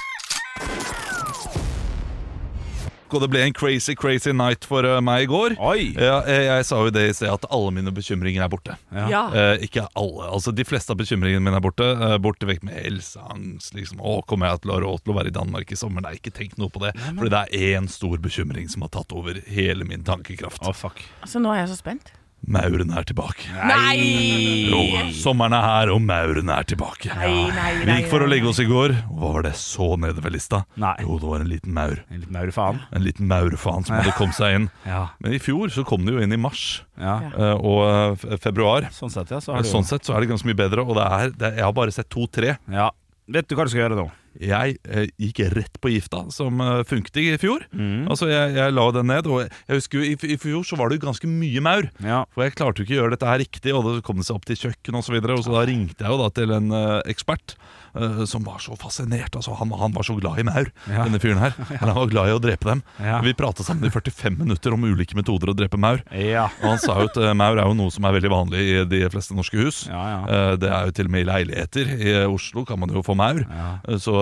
Og 3.14 3.22
det 3.22 3.30
ble 3.32 3.44
en 3.46 3.54
crazy, 3.56 3.94
crazy 3.96 4.34
night 4.36 4.66
for 4.68 4.86
eh, 4.88 4.98
meg 5.06 5.26
i 5.26 5.30
går. 5.30 5.56
Oi! 5.62 5.92
Ja, 5.94 6.18
jeg, 6.28 6.48
jeg 6.50 6.66
sa 6.68 6.80
jo 6.84 6.94
det 6.94 7.04
i 7.10 7.14
sted 7.16 7.32
at 7.32 7.46
alle 7.54 7.74
mine 7.76 7.94
bekymringer 7.96 8.46
er 8.46 8.52
borte. 8.52 8.78
Ja. 8.92 9.22
Eh, 9.30 9.66
ikke 9.68 9.86
alle. 9.94 10.28
altså 10.36 10.54
De 10.56 10.66
fleste 10.68 10.94
av 10.94 11.00
bekymringene 11.00 11.44
mine 11.46 11.60
er 11.62 11.64
borte. 11.64 11.86
Eh, 11.94 12.18
borte 12.24 12.50
vekk 12.50 12.66
med 12.68 12.80
helseangst. 12.82 13.76
Liksom. 13.78 14.02
Å, 14.02 14.18
kommer 14.30 14.52
jeg 14.52 14.66
til 14.66 14.74
å 14.74 14.78
ha 14.80 14.84
råd 14.88 15.06
til 15.06 15.14
å 15.14 15.18
være 15.20 15.32
i 15.32 15.38
Danmark 15.38 15.72
i 15.72 15.80
sommer? 15.80 16.06
Nei, 16.06 16.18
ikke 16.20 16.34
tenk 16.36 16.58
noe 16.62 16.74
på 16.74 16.82
det. 16.84 16.96
Fordi 17.06 17.32
det 17.34 17.44
er 17.46 17.78
én 17.78 17.90
stor 17.92 18.18
bekymring 18.26 18.70
som 18.74 18.86
har 18.88 18.94
tatt 18.98 19.16
over 19.16 19.40
hele 19.48 19.88
min 19.88 20.06
tankekraft. 20.08 20.64
Å, 20.66 20.76
fuck. 20.76 21.04
Altså, 21.22 21.42
nå 21.44 21.54
er 21.54 21.64
jeg 21.64 21.76
så 21.76 21.82
spent. 21.86 22.14
Mauren 22.46 22.92
er 22.94 23.06
tilbake. 23.08 23.48
Nei! 23.66 24.70
Jo, 24.70 24.82
sommeren 25.18 25.56
er 25.58 25.64
her, 25.66 25.92
og 25.96 26.02
mauren 26.06 26.52
er 26.54 26.68
tilbake. 26.70 27.10
Nei, 27.18 27.48
nei, 27.56 27.70
Vi 27.82 27.96
gikk 28.02 28.10
for 28.12 28.22
å 28.22 28.28
nei, 28.28 28.36
legge 28.36 28.50
oss 28.52 28.60
i 28.62 28.68
går, 28.70 28.94
og 29.10 29.22
hva 29.22 29.32
var 29.38 29.48
det 29.48 29.54
så 29.58 29.88
nede 30.02 30.22
ved 30.22 30.36
lista? 30.36 30.62
Nei. 30.82 30.94
Jo, 31.02 31.18
det 31.22 31.30
var 31.32 31.42
en 31.42 31.50
liten 31.50 31.74
maur. 31.76 32.02
En 32.12 32.22
liten 32.22 32.36
maurfaen. 32.38 32.82
En 32.94 33.06
liten 33.06 33.30
maurfaen 33.32 33.88
som 33.88 33.98
hadde 33.98 34.14
kommet 34.20 34.38
seg 34.38 34.60
inn. 34.60 34.68
Ja. 34.86 35.08
Men 35.24 35.38
i 35.38 35.42
fjor 35.42 35.74
så 35.74 35.86
kom 35.88 36.06
det 36.06 36.14
jo 36.14 36.22
inn 36.22 36.36
i 36.36 36.42
mars 36.42 36.84
ja. 37.02 37.18
eh, 37.34 37.56
og 37.56 37.82
eh, 37.90 38.38
februar. 38.44 38.90
Sånn 38.94 39.14
sett, 39.14 39.34
ja. 39.34 39.42
Så 39.42 39.58
du 39.58 39.72
Sånn 39.76 39.88
sett 39.88 40.06
så 40.06 40.14
er 40.14 40.22
det 40.24 40.30
ganske 40.30 40.48
mye 40.48 40.60
bedre, 40.60 40.86
og 40.86 41.00
det 41.00 41.08
er, 41.18 41.34
det, 41.34 41.56
jeg 41.58 41.66
har 41.66 41.74
bare 41.76 41.96
sett 41.96 42.12
to-tre. 42.14 42.56
Ja. 42.72 42.92
Vet 43.26 43.50
du 43.50 43.58
hva 43.58 43.66
du 43.66 43.74
skal 43.74 43.88
gjøre 43.88 43.98
nå? 43.98 44.06
Jeg 44.42 44.78
eh, 44.90 45.06
gikk 45.22 45.40
rett 45.56 45.80
på 45.82 45.92
gifta, 45.94 46.26
som 46.36 46.60
eh, 46.62 46.82
funket 46.88 47.18
i 47.22 47.38
fjor. 47.42 47.64
Mm. 47.72 48.08
Altså 48.12 48.28
Jeg, 48.32 48.56
jeg 48.58 48.76
la 48.76 48.86
den 48.96 49.08
ned, 49.12 49.28
og 49.32 49.46
jeg 49.46 49.78
husker 49.80 50.02
jo 50.02 50.10
i, 50.12 50.34
i 50.36 50.38
fjor 50.42 50.66
så 50.68 50.78
var 50.80 50.90
det 50.92 51.00
jo 51.00 51.08
ganske 51.08 51.30
mye 51.30 51.64
maur. 51.64 51.90
Ja. 52.04 52.24
For 52.36 52.44
jeg 52.48 52.56
klarte 52.60 52.82
jo 52.82 52.88
ikke 52.88 52.98
å 52.98 53.02
gjøre 53.04 53.16
dette 53.16 53.30
her 53.32 53.42
riktig, 53.44 53.74
og 53.76 53.88
det 53.88 54.04
kom 54.08 54.20
det 54.22 54.28
seg 54.28 54.36
opp 54.40 54.46
til 54.50 54.60
kjøkken 54.66 55.00
osv. 55.00 55.06
Så, 55.06 55.14
videre, 55.16 55.38
og 55.38 55.46
så 55.46 55.54
da 55.56 55.66
ringte 55.70 56.02
jeg 56.04 56.12
jo 56.12 56.22
da 56.24 56.30
til 56.36 56.52
en 56.56 56.72
eh, 56.76 57.02
ekspert 57.14 57.54
eh, 57.96 58.24
som 58.28 58.44
var 58.44 58.58
så 58.64 58.76
fascinert. 58.80 59.36
Altså 59.38 59.54
han, 59.60 59.72
han 59.80 59.94
var 59.96 60.04
så 60.08 60.16
glad 60.20 60.42
i 60.42 60.46
maur, 60.48 60.72
Ja. 60.90 61.06
denne 61.06 61.22
fyren 61.24 61.40
her. 61.44 61.54
Men 61.70 61.84
han 61.92 62.00
var 62.02 62.10
glad 62.12 62.32
i 62.32 62.36
å 62.36 62.42
drepe 62.44 62.68
dem. 62.72 62.82
Ja. 63.00 63.20
Vi 63.24 63.36
pratet 63.38 63.68
sammen 63.70 63.86
i 63.88 63.94
45 63.94 64.40
minutter 64.42 64.74
om 64.76 64.84
ulike 64.90 65.16
metoder 65.16 65.54
å 65.54 65.56
drepe 65.58 65.78
maur. 65.80 66.02
Ja. 66.12 66.48
Og 66.64 66.74
han 66.74 66.82
sa 66.84 66.98
jo 67.04 67.08
at 67.12 67.22
eh, 67.22 67.32
maur 67.38 67.56
er 67.62 67.70
jo 67.70 67.78
noe 67.78 67.94
som 67.94 68.08
er 68.10 68.18
veldig 68.18 68.34
vanlig 68.34 68.66
i 68.66 68.76
de 68.92 69.04
fleste 69.14 69.38
norske 69.38 69.62
hus. 69.62 69.84
Ja, 69.92 70.04
ja. 70.16 70.20
Eh, 70.26 70.52
Det 70.66 70.72
er 70.74 70.90
jo 70.90 70.96
til 70.98 71.08
og 71.10 71.14
med 71.16 71.24
i 71.26 71.30
leiligheter. 71.30 71.94
I 71.96 72.16
Oslo 72.26 72.66
kan 72.68 72.82
man 72.82 72.92
jo 72.92 73.06
få 73.06 73.16
maur. 73.20 73.44
Ja. 73.46 73.70
Så, 74.02 74.16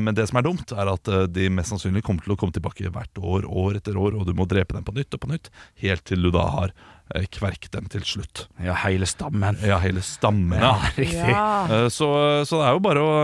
men 0.00 0.14
det 0.16 0.26
som 0.30 0.38
er 0.40 0.46
dumt, 0.46 0.72
er 0.74 0.90
at 0.92 1.08
eh, 1.12 1.26
de 1.30 1.48
mest 1.52 1.72
sannsynlig 1.74 2.02
kommer 2.06 2.24
til 2.26 2.34
å 2.34 2.38
komme 2.40 2.54
tilbake 2.56 2.90
hvert 2.94 3.20
år, 3.20 3.46
år 3.48 3.78
etter 3.80 3.96
år, 4.00 4.16
og 4.18 4.26
du 4.28 4.34
må 4.36 4.46
drepe 4.50 4.76
dem 4.76 4.84
på 4.86 4.94
nytt 4.96 5.14
og 5.16 5.22
på 5.24 5.30
nytt, 5.34 5.50
helt 5.84 6.04
til 6.08 6.22
du 6.26 6.30
da 6.34 6.46
har 6.56 6.72
eh, 7.14 7.26
kverket 7.34 7.72
dem 7.76 7.86
til 7.92 8.04
slutt. 8.08 8.46
ja, 8.62 8.74
hele 8.86 9.06
stammen. 9.10 9.58
Ja, 9.64 9.78
hele 9.84 10.02
stammen, 10.04 10.58
Ja, 10.60 10.74
ja. 10.80 10.90
riktig. 10.96 11.30
Ja. 11.30 11.46
Eh, 11.84 11.88
Så, 11.94 12.10
så 12.48 12.60
det 12.62 12.66
er 12.68 12.76
jo 12.78 12.84
bare 12.84 13.04
å, 13.04 13.14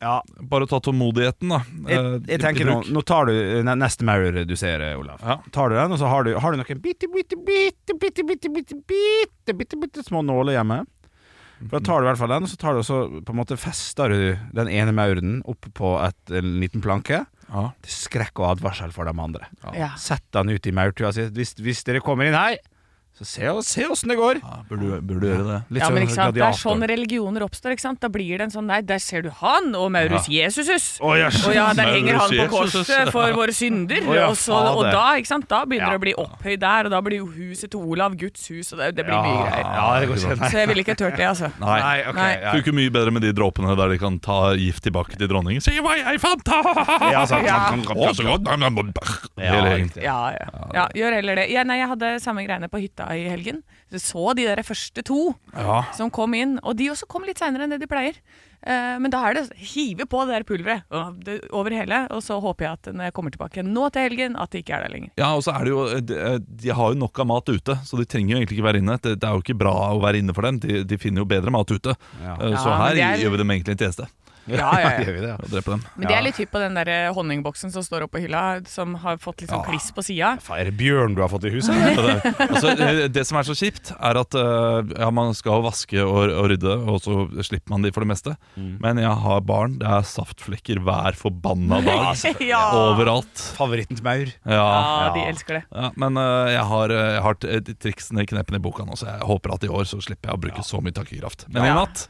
Ja. 0.00 0.14
bare 0.48 0.64
ta 0.66 0.78
tålmodigheten, 0.80 1.50
da. 1.52 1.58
Jeg, 1.90 1.98
eh, 1.98 2.20
jeg 2.32 2.40
tenker 2.40 2.64
nå, 2.70 2.78
nå 2.88 3.02
tar 3.04 3.26
du 3.28 3.34
neste 3.68 4.06
maur 4.08 4.44
du 4.48 4.56
ser, 4.56 4.80
eh, 4.80 4.96
Olav. 4.96 5.20
Ja. 5.20 5.36
Tar 5.52 5.68
du 5.68 5.76
den, 5.76 5.92
og 5.92 5.98
så 6.00 6.08
har 6.08 6.24
du, 6.24 6.32
har 6.40 6.52
du 6.52 6.56
noen 6.62 6.80
bitte, 6.80 7.08
bitte, 7.12 7.36
bitte, 7.36 7.98
bitte, 8.00 8.24
bitte, 8.24 8.48
bitte, 8.54 8.78
bitte, 8.88 9.54
bitte, 9.58 9.76
bitte 9.82 10.04
små 10.06 10.22
nåler 10.24 10.56
hjemme. 10.56 10.84
For 11.60 11.76
Da 11.76 11.80
tar 11.84 12.00
du 12.00 12.06
i 12.06 12.10
hvert 12.10 12.20
fall 12.22 12.32
den, 12.32 12.46
og 12.46 12.50
så 12.50 12.56
tar 12.60 12.72
du 12.76 12.80
også, 12.80 12.98
på 13.26 13.34
en 13.34 13.38
måte 13.40 13.58
fester 13.60 14.12
du 14.12 14.22
den 14.56 14.70
ene 14.72 14.94
mauren 14.96 15.40
opp 15.48 15.68
på 15.76 15.92
et, 16.00 16.34
en 16.40 16.54
liten 16.62 16.84
planke. 16.84 17.24
Ja. 17.50 17.64
Til 17.84 17.96
skrekk 18.06 18.40
og 18.40 18.54
advarsel 18.54 18.94
for 18.94 19.08
de 19.08 19.12
andre. 19.12 19.48
Ja. 19.76 19.90
Sett 20.00 20.24
den 20.36 20.54
ut 20.54 20.66
i 20.70 20.72
maurtua 20.74 21.10
si. 21.12 21.26
Hvis, 21.34 21.56
hvis 21.60 21.82
dere 21.84 22.02
kommer 22.04 22.28
inn 22.30 22.38
her, 22.38 22.56
Så 23.20 23.26
se, 23.28 23.48
se 23.68 23.84
åssen 23.84 24.08
det 24.08 24.16
går. 24.16 24.38
Burde, 24.70 24.98
burde 25.04 25.28
gjøre 25.28 25.44
det. 25.44 25.56
Litt 25.76 25.82
Ja, 25.82 25.88
men 25.92 26.00
sånn 26.00 26.06
ikke 26.06 26.14
sant? 26.16 26.34
Det 26.38 26.44
er 26.46 26.54
sånn 26.56 26.84
religioner 26.88 27.42
oppstår. 27.44 27.74
ikke 27.76 27.84
sant? 27.84 27.98
Da 28.00 28.08
blir 28.08 28.38
det 28.40 28.46
en 28.46 28.52
sånn 28.54 28.64
Nei, 28.70 28.78
der 28.86 29.00
ser 29.02 29.26
du 29.26 29.28
han 29.42 29.74
og 29.76 29.90
Maurus 29.92 30.24
Jesusus! 30.32 30.86
Oh, 31.04 31.12
yes. 31.18 31.42
og 31.44 31.52
ja, 31.52 31.66
der 31.76 31.90
Maurus 31.90 31.98
henger 31.98 32.16
han 32.16 32.32
på 32.38 32.46
korset 32.54 33.10
for 33.12 33.34
våre 33.36 33.52
synder. 33.52 34.00
Oh, 34.08 34.14
ja, 34.16 34.28
og, 34.30 34.38
så, 34.40 34.56
og 34.56 34.86
da 34.88 35.02
ikke 35.20 35.28
sant? 35.34 35.44
Da 35.50 35.66
begynner 35.68 35.90
Ja. 35.92 35.98
det 35.98 36.00
å 36.00 36.04
bli 36.06 36.14
opphøyd 36.24 36.60
der, 36.64 36.88
og 36.88 36.94
da 36.96 37.00
blir 37.04 37.18
jo 37.20 37.28
huset 37.34 37.70
til 37.74 37.84
Olav 37.92 38.16
Guds 38.16 38.46
hus, 38.48 38.72
og 38.72 38.80
det, 38.80 38.88
det 38.96 39.04
blir 39.04 39.18
mye 39.20 39.44
greier. 39.50 39.68
Ja, 39.68 39.84
det 40.00 40.08
går 40.08 40.16
ikke. 40.22 40.50
Så 40.54 40.60
jeg 40.62 40.70
ville 40.72 40.84
ikke 40.86 40.96
turt 40.96 41.16
det, 41.20 41.28
altså. 41.28 41.52
Nei. 41.60 41.76
Nei, 41.84 41.98
ok. 42.08 42.16
Nei. 42.22 42.30
Ja. 42.40 42.54
Funker 42.56 42.76
mye 42.80 42.94
bedre 42.96 43.14
med 43.18 43.26
de 43.28 43.34
dråpene 43.36 43.76
der 43.76 43.92
de 43.92 44.00
kan 44.00 44.16
ta 44.24 44.38
gift 44.56 44.82
tilbake 44.88 45.20
til 45.20 45.28
dronningen. 45.28 45.60
Se 45.64 45.76
hva 45.84 45.98
jeg 46.00 46.22
fant! 46.24 46.48
Ja, 46.48 47.20
Ja. 47.20 47.26
så 47.28 48.24
godt! 48.24 48.48
Ja. 49.36 49.60
Ja, 50.00 50.18
ja. 50.32 50.48
ja, 50.74 50.86
gjør 50.96 51.16
heller 51.20 51.40
det. 51.42 51.46
Ja, 51.52 51.64
nei, 51.68 51.80
jeg 51.82 51.88
hadde 51.90 52.14
samme 52.22 52.44
greiene 52.46 52.68
på 52.72 52.80
hytta 52.80 53.09
i 53.16 53.28
helgen. 53.28 53.62
Så 53.90 53.98
så 54.00 54.34
de 54.36 54.44
der 54.46 54.62
første 54.62 55.02
to 55.02 55.34
Ja. 55.56 55.82
som 55.96 56.10
kom 56.10 56.34
inn, 56.34 56.58
og 56.62 56.76
de 56.76 56.88
også 56.90 57.08
kom 57.08 57.22
litt 57.24 57.38
seinere 57.38 57.64
enn 57.66 57.70
det 57.70 57.80
de 57.80 57.86
pleier. 57.90 58.14
Eh, 58.62 58.98
men 59.00 59.10
da 59.10 59.22
er 59.24 59.34
det 59.38 59.52
hive 59.56 60.04
på 60.04 60.20
det 60.28 60.34
der 60.36 60.44
pulveret 60.44 60.82
og 60.92 61.24
det- 61.24 61.48
over 61.50 61.70
hele, 61.72 62.06
og 62.10 62.20
så 62.22 62.36
håper 62.42 62.66
jeg 62.66 62.72
at 62.72 62.92
når 62.94 63.04
jeg 63.08 63.12
kommer 63.16 63.30
tilbake 63.32 63.64
nå 63.64 63.90
til 63.90 64.02
helgen, 64.02 64.36
at 64.38 64.50
det 64.50 64.64
ikke 64.66 64.74
er 64.76 64.82
der 64.84 64.92
lenger. 64.92 65.10
Ja, 65.16 65.30
og 65.34 65.42
så 65.42 65.54
er 65.56 65.64
det 65.64 65.72
jo 65.72 66.00
de, 66.00 66.38
de 66.44 66.68
har 66.68 66.92
jo 66.92 66.98
nok 67.00 67.18
av 67.18 67.26
mat 67.26 67.48
ute, 67.48 67.74
så 67.88 67.96
de 67.96 68.04
trenger 68.04 68.36
jo 68.36 68.36
egentlig 68.42 68.58
ikke 68.60 68.68
være 68.68 68.82
inne. 68.84 69.00
Det, 69.00 69.18
det 69.18 69.24
er 69.24 69.32
jo 69.32 69.40
ikke 69.40 69.56
bra 69.58 69.72
å 69.94 70.00
være 70.02 70.20
inne 70.20 70.34
for 70.36 70.42
dem. 70.42 70.58
De, 70.60 70.84
de 70.84 70.98
finner 70.98 71.22
jo 71.22 71.24
bedre 71.24 71.50
mat 71.50 71.70
ute. 71.72 71.96
Ja. 72.20 72.34
Eh, 72.36 72.56
Så 72.60 72.68
Ja, 72.68 72.76
her 72.84 72.94
er- 73.00 73.16
gjør 73.24 73.30
vi 73.30 73.36
dem 73.38 73.48
egentlig 73.50 73.72
en 73.72 73.78
tjeneste. 73.86 74.08
Ja, 74.56 74.70
ja, 74.80 74.90
ja. 74.94 75.04
Gjør 75.04 75.16
vi 75.16 75.22
det, 75.22 75.30
ja. 75.32 75.36
Og 75.40 75.52
dreper 75.52 75.74
dem. 75.76 75.84
Men 75.96 76.08
det 76.10 76.16
er 76.16 76.24
litt 76.26 76.40
hypp 76.40 76.52
på 76.54 76.62
den 76.62 76.78
der 76.78 76.90
eh, 76.92 77.08
honningboksen 77.16 77.72
som 77.74 77.84
står 77.86 78.06
oppå 78.06 78.22
hylla, 78.22 78.42
som 78.70 78.96
har 79.02 79.20
fått 79.22 79.44
litt 79.44 79.52
sånn 79.52 79.64
kliss 79.68 79.90
på 79.96 80.04
sida. 80.06 80.34
Faen, 80.44 80.62
Er 80.62 80.70
det 80.70 80.76
bjørn 80.80 81.16
du 81.18 81.22
har 81.24 81.32
fått 81.32 81.46
i 81.48 81.54
huset? 81.54 81.74
Altså, 82.50 82.72
eh, 82.74 83.02
det 83.12 83.24
som 83.28 83.38
er 83.40 83.46
så 83.46 83.54
kjipt, 83.56 83.92
er 83.96 84.18
at 84.20 84.36
eh, 84.38 84.94
ja, 85.00 85.10
man 85.14 85.32
skal 85.38 85.62
vaske 85.64 86.00
og, 86.02 86.32
og 86.34 86.50
rydde, 86.52 86.76
og 86.90 87.00
så 87.04 87.16
slipper 87.46 87.74
man 87.74 87.84
de 87.86 87.92
for 87.94 88.04
det 88.04 88.10
meste. 88.12 88.34
Men 88.56 89.00
jeg 89.00 89.12
har 89.24 89.44
barn. 89.46 89.78
Det 89.80 89.88
er 89.88 90.06
saftflekker 90.08 90.82
hver 90.84 91.16
forbanna 91.18 91.80
dag. 91.86 92.24
Ja. 92.44 92.62
Overalt. 92.76 93.44
Favoritten 93.58 93.98
til 94.00 94.06
Maur. 94.06 94.32
Ja. 94.44 94.60
Ja, 94.60 95.10
de 95.14 95.26
elsker 95.30 95.60
det. 95.60 95.64
Ja, 95.70 95.90
men 96.00 96.18
jeg 96.20 96.64
har, 96.72 96.94
jeg 96.96 97.24
har 97.26 97.38
triksene 97.84 98.24
i 98.24 98.30
i 98.60 98.62
boka 98.62 98.84
nå, 98.86 98.96
så 98.98 99.08
jeg 99.10 99.26
håper 99.26 99.54
at 99.56 99.66
i 99.66 99.72
år 99.72 99.88
så 99.88 100.00
slipper 100.02 100.30
jeg 100.30 100.38
å 100.38 100.42
bruke 100.44 100.64
så 100.66 100.80
mye 100.84 100.96
takkekraft. 100.96 101.46
Men 101.52 101.66
i 101.68 101.74
natt 101.76 102.08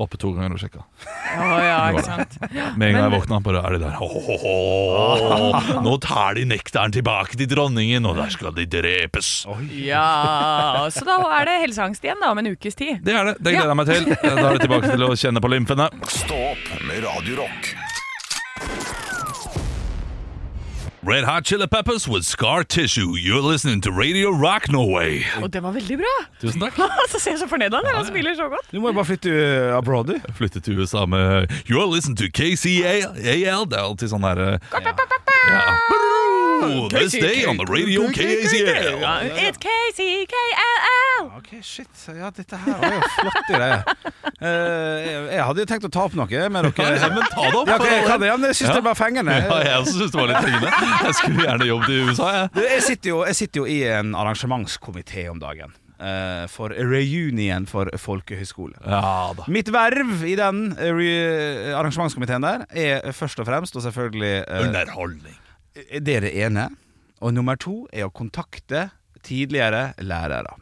var 0.00 0.08
oppe 0.08 0.18
to 0.20 0.32
ganger 0.36 0.56
og 0.56 0.62
sjekka. 0.62 0.84
Ja, 1.30 1.48
ja, 1.62 1.76
ikke 1.92 2.04
sant. 2.06 2.36
Med 2.80 2.88
en 2.88 2.96
gang 2.96 3.04
jeg 3.04 3.14
våkna, 3.14 3.40
bare 3.44 3.62
er 3.66 3.76
de 3.76 3.82
der. 3.84 4.00
oh, 4.00 4.30
oh, 4.34 4.46
oh, 4.48 5.70
Nå 5.84 5.96
tar 6.02 6.38
de 6.40 6.46
nektaren 6.48 6.94
tilbake 6.94 7.38
til 7.40 7.50
dronningen, 7.50 8.08
og 8.08 8.16
der 8.18 8.32
skal 8.32 8.54
de 8.56 8.66
drepes. 8.70 9.30
Ja, 9.76 10.88
Så 10.94 11.04
da 11.08 11.20
er 11.40 11.48
det 11.50 11.60
helseangst 11.66 12.04
igjen, 12.06 12.20
da, 12.22 12.32
om 12.32 12.42
en 12.42 12.52
ukes 12.54 12.78
tid. 12.78 12.98
Det 13.04 13.14
er 13.14 13.32
det. 13.32 13.36
Det 13.40 13.54
gleder 13.54 13.74
jeg 13.74 13.80
meg 13.82 13.92
til. 13.92 14.10
Da 14.24 14.34
er 14.34 14.58
det 14.58 14.66
tilbake 14.66 14.94
til 14.94 15.06
å 15.06 15.12
kjenne 15.14 15.44
på 15.44 15.52
lymfene. 15.52 15.90
Stå 16.20 16.42
opp 16.54 16.74
med 16.88 17.04
Radio 17.06 17.44
Red 21.02 21.24
Hot 21.24 21.46
Chili 21.46 21.66
Peppers 21.66 22.06
with 22.06 22.26
Scar 22.26 22.62
Tissue. 22.62 23.16
You're 23.16 23.40
listening 23.40 23.80
to 23.82 23.90
Radio 23.90 24.28
Rock 24.28 24.68
Norway. 24.68 25.24
Og 25.40 25.52
det 25.52 25.62
var 25.62 25.72
veldig 25.72 25.96
bra! 25.96 26.12
Tusen 26.42 26.60
takk. 26.60 26.76
så 27.12 27.18
ser 27.18 27.30
jeg 27.30 27.40
så 27.40 27.48
fornøyd 27.48 27.72
av 27.72 27.88
han 27.88 28.04
spiller 28.04 28.36
så 28.36 28.50
godt. 28.52 28.68
Du 28.68 28.82
må 28.84 28.92
jo 28.92 28.98
bare 28.98 29.08
flytte 29.08 29.32
uh, 29.32 29.78
abroad, 29.78 30.12
du. 30.12 30.32
Flytte 30.36 30.60
til 30.60 30.76
USA 30.76 31.06
med 31.08 31.48
You're 31.64 31.88
listening 31.88 32.20
to 32.20 32.28
KCAL. 32.28 33.16
Det 33.16 33.80
er 33.80 33.80
alltid 33.80 34.12
sånn 34.12 34.28
her 34.28 34.44
ja. 34.44 34.58
ja. 35.48 36.08
Oh, 36.60 36.88
This 36.92 37.12
day 37.12 37.44
on 37.48 37.56
the 37.56 37.64
radio 37.66 38.02
KCAL. 38.12 39.00
It's 39.40 39.58
KCKLL! 39.58 41.30
Ok, 41.38 41.48
shit. 41.62 41.88
Ja, 42.16 42.30
dette 42.36 42.56
her 42.56 42.76
var 42.80 42.94
jo 42.96 43.00
flotte 43.16 43.52
greier. 43.56 43.82
Eh, 44.40 44.46
jeg, 45.04 45.16
jeg 45.34 45.44
hadde 45.44 45.60
jo 45.60 45.68
tenkt 45.68 45.84
å 45.84 45.88
ta 45.92 46.06
opp 46.08 46.14
noe 46.16 46.24
med 46.48 46.64
dere. 46.70 46.84
Ja, 47.02 47.08
men 47.12 47.26
ta 47.28 47.42
det 47.44 47.58
opp, 47.58 47.68
Ja, 47.68 47.74
ok, 47.76 47.84
jeg 47.90 48.04
kan 48.08 48.22
det, 48.22 48.28
ja, 48.30 48.36
men 48.40 48.48
jeg 48.48 48.56
syns 48.56 48.72
det 48.78 48.82
var 48.86 48.96
fengende. 48.96 49.34
Ja, 49.36 49.58
jeg 49.66 49.82
også 49.82 49.98
syns 49.98 50.14
det 50.14 50.20
var 50.20 50.30
litt 50.30 50.46
fengende. 50.46 50.70
Jeg 51.04 51.16
skulle 51.18 51.44
gjerne 51.44 51.66
jobbet 51.68 51.92
i 51.92 51.98
USA, 52.08 52.28
jeg. 52.38 52.48
Du, 52.54 52.60
jeg, 52.64 52.80
sitter 52.86 53.12
jo, 53.12 53.18
jeg 53.28 53.36
sitter 53.36 53.60
jo 53.60 53.66
i 53.68 53.76
en 53.98 54.14
arrangementskomité 54.16 55.26
om 55.28 55.42
dagen. 55.42 55.76
eh, 56.00 56.46
for 56.48 56.72
reunion 56.72 57.66
for 57.68 57.92
folkehøyskole. 58.00 58.80
Ja 58.88 59.02
da. 59.36 59.44
Mitt 59.52 59.68
verv 59.74 60.24
i 60.24 60.32
den 60.40 60.62
eh, 60.78 60.88
re 60.96 61.12
arrangementskomiteen 61.76 62.46
der 62.48 62.64
er 62.72 63.12
først 63.12 63.44
og 63.44 63.50
fremst, 63.50 63.76
og 63.76 63.84
selvfølgelig 63.84 64.32
eh, 64.46 64.64
Underholdning. 64.70 65.36
Det 65.74 66.16
er 66.16 66.26
det 66.26 66.34
ene. 66.34 66.68
Og 67.20 67.34
nummer 67.36 67.58
to 67.60 67.84
er 67.92 68.08
å 68.08 68.14
kontakte 68.14 68.88
tidligere 69.26 69.92
lærere. 70.00 70.56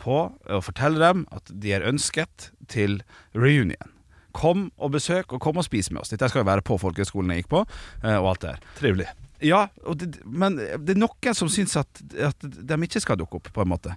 På 0.00 0.30
å 0.32 0.60
fortelle 0.64 1.00
dem 1.02 1.24
at 1.34 1.50
de 1.50 1.74
er 1.76 1.86
ønsket 1.88 2.50
til 2.70 3.00
reunion. 3.36 3.96
Kom 4.36 4.68
og 4.78 4.94
besøk, 4.94 5.34
og 5.34 5.42
kom 5.42 5.58
og 5.58 5.66
spis 5.66 5.90
med 5.90 6.04
oss. 6.04 6.12
Dette 6.12 6.28
skal 6.30 6.44
jo 6.44 6.50
være 6.52 6.64
på 6.64 6.78
folkehøgskolen 6.78 7.34
jeg 7.34 7.42
gikk 7.42 7.50
på, 7.50 7.64
eh, 8.04 8.14
og 8.14 8.30
alt 8.30 8.44
det 8.44 8.52
der. 8.52 8.68
Trivelig. 8.78 9.08
Ja, 9.42 9.64
det, 9.96 10.20
men 10.24 10.58
det 10.60 10.94
er 10.94 11.00
noen 11.00 11.36
som 11.36 11.50
syns 11.50 11.74
at, 11.80 12.02
at 12.14 12.44
de 12.44 12.78
ikke 12.86 13.02
skal 13.02 13.18
dukke 13.18 13.40
opp, 13.40 13.50
på 13.50 13.64
en 13.64 13.72
måte. 13.72 13.96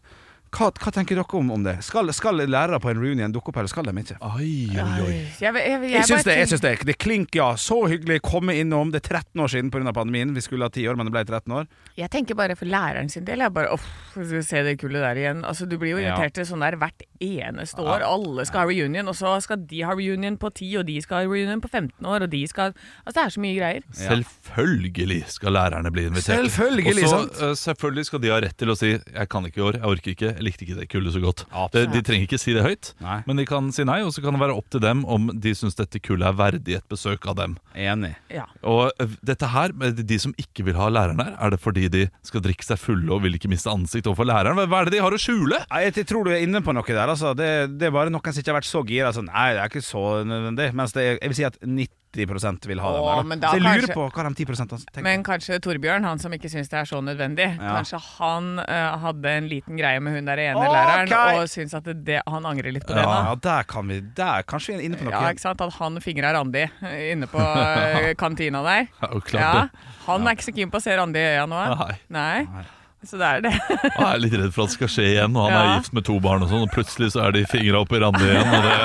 Hva, 0.54 0.68
hva 0.70 0.92
tenker 0.94 1.18
dere 1.18 1.38
om, 1.40 1.48
om 1.56 1.64
det? 1.66 1.80
Skal, 1.86 2.12
skal 2.14 2.38
lærere 2.46 2.78
på 2.82 2.92
en 2.92 3.00
reunion 3.02 3.32
dukke 3.34 3.50
opp, 3.50 3.58
eller 3.62 3.72
skal 3.72 3.88
de 3.88 3.94
ikke? 4.04 4.18
Oi, 4.22 4.50
oi, 4.70 4.90
oi. 5.02 5.16
Jeg, 5.42 5.50
jeg, 5.50 5.54
jeg, 5.72 5.92
Jeg 5.96 6.10
syns 6.12 6.28
det, 6.28 6.36
jeg 6.38 6.50
synes 6.52 6.62
det, 6.62 6.74
det 6.90 6.98
klink, 7.02 7.34
ja. 7.40 7.48
Så 7.58 7.80
hyggelig. 7.90 8.20
Komme 8.26 8.54
innom. 8.62 8.92
Det 8.94 9.02
er 9.02 9.20
13 9.24 9.42
år 9.42 9.50
siden 9.54 9.72
pga. 9.74 9.94
pandemien. 9.96 10.36
Vi 10.36 10.44
skulle 10.46 10.70
ha 10.70 10.74
10 10.74 10.86
år, 10.92 11.00
men 11.00 11.10
det 11.10 11.16
ble 11.16 11.24
13 11.26 11.56
år. 11.58 11.66
Jeg 11.98 12.12
tenker 12.14 12.38
bare 12.38 12.58
for 12.60 12.70
læreren 12.70 13.10
sin 13.10 13.26
del. 13.26 13.42
Jeg 13.42 13.54
bare, 13.56 13.80
skal 14.12 14.30
vi 14.30 14.44
se 14.46 14.64
det 14.68 14.78
kullet 14.82 15.02
der 15.02 15.24
igjen. 15.24 15.44
Altså, 15.48 15.66
du 15.70 15.80
blir 15.82 15.96
jo 15.96 16.04
invitert 16.04 16.38
til 16.38 16.46
sånn 16.50 16.62
der 16.66 16.78
hvert 16.82 17.02
eneste 17.24 17.82
år. 17.82 18.06
Alle 18.06 18.46
skal 18.46 18.64
ha 18.64 18.70
reunion, 18.70 19.10
og 19.10 19.18
så 19.18 19.34
skal 19.44 19.64
de 19.70 19.82
ha 19.88 19.96
reunion 19.98 20.38
på 20.38 20.52
10, 20.54 20.70
og 20.84 20.88
de 20.90 21.00
skal 21.02 21.24
ha 21.24 21.30
reunion 21.30 21.64
på 21.64 21.72
15 21.72 22.06
år, 22.06 22.28
og 22.28 22.30
de 22.34 22.44
skal 22.50 22.74
Altså, 23.04 23.16
det 23.18 23.24
er 23.24 23.32
så 23.34 23.42
mye 23.44 23.56
greier. 23.58 23.84
Selvfølgelig 23.98 25.20
skal 25.34 25.56
lærerne 25.56 25.92
bli 25.94 26.06
invitert. 26.10 26.46
Selvfølgelig, 26.46 26.94
Og 26.94 27.00
så 27.00 27.12
sant? 27.18 27.42
eh, 27.42 27.56
selvfølgelig 27.64 28.06
skal 28.10 28.22
de 28.24 28.32
ha 28.32 28.40
rett 28.44 28.58
til 28.58 28.72
å 28.72 28.76
si 28.78 28.92
'jeg 28.94 29.30
kan 29.30 29.46
ikke 29.46 29.60
i 29.60 29.64
år, 29.64 29.74
jeg 29.80 29.84
orker 29.84 30.12
ikke, 30.14 30.32
likte 30.46 30.66
ikke 30.68 30.78
det 30.80 30.88
kullet 30.92 31.16
så 31.16 31.22
godt'. 31.24 31.46
De, 31.74 31.86
de 31.90 32.02
trenger 32.06 32.28
ikke 32.28 32.40
si 32.42 32.54
det 32.56 32.64
høyt, 32.66 32.94
Nei. 33.04 33.22
men 33.28 33.40
de 33.40 33.46
kan 33.50 33.72
si 33.76 33.86
nei, 33.88 34.02
og 34.04 34.14
så 34.16 34.24
kan 34.24 34.36
det 34.36 34.42
være 34.44 34.58
opp 34.58 34.70
til 34.74 34.84
dem 34.84 35.04
om 35.06 35.30
de 35.34 35.54
syns 35.58 35.76
dette 35.80 36.02
kullet 36.04 36.28
er 36.28 36.38
verdig 36.38 36.78
et 36.78 36.88
besøk 36.92 37.26
av 37.32 37.38
dem. 37.40 37.58
Enig. 37.76 38.14
Ja. 38.34 38.46
Og 38.64 38.92
eh, 39.00 39.16
dette 39.26 39.50
her, 39.54 39.74
de 39.94 40.20
som 40.20 40.36
ikke 40.38 40.66
vil 40.68 40.78
ha 40.80 40.90
læreren 40.94 41.24
her, 41.24 41.34
er 41.40 41.56
det 41.56 41.62
fordi 41.64 41.88
de 41.90 42.06
skal 42.26 42.44
drikke 42.46 42.66
seg 42.68 42.80
fulle 42.82 43.10
og 43.14 43.24
vil 43.24 43.36
ikke 43.40 43.52
miste 43.52 43.72
ansikt 43.72 44.08
overfor 44.12 44.28
læreren? 44.30 44.60
Hva 44.68 44.82
er 44.84 44.90
det 44.90 44.98
de 45.00 45.04
har 45.06 45.16
å 45.16 45.22
skjule? 45.22 45.64
Nei, 45.72 45.84
Jeg 45.90 46.08
tror 46.10 46.26
du 46.26 46.32
er 46.34 46.44
inne 46.44 46.62
på 46.64 46.74
noe 46.76 46.84
der. 46.88 47.08
Altså. 47.08 47.34
Det, 47.38 47.50
det 47.80 47.88
er 47.90 47.96
bare 47.96 48.12
noen 48.14 48.34
som 48.34 48.42
ikke 48.42 48.52
har 48.52 48.60
vært 48.62 48.70
så 48.70 48.84
gira. 48.86 49.10
Altså, 49.12 49.24
nei, 49.26 49.50
det 49.56 49.64
er 49.64 49.72
ikke 49.72 49.86
så 49.86 50.24
nødvendig. 50.28 50.72
Mens 50.76 50.96
det 50.96 51.06
jeg 51.08 51.20
vil 51.32 51.38
si 51.38 51.46
at 51.48 51.60
90 51.64 52.03
vil 52.14 52.80
ha 52.80 52.92
den 52.94 53.02
Åh, 53.02 53.24
der. 53.24 53.24
Da. 53.24 53.36
da 53.36 53.48
Så 53.50 53.58
jeg 53.58 53.64
lurer 53.64 53.82
kanskje- 53.82 53.96
på 53.98 54.12
hva 54.14 54.24
de 54.24 54.46
10 54.46 54.86
tenker. 54.94 55.02
Men 55.04 55.24
kanskje 55.24 55.60
Torbjørn, 55.60 56.04
han 56.04 56.20
som 56.20 56.32
ikke 56.32 56.50
syns 56.52 56.70
det 56.70 56.80
er 56.80 56.86
så 56.86 57.02
nødvendig, 57.02 57.48
Ja. 57.58 57.74
kanskje 57.80 58.00
han 58.20 58.60
uh, 58.60 58.98
hadde 59.02 59.26
en 59.26 59.48
liten 59.50 59.78
greie 59.78 60.00
med 60.00 60.14
hun 60.14 60.26
der 60.26 60.38
ene 60.38 60.56
Ok. 60.58 60.74
læreren, 60.74 61.42
og 61.42 61.48
syns 61.50 61.74
at 61.74 61.84
det, 61.84 62.04
det, 62.06 62.22
han 62.28 62.44
angrer 62.46 62.72
litt 62.72 62.86
på 62.86 62.94
det 62.94 63.04
nå. 63.04 63.10
Ja, 63.10 63.36
der 63.36 63.64
kan 63.64 63.88
vi 63.88 64.00
Der 64.02 64.44
kanskje 64.44 64.68
vi 64.68 64.80
er 64.80 64.86
inne 64.90 64.98
på 64.98 65.06
noe. 65.06 65.12
Ja, 65.12 65.32
ikke 65.34 65.40
sant? 65.42 65.62
At 65.62 65.74
han 65.74 66.00
fingra 66.02 66.34
Randi 66.34 66.64
eh, 66.70 67.12
inne 67.14 67.28
på 67.28 67.40
eh, 67.42 68.14
kantina 68.16 68.62
der. 68.64 68.88
Ja, 69.02 69.10
Ja. 69.34 69.68
Han 70.08 70.28
er 70.28 70.36
ikke 70.36 70.44
så 70.52 70.56
keen 70.56 70.70
på 70.72 70.78
å 70.78 70.82
se 70.84 70.96
Randi 70.96 71.20
i 71.20 71.34
øya 71.38 71.46
nå. 71.48 71.60
Nei. 72.10 72.46
Nei. 72.48 72.64
Så 73.04 73.18
det 73.20 73.28
er 73.28 73.42
det. 73.44 73.52
Jeg 73.84 74.08
er 74.08 74.22
litt 74.24 74.34
redd 74.40 74.54
for 74.56 74.64
at 74.66 74.72
det 74.72 74.76
skal 74.78 74.92
skje 74.94 75.06
igjen, 75.14 75.36
og 75.36 75.50
han 75.50 75.58
er 75.60 75.72
gift 75.82 75.94
med 75.98 76.06
to 76.08 76.16
barn 76.24 76.44
og 76.46 76.50
sånn, 76.52 76.64
og 76.68 76.72
plutselig 76.74 77.12
så 77.14 77.26
er 77.28 77.36
de 77.36 77.44
fingra 77.52 77.82
opp 77.84 77.92
i 77.94 78.00
Randi 78.04 78.24
igjen, 78.30 78.54
og 78.54 78.64
det, 78.64 78.78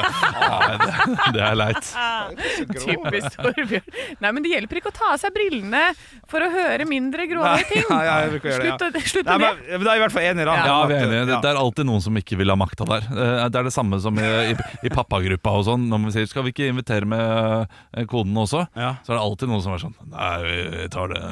nei, 0.49 0.79
det, 0.83 1.17
det 1.37 1.43
er 1.49 1.59
leit. 1.59 1.91
Typisk 2.85 3.37
Torbjørn. 3.39 3.93
Nei, 4.25 4.33
men 4.35 4.43
det 4.45 4.53
hjelper 4.55 4.81
ikke 4.81 4.91
å 4.93 4.97
ta 4.99 5.13
av 5.15 5.21
seg 5.23 5.35
brillene 5.37 5.85
for 6.31 6.45
å 6.45 6.51
høre 6.53 6.87
mindre 6.89 7.27
grove 7.31 7.55
ting. 7.71 7.85
ja, 7.89 7.99
ja, 8.09 8.17
jeg 8.25 8.35
bruker 8.37 8.51
å 8.51 8.55
gjøre 8.69 8.91
det, 8.99 9.05
Slutt, 9.09 9.25
Nei, 9.31 9.39
med 9.39 9.47
men, 9.47 9.63
det. 9.65 9.79
men 9.79 9.87
Da 9.89 9.95
er 9.95 10.01
i 10.01 10.05
hvert 10.05 10.17
fall 10.19 10.27
enig, 10.29 10.49
da. 10.51 10.57
Ja, 10.69 10.77
vi 10.91 10.97
er 10.99 11.07
enige. 11.07 11.25
Det, 11.31 11.41
det 11.47 11.53
er 11.55 11.61
alltid 11.63 11.89
noen 11.89 12.05
som 12.05 12.19
ikke 12.21 12.39
vil 12.43 12.53
ha 12.53 12.59
makta 12.61 12.89
der. 12.91 13.09
Eh, 13.15 13.45
Det 13.49 13.61
er 13.63 13.69
det 13.71 13.75
samme 13.75 14.01
som 14.03 14.19
i, 14.21 14.29
i, 14.53 14.57
i 14.85 14.93
pappagruppa 14.93 15.55
og 15.61 15.67
sånn. 15.71 15.87
Når 15.89 16.05
vi 16.09 16.15
sier 16.19 16.27
'skal 16.29 16.45
vi 16.49 16.53
ikke 16.55 16.69
invitere 16.75 17.07
med 17.09 17.69
konen 18.07 18.07
koden 18.19 18.35
også', 18.43 18.67
Ja. 18.77 18.97
så 19.07 19.13
er 19.13 19.17
det 19.19 19.23
alltid 19.25 19.49
noen 19.49 19.63
som 19.63 19.73
er 19.75 19.79
sånn 19.85 19.95
'nei, 20.11 20.37
vi 20.43 20.89
tar 20.93 21.09
det, 21.13 21.23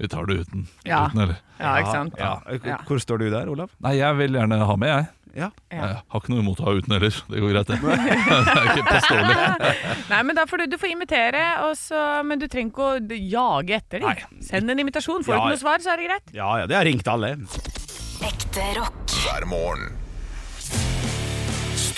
vi 0.00 0.08
tar 0.08 0.26
det 0.26 0.40
uten'. 0.42 0.66
Ja. 0.88 1.06
uten 1.06 1.20
eller? 1.26 1.38
Ja, 1.60 1.76
ikke 1.78 1.92
sant. 1.92 2.14
Ja. 2.18 2.76
Hvor 2.88 2.98
står 3.02 3.18
du 3.20 3.30
der, 3.30 3.48
Olav? 3.52 3.70
Nei, 3.84 3.98
jeg 4.00 4.16
vil 4.16 4.32
gjerne 4.40 4.64
ha 4.64 4.76
med, 4.80 4.88
jeg. 4.88 5.08
Ja. 5.36 5.46
Jeg 5.70 5.78
har 6.10 6.18
ikke 6.20 6.32
noe 6.32 6.40
imot 6.42 6.58
å 6.58 6.64
ha 6.66 6.72
uten 6.74 6.90
heller. 6.96 7.14
Det 7.30 7.38
går 7.44 7.52
greit, 7.52 7.68
det. 7.68 7.76
det 7.84 8.56
er 8.56 8.70
ikke 8.72 8.86
påståelig. 8.88 9.36
Nei, 10.10 10.22
men 10.26 10.34
da 10.40 10.46
får 10.50 10.64
du, 10.64 10.66
du 10.72 10.78
får 10.80 10.90
invitere, 10.90 11.44
også, 11.68 12.00
men 12.26 12.40
du 12.42 12.48
trenger 12.50 12.72
ikke 12.72 12.88
å 12.88 13.20
jage 13.36 13.76
etter 13.78 14.02
dem. 14.02 14.42
Send 14.42 14.70
en 14.74 14.82
invitasjon. 14.82 15.22
Får 15.22 15.30
du 15.32 15.36
Ja. 15.38 15.44
ikke 15.44 15.54
noe 15.54 15.62
svar, 15.62 15.78
så 15.84 15.92
er 15.94 16.02
det 16.02 16.08
greit. 16.10 16.34
Ja, 16.34 16.50
ja, 16.58 16.66
det 16.66 16.76
har 16.80 16.84
ringt 16.88 17.06
alle. 17.12 17.36
Ekte 18.26 18.66
rock. 18.80 19.06
hver 19.20 19.46
morgen. 19.46 19.92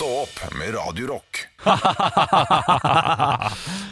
Stå 0.03 0.09
opp 0.19 0.39
med 0.59 0.73
Radio 0.75 1.07
Rock. 1.07 1.47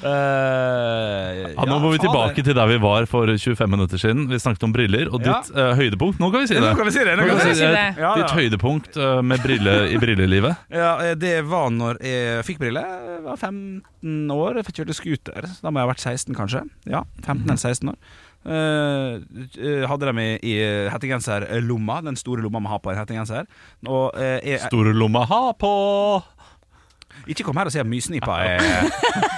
Eh, 0.02 1.52
Ja, 1.54 1.66
nå 1.70 1.76
må 1.80 1.92
vi 1.94 2.00
tilbake 2.02 2.42
til 2.44 2.56
der 2.58 2.66
vi 2.72 2.78
var 2.82 3.06
for 3.10 3.30
25 3.30 3.70
minutter 3.70 3.98
siden. 4.02 4.24
Vi 4.32 4.40
snakket 4.42 4.64
om 4.66 4.72
briller, 4.74 5.12
og 5.14 5.22
Ja. 5.22 5.38
ditt 5.38 5.52
eh, 5.56 5.76
høydepunkt 5.78 6.18
Nå 6.20 6.32
kan 6.34 6.42
vi 6.42 6.48
si 6.50 6.56
Ja, 6.58 6.62
det! 6.64 6.72
nå 6.74 6.86
vi 6.88 6.92
si 6.96 7.04
det, 7.06 7.14
nå 7.20 7.28
kan 7.30 7.38
vi 7.38 7.54
si 7.54 7.62
det. 7.70 7.84
Ja, 8.02 8.16
Ditt 8.18 8.34
høydepunkt 8.34 8.98
uh, 8.98 9.22
med 9.22 9.40
brille 9.46 9.76
i 9.94 9.98
brillelivet. 10.02 10.56
Ja, 10.82 11.14
det 11.16 11.36
var 11.46 11.70
når 11.70 12.02
jeg 12.02 12.42
fikk 12.50 12.58
briller. 12.64 12.82
Jeg 12.82 13.22
var 13.30 13.38
15 13.38 14.32
år, 14.34 14.56
jeg 14.58 14.66
kjørte 14.82 14.94
scooter. 14.98 15.46
Da 15.62 15.70
må 15.70 15.80
jeg 15.80 15.86
ha 15.88 15.92
vært 15.94 16.02
16, 16.04 16.34
kanskje. 16.36 16.66
Ja, 16.90 17.04
15 17.22 17.46
eller 17.46 17.62
16 17.62 17.90
år. 17.94 17.98
Eh, 18.42 19.20
eh, 19.62 19.84
hadde 19.86 20.08
dem 20.10 20.18
i, 20.24 20.30
i 20.42 20.54
hettegenserlomma, 20.90 22.00
den 22.08 22.18
store 22.18 22.42
lomma 22.42 22.60
man 22.64 22.72
har 22.74 22.80
på 22.82 22.90
en 22.94 22.98
hettegenser. 22.98 23.46
Og 23.86 24.18
eh, 24.18 24.40
jeg, 24.54 24.64
Store 24.66 24.94
lomma 24.98 25.26
ha 25.30 25.42
på! 25.54 25.74
Ikke 27.30 27.46
kom 27.46 27.60
her 27.60 27.70
og 27.70 27.74
si 27.76 27.78
at 27.82 27.86
mysnipa 27.86 28.40
er 28.42 28.64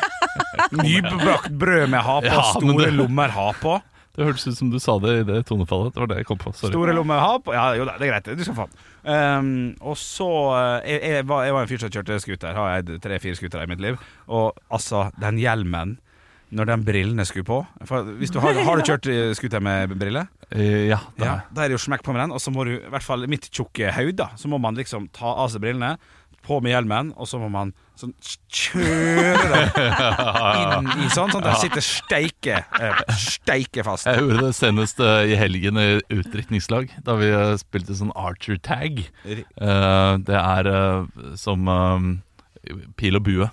Nybakt 0.83 1.51
brød 1.59 1.89
med 1.91 1.99
ha 2.05 2.19
på, 2.23 2.29
Ja, 2.31 2.43
store 2.53 2.85
det- 2.85 2.93
lommer 2.95 3.33
ha 3.35 3.51
på. 3.59 3.81
Det 4.13 4.27
hørtes 4.27 4.45
ut 4.45 4.57
som 4.57 4.69
du 4.69 4.77
sa 4.77 4.93
det 5.01 5.13
i 5.19 5.23
det 5.25 5.39
tonefallet. 5.49 5.93
Det 5.95 5.99
var 6.03 6.07
det 6.11 6.17
jeg 6.21 6.25
kom 6.29 6.37
på. 6.37 6.51
Sorry. 6.53 6.69
Store 6.71 6.93
lommer 6.93 7.17
ha 7.17 7.39
på 7.41 7.53
Ja, 7.55 7.73
jo 7.73 7.85
da, 7.89 7.95
det 7.97 8.05
er 8.07 8.11
greit. 8.11 8.37
Du 8.37 8.43
skal 8.45 8.55
få 8.59 8.67
den. 8.69 8.83
Um, 9.09 9.47
og 9.81 9.97
så 9.97 10.27
eh, 10.53 10.91
jeg, 10.91 10.99
jeg, 11.15 11.27
var, 11.27 11.43
jeg 11.47 11.53
var 11.55 11.65
en 11.65 11.71
fyr 11.71 11.81
som 11.81 11.89
kjørte 11.95 12.19
scooter. 12.21 12.53
Har 12.53 12.75
jeg 12.77 13.01
tre-fire 13.01 13.35
scootere 13.39 13.65
i 13.65 13.71
mitt 13.73 13.81
liv. 13.81 13.97
Og 14.29 14.53
altså, 14.69 15.07
den 15.17 15.41
hjelmen 15.41 15.95
når 16.53 16.69
de 16.69 16.77
brillene 16.87 17.25
skulle 17.27 17.47
på 17.47 17.59
For 17.89 18.13
hvis 18.19 18.33
du 18.33 18.39
har, 18.43 18.57
har 18.65 18.79
du 18.79 18.87
kjørt 18.87 19.09
eh, 19.11 19.31
scooter 19.37 19.63
med 19.63 19.95
briller? 19.99 20.29
Eh, 20.49 20.89
ja, 20.91 20.99
da. 21.17 21.25
Ja, 21.25 21.35
er. 21.35 21.47
da 21.53 21.63
er 21.63 21.71
det 21.71 21.79
jo 21.79 21.85
smekk 21.85 22.03
på 22.05 22.15
med 22.15 22.25
den, 22.25 22.35
og 22.35 22.41
så 22.43 22.53
må 22.53 22.65
du, 22.67 22.75
i 22.77 22.91
hvert 22.93 23.05
fall 23.05 23.25
mitt 23.29 23.49
tjukke 23.49 23.93
hode, 23.95 24.17
da, 24.19 24.31
så 24.39 24.51
må 24.51 24.59
man 24.61 24.77
liksom 24.77 25.09
ta 25.15 25.33
av 25.43 25.53
seg 25.53 25.63
brillene, 25.65 25.95
på 26.43 26.57
med 26.59 26.73
hjelmen, 26.73 27.13
og 27.15 27.27
så 27.29 27.37
må 27.39 27.47
man 27.47 27.69
sånn 27.95 28.11
kjøre 28.51 29.45
det 29.47 29.61
inn 30.59 30.89
i 31.05 31.07
sånn, 31.07 31.31
sånn 31.31 31.39
at 31.39 31.45
den 31.47 31.61
sitter 31.61 31.85
steike, 31.87 32.57
eh, 32.83 33.03
steike 33.15 33.85
fast. 33.87 34.09
Jeg 34.09 34.19
gjorde 34.19 34.49
det 34.49 34.57
senest 34.57 34.99
eh, 34.99 35.31
i 35.31 35.39
helgen 35.39 35.79
i 35.79 35.87
utdrikningslag, 36.11 36.91
da 37.07 37.15
vi 37.21 37.31
spilte 37.63 37.95
sånn 37.95 38.11
Archer 38.19 38.59
Tag. 38.59 39.05
Det 39.23 40.39
er 40.43 40.71
som 41.39 41.71
pil 42.99 43.19
og 43.19 43.23
bue. 43.23 43.51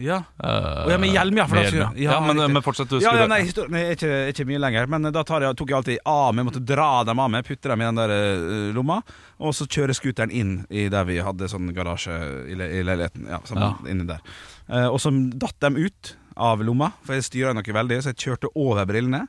Ja. 0.00 0.18
Uh, 0.40 0.48
oh, 0.48 0.90
ja, 0.92 0.98
med 1.02 1.12
hjelm, 1.12 1.40
ja. 1.40 1.46
For 1.50 1.58
med 1.58 1.66
hjelm, 1.68 1.80
ja. 1.80 1.88
ja. 1.96 2.12
ja, 2.16 2.20
men, 2.24 2.40
men 2.54 2.64
fortsett. 2.64 2.90
Du 2.90 2.98
Ja, 3.02 3.12
ja, 3.20 3.26
nei, 3.30 3.42
er 3.44 3.94
ikke, 3.94 4.12
ikke 4.32 4.46
mye 4.48 4.60
lenger. 4.62 4.88
Men 4.92 5.10
da 5.12 5.24
tar 5.26 5.44
jeg, 5.44 5.56
tok 5.60 5.72
jeg 5.72 5.78
alltid 5.80 6.04
av 6.08 6.34
meg, 6.36 6.48
måtte 6.48 6.62
dra 6.64 6.90
dem 7.08 7.22
av 7.22 7.32
meg, 7.32 7.44
putte 7.48 7.72
dem 7.72 7.84
i 7.84 7.88
den 7.88 8.00
der 8.00 8.14
uh, 8.16 8.70
lomma, 8.76 9.00
og 9.40 9.56
så 9.56 9.68
kjøre 9.70 9.96
scooteren 9.96 10.32
inn 10.34 10.56
i 10.70 10.88
der 10.92 11.06
vi 11.08 11.20
hadde 11.24 11.50
sånn 11.52 11.72
garasje 11.76 12.16
i, 12.50 12.56
le 12.58 12.70
i 12.80 12.84
leiligheten. 12.86 13.28
Ja, 13.30 13.42
sammen, 13.48 13.66
Ja. 13.68 13.90
inni 13.92 14.08
der. 14.08 14.24
uh, 14.72 14.88
og 14.88 15.00
så 15.02 15.12
datt 15.40 15.58
dem 15.62 15.76
ut 15.80 16.14
av 16.40 16.62
lomma, 16.64 16.92
for 17.04 17.18
jeg 17.18 17.26
styra 17.28 17.52
noe 17.56 17.76
veldig, 17.76 18.00
så 18.02 18.14
jeg 18.14 18.22
kjørte 18.24 18.52
over 18.56 18.88
brillene. 18.88 19.26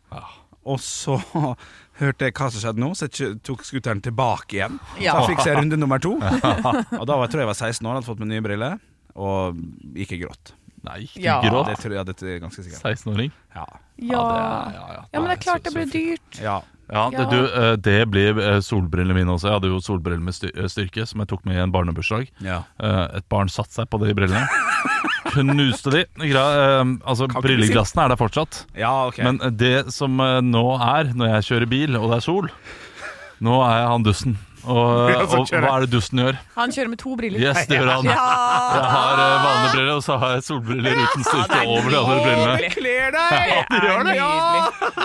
Og 0.69 0.78
så 0.84 1.17
hørte 2.01 2.28
jeg 2.28 2.36
hva 2.38 2.47
som 2.53 2.61
skjedde 2.61 2.82
nå, 2.84 2.91
så 2.97 3.09
jeg 3.09 3.39
tok 3.45 3.65
scooteren 3.65 4.01
tilbake 4.05 4.59
igjen. 4.59 4.80
Ja. 5.01 5.17
Så 5.17 5.26
jeg 5.26 5.36
fikk 5.36 5.43
se 5.47 5.57
runde 5.57 5.80
nummer 5.80 6.01
to. 6.01 6.15
og 6.99 7.05
da 7.09 7.17
var, 7.17 7.28
tror 7.28 7.41
jeg 7.41 7.47
jeg 7.47 7.51
var 7.51 7.59
16 7.59 7.88
år, 7.89 7.97
hadde 7.97 8.09
fått 8.09 8.22
meg 8.24 8.32
nye 8.32 8.45
briller, 8.45 8.80
og 9.17 9.59
gikk 9.97 10.15
i 10.15 10.22
grått. 10.24 10.53
Nei, 10.84 10.99
ikke 11.05 11.21
Ja. 11.21 11.39
gråt. 11.45 11.67
Det 11.69 11.77
tror 11.84 11.93
jeg 11.93 12.05
det 12.09 12.21
er 12.23 12.39
ganske 12.41 12.63
sikkert. 12.65 12.82
16-åring. 12.82 13.32
Ja. 13.55 13.65
Ja. 14.01 14.21
det 14.27 14.38
er- 14.41 14.73
ja, 14.73 14.86
ja. 14.95 15.01
ja, 15.13 15.19
men 15.19 15.29
det 15.29 15.38
er 15.38 15.43
klart 15.45 15.63
det 15.63 15.73
blir 15.75 15.91
dyrt. 15.91 16.41
ja. 16.41 16.61
Ja, 16.91 17.05
det, 17.09 17.29
du, 17.32 17.45
eh, 17.55 17.75
det 17.79 18.09
blir 18.11 18.36
eh, 18.38 18.57
solbrillene 18.59 19.13
mine 19.15 19.32
også. 19.32 19.47
Jeg 19.47 19.53
hadde 19.61 19.69
jo 19.71 19.77
solbriller 19.79 20.19
med 20.19 20.36
eh, 20.51 20.65
styrke, 20.67 21.05
som 21.07 21.21
jeg 21.21 21.29
tok 21.32 21.45
med 21.47 21.55
i 21.55 21.61
en 21.63 21.71
barnebursdag. 21.71 22.27
Ja. 22.43 22.63
Eh, 22.84 23.15
Et 23.15 23.29
barn 23.29 23.47
satte 23.47 23.71
seg 23.71 23.88
på 23.88 23.97
de 24.03 24.11
brillene. 24.13 24.43
Knuste 25.32 25.89
de. 25.93 26.01
Altså, 26.19 27.29
Brilleglassene 27.32 28.03
er 28.03 28.11
der 28.11 28.19
fortsatt. 28.19 28.65
Ja, 28.75 29.07
ok. 29.07 29.21
Men 29.23 29.39
det 29.55 29.93
som 29.95 30.17
nå 30.19 30.65
er, 30.84 31.13
når 31.15 31.36
jeg 31.38 31.47
kjører 31.47 31.69
bil, 31.71 31.95
og 31.95 32.09
det 32.11 32.17
er 32.17 32.25
sol 32.27 32.49
Nå 33.41 33.55
er 33.65 33.77
jeg 33.79 33.88
han 33.93 34.03
dusten. 34.05 34.36
Og, 34.66 35.09
Ja, 35.12 35.22
og 35.26 35.49
hva 35.49 35.72
er 35.78 35.86
det 35.86 35.91
dusten 35.93 36.22
gjør? 36.22 36.38
Han 36.57 36.74
kjører 36.76 36.91
med 36.91 36.99
to 37.01 37.16
briller. 37.20 37.41
Yes, 37.41 37.64
det 37.70 37.80
gjør 37.80 37.91
han. 37.95 38.09
Jeg 38.12 38.18
har 38.18 39.22
uh, 39.22 39.45
vanlige 39.45 39.72
briller, 39.76 39.93
og 39.95 40.03
så 40.05 40.18
har 40.22 40.36
jeg 40.38 40.45
solbriller 40.47 40.99
uten 41.01 41.26
styrke 41.28 41.62
over 41.66 41.89
de 41.89 42.01
andre 42.01 42.20
brillene. 42.26 42.74
kler 42.76 43.16
deg! 43.16 43.66
det 43.72 43.82
gjør 43.88 44.05
det. 44.09 44.16
Ja. 44.20 44.30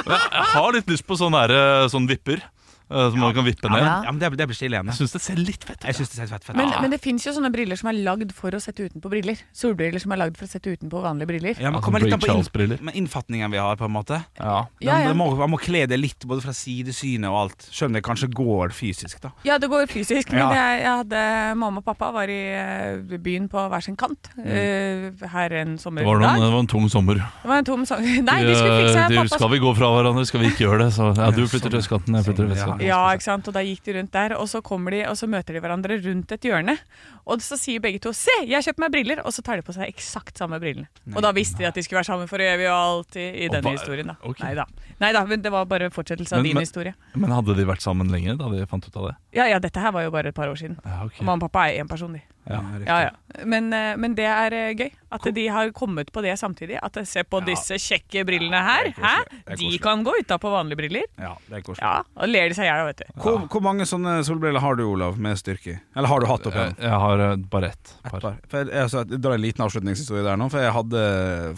Jeg 0.06 0.46
har 0.52 0.76
litt 0.76 0.92
lyst 0.92 1.06
på 1.08 1.18
sånne, 1.18 1.46
her, 1.46 1.56
eh, 1.56 1.88
sånn 1.92 2.08
vipper. 2.10 2.44
Eh, 2.90 3.10
Som 3.10 3.18
man 3.20 3.34
kan 3.34 3.44
vippe 3.46 3.70
ned. 3.72 3.82
Ja, 3.82 4.10
men 4.12 4.18
det, 4.22 4.30
det 4.38 4.46
blir 4.50 4.56
stilig 4.58 4.76
igjen. 4.78 4.90
Jeg 4.92 4.98
syns 5.00 5.12
det 5.16 5.22
ser 5.24 5.40
litt 5.40 5.64
fett 5.66 5.80
ut. 5.82 5.86
Jeg 5.88 5.98
synes 5.98 6.12
det 6.12 6.18
ser 6.20 6.30
fett, 6.30 6.44
fett. 6.46 6.56
Men, 6.58 6.72
men 6.84 6.92
det 6.94 7.00
fins 7.02 7.26
jo 7.26 7.32
sånne 7.36 7.50
briller 7.54 7.78
som 7.80 7.90
er 7.92 7.98
lagd 8.06 8.32
for 8.36 8.54
å 8.56 8.60
sette 8.62 8.86
utenpå 8.86 9.10
briller. 9.12 9.40
Solbriller 9.56 10.02
som 10.02 10.12
er 10.16 10.20
lagd 10.24 10.38
for 10.38 10.46
å 10.46 10.50
sette 10.50 10.72
utenpå 10.76 11.02
vanlige 11.04 11.30
briller. 11.32 11.54
ja, 11.58 11.70
men 11.70 11.76
Altså, 11.80 11.86
kommer 11.90 12.04
litt 12.04 12.14
an 12.16 12.22
på 12.22 12.66
inn, 12.66 12.92
innfatningen 13.04 13.50
vi 13.52 13.58
har, 13.62 13.76
på 13.80 13.84
en 13.88 13.94
måte. 13.96 14.20
Ja. 14.38 14.66
Den, 14.80 14.88
Ja, 14.88 14.98
ja. 15.08 15.14
Må, 15.16 15.30
man 15.38 15.50
må 15.54 15.58
kle 15.60 15.84
det 15.90 15.98
litt, 16.00 16.24
både 16.28 16.42
fra 16.44 16.54
sidesynet 16.56 17.28
og 17.30 17.36
alt. 17.44 17.68
Selv 17.70 17.90
om 17.90 17.98
det 17.98 18.04
kanskje 18.06 18.28
går 18.34 18.74
fysisk, 18.76 19.20
da. 19.22 19.32
Ja, 19.46 19.58
det 19.58 19.68
går 19.72 19.86
fysisk, 19.90 20.30
men 20.32 20.40
Ja. 20.44 20.50
jeg, 20.54 20.82
jeg 20.84 20.96
hadde 21.02 21.24
Mamma 21.56 21.80
og 21.82 21.84
pappa 21.86 22.10
var 22.14 22.28
i 22.32 22.40
eh, 22.54 23.18
byen 23.22 23.48
på 23.52 23.60
hver 23.70 23.82
sin 23.84 23.96
kant 23.96 24.30
eh, 24.44 25.10
her 25.32 25.52
en 25.62 25.76
sommerdag. 25.78 26.20
Det, 26.20 26.42
det 26.44 26.52
var 26.52 26.60
en 26.60 26.66
tung 26.70 26.88
sommer. 26.92 27.14
Det 27.42 27.48
var 27.50 27.58
en 27.62 27.64
tom 27.68 27.84
sommer. 27.88 28.20
Nei, 28.30 28.38
de 28.44 28.54
skulle 28.56 28.78
fikse 28.82 29.06
de, 29.08 29.16
pappa 29.22 29.38
Skal 29.38 29.50
vi 29.52 29.58
gå 29.62 29.72
fra 29.78 29.90
hverandre, 29.94 30.24
skal 30.28 30.40
vi 30.42 30.50
ikke 30.52 30.64
gjøre 30.66 30.78
det? 30.84 30.88
Så, 30.96 31.10
ja, 31.16 31.30
du 31.34 31.42
flytter 31.50 31.72
til 31.72 31.80
østkanten, 31.80 32.16
jeg 32.18 32.26
flytter 32.28 32.42
til 32.44 32.52
vestkanten. 32.52 32.75
Ja, 32.84 33.00
ikke 33.14 33.22
sant? 33.22 33.48
Og 33.48 33.54
da 33.54 33.60
gikk 33.60 33.82
de 33.84 33.94
rundt 33.98 34.12
der, 34.12 34.34
og 34.36 34.48
så 34.48 34.60
kommer 34.62 34.90
de, 34.90 35.04
og 35.08 35.16
så 35.16 35.28
møter 35.30 35.54
de 35.54 35.60
hverandre 35.60 35.96
rundt 36.04 36.32
et 36.32 36.40
hjørne. 36.40 36.76
Og 37.26 37.40
så 37.40 37.56
sier 37.58 37.80
begge 37.80 37.98
to 38.00 38.12
'se, 38.12 38.30
jeg 38.44 38.54
har 38.54 38.62
kjøpt 38.62 38.78
meg 38.78 38.92
briller', 38.92 39.24
og 39.24 39.32
så 39.32 39.42
tar 39.42 39.56
de 39.56 39.62
på 39.62 39.72
seg 39.72 39.88
eksakt 39.88 40.36
samme 40.38 40.60
brillene. 40.60 40.86
Og 41.14 41.22
da 41.22 41.32
visste 41.32 41.58
de 41.58 41.64
at 41.66 41.74
de 41.74 41.82
skulle 41.82 41.98
være 41.98 42.10
sammen 42.12 42.28
for 42.28 42.38
evig 42.38 42.68
og 42.68 42.76
alltid 42.76 43.34
i 43.34 43.48
denne 43.48 43.70
historien, 43.72 44.06
da. 44.06 44.16
Okay. 44.22 44.54
Nei 45.00 45.12
da. 45.12 45.24
Men 45.26 45.42
det 45.42 45.52
var 45.52 45.64
bare 45.64 45.90
fortsettelse 45.90 46.32
av 46.32 46.38
Men- 46.38 46.44
din 46.44 46.54
men- 46.54 46.62
historie. 46.62 46.94
Men 47.14 47.30
hadde 47.30 47.54
de 47.56 47.64
vært 47.64 47.82
sammen 47.82 48.10
lenge 48.10 48.36
da 48.38 48.48
de 48.48 48.66
fant 48.66 48.86
ut 48.86 48.96
av 48.96 49.08
det? 49.08 49.16
Ja 49.32 49.46
ja, 49.46 49.58
dette 49.58 49.80
her 49.80 49.92
var 49.92 50.02
jo 50.02 50.10
bare 50.10 50.28
et 50.28 50.34
par 50.34 50.48
år 50.48 50.56
siden. 50.56 50.78
Ja, 50.84 51.04
okay. 51.04 51.18
Og 51.20 51.24
mamma 51.24 51.44
og 51.44 51.52
pappa 51.52 51.68
er 51.68 51.82
én 51.82 51.88
person, 51.88 52.12
de. 52.12 52.20
Ja. 52.46 52.60
Ja, 52.86 52.96
ja. 53.08 53.10
Men, 53.44 53.72
eh, 53.74 53.96
men 54.00 54.14
det 54.16 54.24
er 54.30 54.54
eh, 54.54 54.74
gøy 54.78 54.90
at 55.16 55.24
de 55.34 55.46
har 55.50 55.70
kommet 55.76 56.10
på 56.14 56.22
det 56.24 56.34
samtidig. 56.38 56.76
At 56.82 56.96
se 57.08 57.22
på 57.26 57.40
disse 57.46 57.74
kjekke 57.80 58.22
brillene 58.28 58.60
her. 58.62 58.90
Er 58.92 59.00
Hæ? 59.02 59.56
De 59.58 59.70
kan 59.82 60.04
gå 60.06 60.14
utapå 60.20 60.50
vanlige 60.52 60.78
briller. 60.78 61.06
Ja, 61.18 61.32
det 61.48 61.58
er 61.60 61.64
koselig. 61.66 61.82
Ja, 61.82 62.02
Og 62.22 62.30
ler 62.30 62.48
de 62.52 62.58
seg 62.58 62.68
i 62.68 62.70
hjel, 62.70 62.84
vet 62.90 63.02
du. 63.02 63.10
Hvor, 63.24 63.38
hvor 63.52 63.64
mange 63.66 63.86
sånne 63.88 64.18
solbriller 64.26 64.62
har 64.62 64.78
du, 64.78 64.84
Olav, 64.86 65.18
med 65.18 65.38
styrke 65.40 65.74
i? 65.74 65.78
Eller 65.96 66.10
har 66.12 66.22
du 66.22 66.28
hatt 66.30 66.46
opp 66.50 66.54
igjen? 66.56 66.78
jeg 66.86 67.02
har 67.06 67.24
eh, 67.26 67.36
bare 67.56 67.72
ett 67.74 67.92
Et 68.04 68.10
par. 68.10 68.20
par. 68.20 68.38
For 68.52 68.62
jeg, 68.62 68.72
altså, 68.86 69.04
jeg 69.10 69.22
drar 69.26 69.36
en 69.38 69.44
liten 69.46 69.66
avslutningshistorie 69.66 70.24
der 70.26 70.40
nå, 70.40 70.48
for 70.52 70.62
jeg 70.62 70.74
hadde 70.76 71.04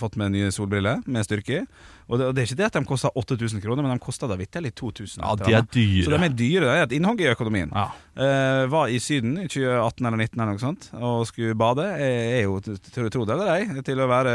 fått 0.01 0.17
meg 0.21 0.33
nye 0.35 0.51
solbriller 0.55 1.05
med 1.07 1.29
styrke 1.29 1.63
i. 1.63 1.65
Og 2.09 2.17
det, 2.17 2.27
og 2.31 2.35
det 2.35 2.41
er 2.41 2.49
ikke 2.49 2.57
det 2.57 2.67
at 2.71 2.77
de 2.79 2.89
koster 2.89 3.17
8000 3.21 3.61
kroner, 3.61 3.85
men 3.85 3.93
de 3.93 4.01
koster 4.01 4.31
da 4.31 4.37
vitterlig 4.41 4.71
2000. 4.81 5.21
Ja, 5.21 5.35
de 5.37 5.53
er 5.53 5.67
dyre. 5.69 6.05
Så 6.07 6.13
de 6.15 6.19
er 6.25 6.33
dyre. 6.33 6.63
Det 6.65 6.71
er 6.73 6.87
et 6.87 6.95
innhogg 6.97 7.21
i 7.21 7.29
økonomien. 7.29 7.73
Ja. 7.75 7.91
Uh, 8.19 8.63
var 8.73 8.89
i 8.89 8.97
Syden 9.03 9.37
i 9.43 9.45
2018 9.45 10.09
eller 10.09 10.25
2019 10.25 10.41
eller 10.41 10.57
noe 10.57 10.63
sånt 10.63 10.89
og 10.97 11.27
skulle 11.29 11.59
bade. 11.61 11.85
Jeg 12.01 12.39
er 12.39 12.47
jo, 12.47 12.57
tro 12.97 13.27
det 13.29 13.37
eller 13.37 13.53
ei, 13.53 13.85
til 13.85 14.01
å 14.01 14.09
være 14.09 14.33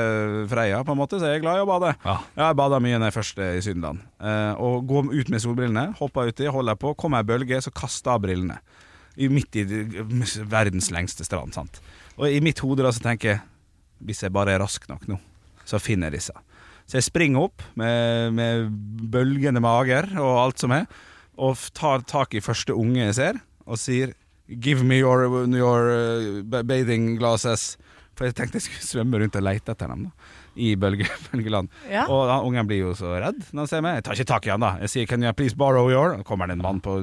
Freia, 0.52 0.84
på 0.86 0.94
en 0.94 1.02
måte, 1.02 1.18
så 1.18 1.32
jeg 1.32 1.42
er 1.42 1.46
glad 1.48 1.64
i 1.64 1.66
å 1.66 1.70
bade. 1.72 1.96
Ja. 2.06 2.16
Jeg 2.38 2.60
bada 2.62 2.82
mye 2.84 3.02
når 3.02 3.10
jeg 3.10 3.18
først 3.18 3.42
er 3.42 3.58
i 3.58 3.66
Sydenland. 3.66 4.06
Uh, 4.22 4.54
og 4.62 4.86
gå 4.94 5.04
ut 5.10 5.34
med 5.34 5.42
solbrillene, 5.42 5.88
hoppa 5.98 6.28
uti, 6.30 6.46
holder 6.54 6.78
på, 6.80 6.94
kommer 7.00 7.26
ei 7.26 7.30
bølge, 7.34 7.64
så 7.66 7.74
kaster 7.74 8.14
jeg 8.14 8.28
brillene. 8.28 8.62
I, 9.18 9.28
midt 9.30 9.58
i 9.58 9.66
verdens 10.50 10.94
lengste 10.94 11.26
strand. 11.26 11.58
sant? 11.58 11.82
Og 12.18 12.30
i 12.30 12.42
mitt 12.42 12.62
hode 12.62 12.86
da 12.86 12.94
så 12.94 13.02
tenker 13.02 13.34
jeg 13.34 13.44
hvis 14.04 14.24
jeg 14.26 14.34
bare 14.36 14.54
er 14.54 14.62
rask 14.62 14.84
nok 14.90 15.06
nå, 15.10 15.18
så 15.66 15.80
finner 15.82 16.12
jeg 16.12 16.20
disse. 16.20 16.34
Så 16.88 17.00
jeg 17.00 17.08
springer 17.08 17.48
opp 17.48 17.64
med, 17.80 18.34
med 18.38 18.68
bølgende 19.14 19.64
mager 19.64 20.10
og 20.20 20.34
alt 20.42 20.64
som 20.64 20.74
er, 20.76 20.86
og 21.40 21.58
tar 21.74 22.04
tak 22.10 22.36
i 22.36 22.44
første 22.44 22.76
unge 22.78 23.02
jeg 23.02 23.18
ser, 23.18 23.40
og 23.66 23.80
sier 23.82 24.14
Give 24.60 24.84
me 24.84 24.98
your, 25.00 25.24
your 25.48 25.88
uh, 25.88 26.64
bathing 26.68 27.16
glasses. 27.18 27.78
For 28.14 28.28
jeg 28.28 28.36
tenkte 28.38 28.60
jeg 28.60 28.66
skulle 28.68 28.86
svømme 28.86 29.22
rundt 29.22 29.38
og 29.40 29.46
lete 29.48 29.72
etter 29.74 29.90
dem 29.90 30.04
da, 30.10 30.12
i 30.56 30.74
bølge, 30.80 31.08
bølgeland. 31.32 31.70
Ja. 31.92 32.06
Og 32.12 32.26
da, 32.30 32.40
ungen 32.46 32.68
blir 32.70 32.84
jo 32.84 32.94
så 32.98 33.16
redd 33.22 33.40
når 33.52 33.64
han 33.66 33.72
ser 33.72 33.86
meg. 33.86 33.98
Jeg 34.00 34.06
tar 34.08 34.20
ikke 34.20 34.30
tak 34.34 34.48
i 34.48 34.54
han 34.54 34.64
da. 34.66 34.74
Jeg 34.84 34.94
sier 34.94 35.08
'Can 35.10 35.24
you 35.26 35.34
please 35.34 35.56
borrow 35.58 35.90
your?' 35.90 36.18
Da 36.18 36.24
kommer 36.28 36.48
det 36.48 36.58
en 36.58 36.66
mann 36.66 36.82
på 36.84 36.98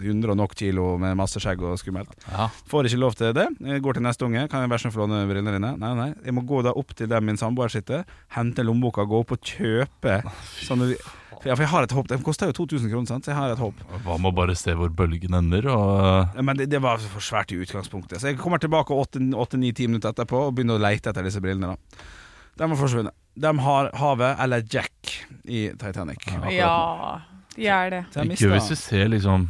100 0.00 0.30
og 0.30 0.36
nok 0.36 0.54
kilo 0.54 0.96
med 0.98 1.16
masse 1.16 1.40
skjegg 1.40 1.62
og 1.62 1.78
skummelt. 1.80 2.12
Ja. 2.30 2.48
Får 2.68 2.90
ikke 2.90 3.00
lov 3.00 3.16
til 3.16 3.32
det. 3.32 3.48
Jeg 3.60 3.82
går 3.82 3.94
til 3.94 4.02
neste 4.02 4.24
unge. 4.24 4.48
Kan 4.48 4.60
jeg 4.60 4.70
være 4.70 4.78
så 4.78 4.88
snill 4.88 4.96
få 4.96 5.06
låne 5.06 5.24
brillene 5.28 5.56
dine? 5.56 5.72
Nei, 5.78 5.94
nei. 5.94 6.10
Jeg 6.24 6.34
må 6.34 6.44
gå 6.46 6.62
da 6.62 6.74
opp 6.76 6.94
til 6.94 7.08
der 7.08 7.20
min 7.20 7.36
samboer 7.36 7.72
sitter, 7.72 8.04
hente 8.36 8.62
lommeboka, 8.62 9.04
gå 9.08 9.20
opp 9.24 9.32
og 9.32 9.40
kjøpe 9.40 10.22
sånne 10.62 10.94
ja, 11.42 11.56
for 11.56 11.64
jeg 11.64 11.72
har 11.72 11.86
et 11.86 11.94
håp. 11.96 12.06
Det 12.06 12.20
koster 12.22 12.50
jo 12.52 12.54
2000 12.62 12.90
kroner, 12.92 13.08
sant? 13.10 13.26
så 13.26 13.32
jeg 13.32 13.38
har 13.38 13.54
et 13.54 13.58
håp. 13.58 13.80
Hva 14.04 14.14
med 14.20 14.30
å 14.30 14.34
bare 14.36 14.54
se 14.58 14.74
hvor 14.78 14.92
bølgen 14.94 15.34
ender? 15.34 15.66
Og, 15.72 16.28
Ja, 16.36 16.42
Men 16.42 16.60
det, 16.60 16.68
det 16.70 16.78
var 16.82 17.02
for 17.02 17.24
svært 17.24 17.50
i 17.50 17.58
utgangspunktet. 17.58 18.20
Så 18.22 18.30
jeg 18.30 18.38
kommer 18.38 18.62
tilbake 18.62 18.94
8-9-10 18.94 19.88
minutter 19.90 20.12
etterpå 20.12 20.46
og 20.46 20.54
begynner 20.54 20.78
å 20.78 20.82
leite 20.82 21.10
etter 21.10 21.26
disse 21.26 21.42
brillene. 21.42 21.74
da 21.74 22.20
De 22.58 22.68
har 22.68 22.76
forsvunnet. 22.78 23.14
De 23.34 23.52
har 23.64 23.90
havet 23.96 24.40
eller 24.44 24.64
Jack 24.68 25.12
i 25.48 25.70
Titanic. 25.80 26.26
Ja, 26.52 27.20
de 27.56 27.66
er 27.66 27.90
det. 27.90 28.02
De 28.12 28.20
er 28.26 28.32
ikke 28.36 28.50
hvis 28.52 28.68
du 28.72 28.76
ser 28.76 29.08
liksom 29.12 29.48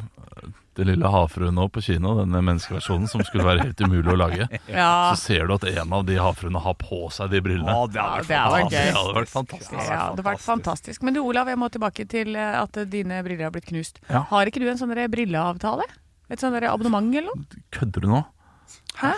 det 0.73 0.87
lille 0.89 1.05
havfruen 1.13 1.53
nå 1.53 1.67
på 1.69 1.83
kino, 1.85 2.15
denne 2.17 2.41
menneskeversjonen 2.41 3.05
som 3.11 3.21
skulle 3.27 3.45
være 3.45 3.67
helt 3.67 3.81
umulig 3.85 4.09
å 4.09 4.17
lage, 4.17 4.47
Ja. 4.73 5.13
så 5.13 5.19
ser 5.21 5.51
du 5.51 5.53
at 5.59 5.67
en 5.69 5.93
av 5.93 6.07
de 6.09 6.17
havfruene 6.17 6.63
har 6.65 6.77
på 6.81 7.03
seg 7.13 7.29
de 7.35 7.43
brillene. 7.45 7.75
Å, 7.77 7.91
det 7.93 8.01
hadde 8.01 9.03
vært 9.19 9.29
fantastisk. 9.35 9.75
Ja, 9.77 9.83
det 9.85 9.99
hadde 9.99 10.25
vært 10.31 10.45
fantastisk. 10.47 11.05
Men 11.05 11.19
du 11.19 11.21
Olav, 11.27 11.51
jeg 11.53 11.61
må 11.61 11.69
tilbake 11.75 12.07
til 12.09 12.33
eh, 12.41 12.55
at 12.63 12.79
dine 12.89 13.21
briller 13.27 13.51
har 13.51 13.53
blitt 13.53 13.69
knust. 13.69 14.01
Ja. 14.09 14.25
Har 14.33 14.49
ikke 14.49 14.63
du 14.65 14.71
en 14.73 14.81
sånn 14.81 14.95
brilleavtale? 15.13 15.85
Et 16.33 16.41
sånn 16.41 16.57
abonnement 16.57 17.13
eller 17.13 17.29
noe? 17.29 17.61
Kødder 17.77 18.07
du 18.07 18.09
nå? 18.15 18.23
Hæ? 19.03 19.13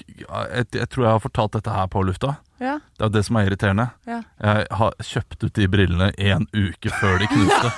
Jeg, 0.00 0.64
jeg 0.72 0.88
tror 0.88 1.04
jeg 1.04 1.12
har 1.18 1.22
fortalt 1.22 1.58
dette 1.58 1.74
her 1.76 1.90
på 1.92 2.00
lufta. 2.08 2.38
Ja. 2.62 2.76
Det 2.98 3.06
er 3.06 3.12
det 3.16 3.22
som 3.26 3.38
er 3.38 3.48
irriterende. 3.48 3.86
Ja. 4.06 4.20
Jeg 4.44 4.66
har 4.78 4.94
kjøpt 5.02 5.42
ut 5.42 5.54
de 5.58 5.66
brillene 5.70 6.10
en 6.14 6.46
uke 6.54 6.92
før 7.00 7.18
de 7.22 7.28
knuste. 7.32 7.72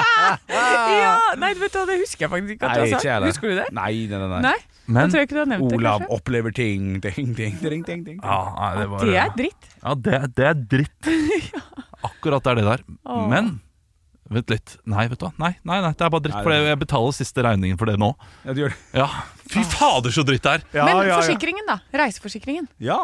ja! 1.00 1.14
Nei, 1.40 1.52
vet 1.60 1.74
du 1.74 1.80
det 1.90 1.98
husker 2.00 2.26
jeg 2.26 2.32
faktisk 2.32 2.56
ikke. 2.56 2.70
Nei, 2.72 2.88
ikke 2.88 3.06
jeg 3.06 3.24
det. 3.24 3.32
Husker 3.34 3.52
du 3.52 3.58
det? 3.60 3.68
Nei, 3.76 3.92
nei, 4.10 4.20
nei. 4.24 4.42
Nei? 4.48 4.58
Men 4.90 5.12
nevnt 5.12 5.34
det, 5.36 5.58
Olav 5.62 6.06
opplever 6.10 6.54
ting, 6.54 6.96
ting, 7.04 7.34
ting, 7.36 7.58
ting, 7.62 7.84
ting, 7.86 8.00
ting. 8.06 8.16
ja, 8.18 8.38
nei, 8.56 8.70
det, 8.80 8.86
var, 8.90 9.04
Det 9.06 9.18
er 9.22 9.34
dritt. 9.36 9.68
Ja, 9.84 9.94
det, 10.06 10.20
det 10.34 10.46
er 10.48 10.62
dritt. 10.74 11.10
Akkurat 12.08 12.42
det 12.46 12.50
er 12.54 12.58
det 12.58 12.66
der. 12.66 12.86
Åh. 13.06 13.26
Men 13.30 13.52
Vent 14.30 14.50
litt. 14.52 14.76
Nei, 14.86 15.08
vet 15.10 15.18
du 15.18 15.24
hva. 15.26 15.32
Nei, 15.42 15.52
nei, 15.66 15.80
nei, 15.82 15.90
det 15.98 16.04
er 16.06 16.10
bare 16.14 16.22
dritt. 16.22 16.36
For 16.44 16.54
jeg, 16.54 16.66
jeg 16.70 16.78
betaler 16.84 17.14
siste 17.16 17.42
regningen 17.42 17.78
for 17.80 17.90
det 17.90 17.96
nå. 17.98 18.12
Ja, 18.46 18.54
du 18.54 18.60
gjør 18.62 18.74
det. 18.74 18.78
Ja, 19.00 19.08
Fy 19.50 19.64
fader, 19.66 20.12
så 20.14 20.22
dritt 20.22 20.44
det 20.46 20.52
er! 20.60 20.66
Ja, 20.76 20.84
Men 20.86 21.00
ja, 21.00 21.06
ja. 21.08 21.16
forsikringen, 21.18 21.66
da? 21.66 21.80
Reiseforsikringen. 21.98 22.68
Ja. 22.78 22.98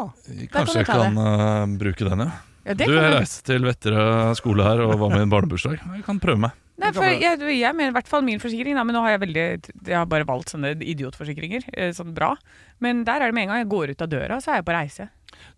Kanskje 0.55 0.85
jeg 0.85 0.87
kan 0.87 1.19
eh, 1.19 1.65
bruke 1.81 2.07
den, 2.07 2.23
ja. 2.29 2.37
Ja, 2.67 2.75
det 2.75 2.87
du, 2.87 2.95
kan 2.95 3.05
jeg 3.09 3.17
reiste 3.21 3.43
til 3.47 3.67
Vetterød 3.67 4.39
skole 4.39 4.65
her 4.67 4.81
og 4.87 4.95
var 4.99 5.11
med 5.13 5.21
i 5.23 5.27
en 5.27 5.31
barnebursdag. 5.35 5.77
Jeg 5.99 6.07
kan 6.07 6.19
prøve 6.23 6.41
meg. 6.47 6.55
Nei, 6.83 6.91
for 6.93 7.07
jeg, 7.09 7.39
jeg 7.57 7.73
mener 7.79 7.91
i 7.91 7.95
hvert 7.97 8.09
fall 8.11 8.25
min 8.27 8.39
forsikring, 8.43 8.75
da, 8.77 8.83
men 8.85 8.93
nå 8.99 9.01
har 9.05 9.15
jeg 9.15 9.21
veldig 9.23 9.45
Jeg 9.89 9.95
har 9.97 10.09
bare 10.11 10.27
valgt 10.29 10.51
sånne 10.53 10.75
idiotforsikringer. 10.83 11.67
eh, 11.73 11.93
Sånn 11.97 12.11
bra. 12.15 12.33
Men 12.85 13.05
der 13.07 13.23
er 13.23 13.31
det 13.31 13.37
med 13.39 13.47
en 13.47 13.53
gang 13.55 13.63
jeg 13.65 13.71
går 13.73 13.95
ut 13.95 14.03
av 14.07 14.11
døra, 14.13 14.39
så 14.45 14.53
er 14.53 14.61
jeg 14.61 14.67
på 14.69 14.75
reise. 14.77 15.07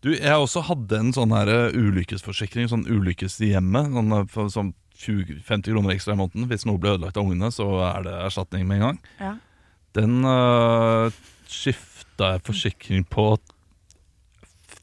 Du, 0.04 0.12
jeg 0.14 0.32
også 0.36 0.62
hadde 0.68 1.00
en 1.00 1.12
sånn 1.16 1.32
her 1.34 1.48
eh, 1.52 1.76
ulykkesforsikring, 1.80 2.68
sånn 2.70 2.84
ulykkes 2.88 3.40
i 3.44 3.50
hjemmet. 3.54 3.92
Sånn 4.54 4.72
20, 4.98 5.42
50 5.46 5.74
kroner 5.74 5.94
ekstra 5.94 6.16
i 6.16 6.18
måneden. 6.18 6.48
Hvis 6.50 6.66
noe 6.66 6.80
blir 6.80 6.96
ødelagt 6.96 7.18
av 7.18 7.26
ungene, 7.28 7.50
så 7.54 7.66
er 7.86 8.06
det 8.06 8.16
erstatning 8.26 8.66
med 8.66 8.80
en 8.80 8.86
gang. 8.86 8.98
Ja. 9.22 9.34
Den 9.98 10.18
uh, 10.26 11.14
skifta 11.48 12.34
jeg 12.34 12.44
forsikring 12.46 13.06
på 13.08 13.30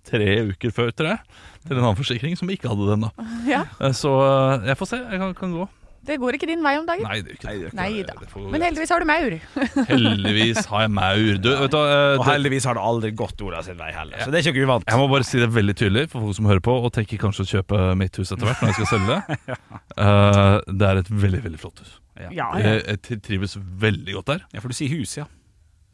tre 0.06 0.30
uker 0.52 0.74
før, 0.76 0.94
tror 0.96 1.12
jeg. 1.14 1.42
Til 1.66 1.76
en 1.76 1.84
annen 1.84 1.98
forsikring 2.00 2.38
som 2.40 2.52
ikke 2.54 2.72
hadde 2.72 2.88
den. 2.94 3.08
da 3.08 3.28
Ja. 3.50 3.64
Uh, 3.82 3.92
Så 3.96 4.14
uh, 4.14 4.64
jeg 4.66 4.80
får 4.80 4.94
se. 4.94 5.02
Jeg 5.04 5.22
kan, 5.22 5.36
kan 5.38 5.56
gå. 5.56 5.68
Det 6.06 6.18
går 6.22 6.38
ikke 6.38 6.48
din 6.50 6.62
vei 6.66 6.76
om 6.80 6.86
dagen. 6.88 7.04
Nei, 7.08 7.18
det 7.26 7.36
gjør 7.36 7.40
ikke 7.40 7.54
det. 7.66 7.74
Nei 7.80 8.04
da. 8.08 8.14
Det 8.22 8.30
får- 8.32 8.50
Men 8.54 8.62
heldigvis 8.68 8.94
har 8.94 9.00
du 9.04 9.08
maur. 9.10 9.36
Heldigvis 9.92 10.66
har 10.72 10.82
jeg 10.86 10.92
maur. 10.96 11.38
Du, 11.42 11.50
vet 11.62 11.72
du, 11.74 11.78
eh, 11.78 12.16
Og 12.20 12.26
det- 12.26 12.34
heldigvis 12.34 12.66
har 12.70 12.78
det 12.78 12.84
aldri 12.84 13.12
gått 13.24 13.42
Ola 13.46 13.62
sin 13.66 13.78
vei 13.80 13.92
heller, 13.96 14.18
så 14.24 14.32
det 14.32 14.42
er 14.46 14.52
ikke 14.54 14.66
uvant. 14.68 14.86
Jeg 14.88 14.98
må 15.02 15.08
bare 15.12 15.24
si 15.28 15.40
det 15.42 15.50
veldig 15.56 15.76
tydelig 15.76 16.06
for 16.12 16.22
folk 16.28 16.36
som 16.38 16.46
hører 16.50 16.64
på 16.66 16.76
og 16.86 16.92
tenker 16.94 17.18
kanskje 17.22 17.46
å 17.46 17.52
kjøpe 17.56 17.82
mitt 17.98 18.16
hus 18.22 18.32
etter 18.32 18.46
hvert 18.50 18.62
når 18.62 18.74
jeg 18.74 18.80
skal 18.82 18.92
selge 18.94 19.08
det. 19.16 19.58
Eh, 19.96 20.60
det 20.76 20.88
er 20.90 20.98
et 21.00 21.08
veldig, 21.10 21.40
veldig 21.46 21.60
flott 21.62 21.80
hus. 21.80 21.92
Ja. 22.20 22.28
Ja, 22.36 22.48
ja. 22.60 22.74
Jeg, 22.76 23.00
jeg 23.08 23.22
trives 23.24 23.54
veldig 23.56 24.14
godt 24.18 24.26
der. 24.34 24.42
Ja, 24.52 24.60
for 24.60 24.68
du 24.68 24.76
sier 24.76 24.92
hus, 24.92 25.14
ja. 25.18 25.24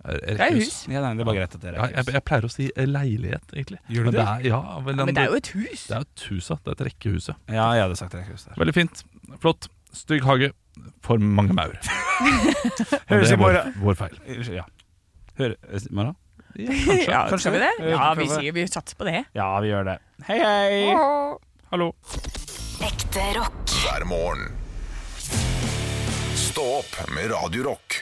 Det 0.02 0.40
er 0.42 0.56
hus. 0.56 0.88
Ja, 0.90 1.04
nei, 1.04 1.12
det 1.20 1.26
greit 1.28 1.54
at 1.54 1.62
det 1.62 1.76
Ja, 1.76 1.84
er 1.86 1.92
jeg, 1.94 2.06
hus. 2.08 2.14
jeg 2.16 2.24
pleier 2.26 2.48
å 2.48 2.50
si 2.50 2.66
eh, 2.74 2.88
leilighet, 2.90 3.44
egentlig. 3.54 3.78
Gjør 3.94 4.08
du 4.08 4.10
Men 4.10 4.16
det? 4.16 4.24
er, 4.26 4.48
ja, 4.50 4.62
vel, 4.88 4.96
Men 5.04 5.14
det 5.14 5.22
er 5.22 5.30
jo 5.30 5.38
et 5.38 5.52
hus. 5.54 5.84
Det 5.92 5.98
er 6.00 6.08
et 6.08 6.24
hus, 6.32 6.50
ja. 6.50 6.58
Det 6.66 6.72
er 6.74 6.80
et 6.80 6.84
rekkehus, 6.90 7.28
ja. 7.30 7.36
Ja, 7.54 7.68
jeg 7.78 7.84
hadde 7.86 8.00
sagt 8.02 8.16
rekkehus 8.18 8.48
der. 8.48 8.58
Veldig 8.58 8.74
fint. 8.80 9.04
Flott. 9.44 9.70
Stygg 9.94 10.24
hage. 10.28 10.52
For 11.04 11.20
mange 11.20 11.54
maur. 11.54 11.74
Høres 13.12 13.32
i 13.32 13.36
er 13.36 13.40
vår, 13.42 13.42
morgen. 13.44 13.74
vår 13.84 13.98
feil. 14.00 14.20
Ja. 14.56 14.64
Hør, 15.40 15.56
i 15.76 15.82
morgen? 15.96 16.16
Ja, 17.08 17.26
Kanskje 17.32 17.40
skal 17.46 17.54
vi 17.56 17.60
det? 17.64 17.72
Ja, 17.94 18.10
vi, 18.20 18.26
sier, 18.28 18.52
vi 18.56 18.66
satser 18.68 18.98
på 19.00 19.06
det. 19.08 19.22
Ja, 19.38 19.48
vi 19.64 19.70
gjør 19.72 19.86
det. 19.88 19.98
Hei, 20.28 20.40
hei! 20.44 20.80
Hallo. 21.72 21.92
Ekte 22.84 23.24
rock. 23.38 23.72
hver 23.86 24.04
morgen. 24.10 24.50
Stå 26.36 26.66
opp 26.82 26.98
med 27.16 27.32
Radio 27.32 27.70
Rock. 27.70 28.02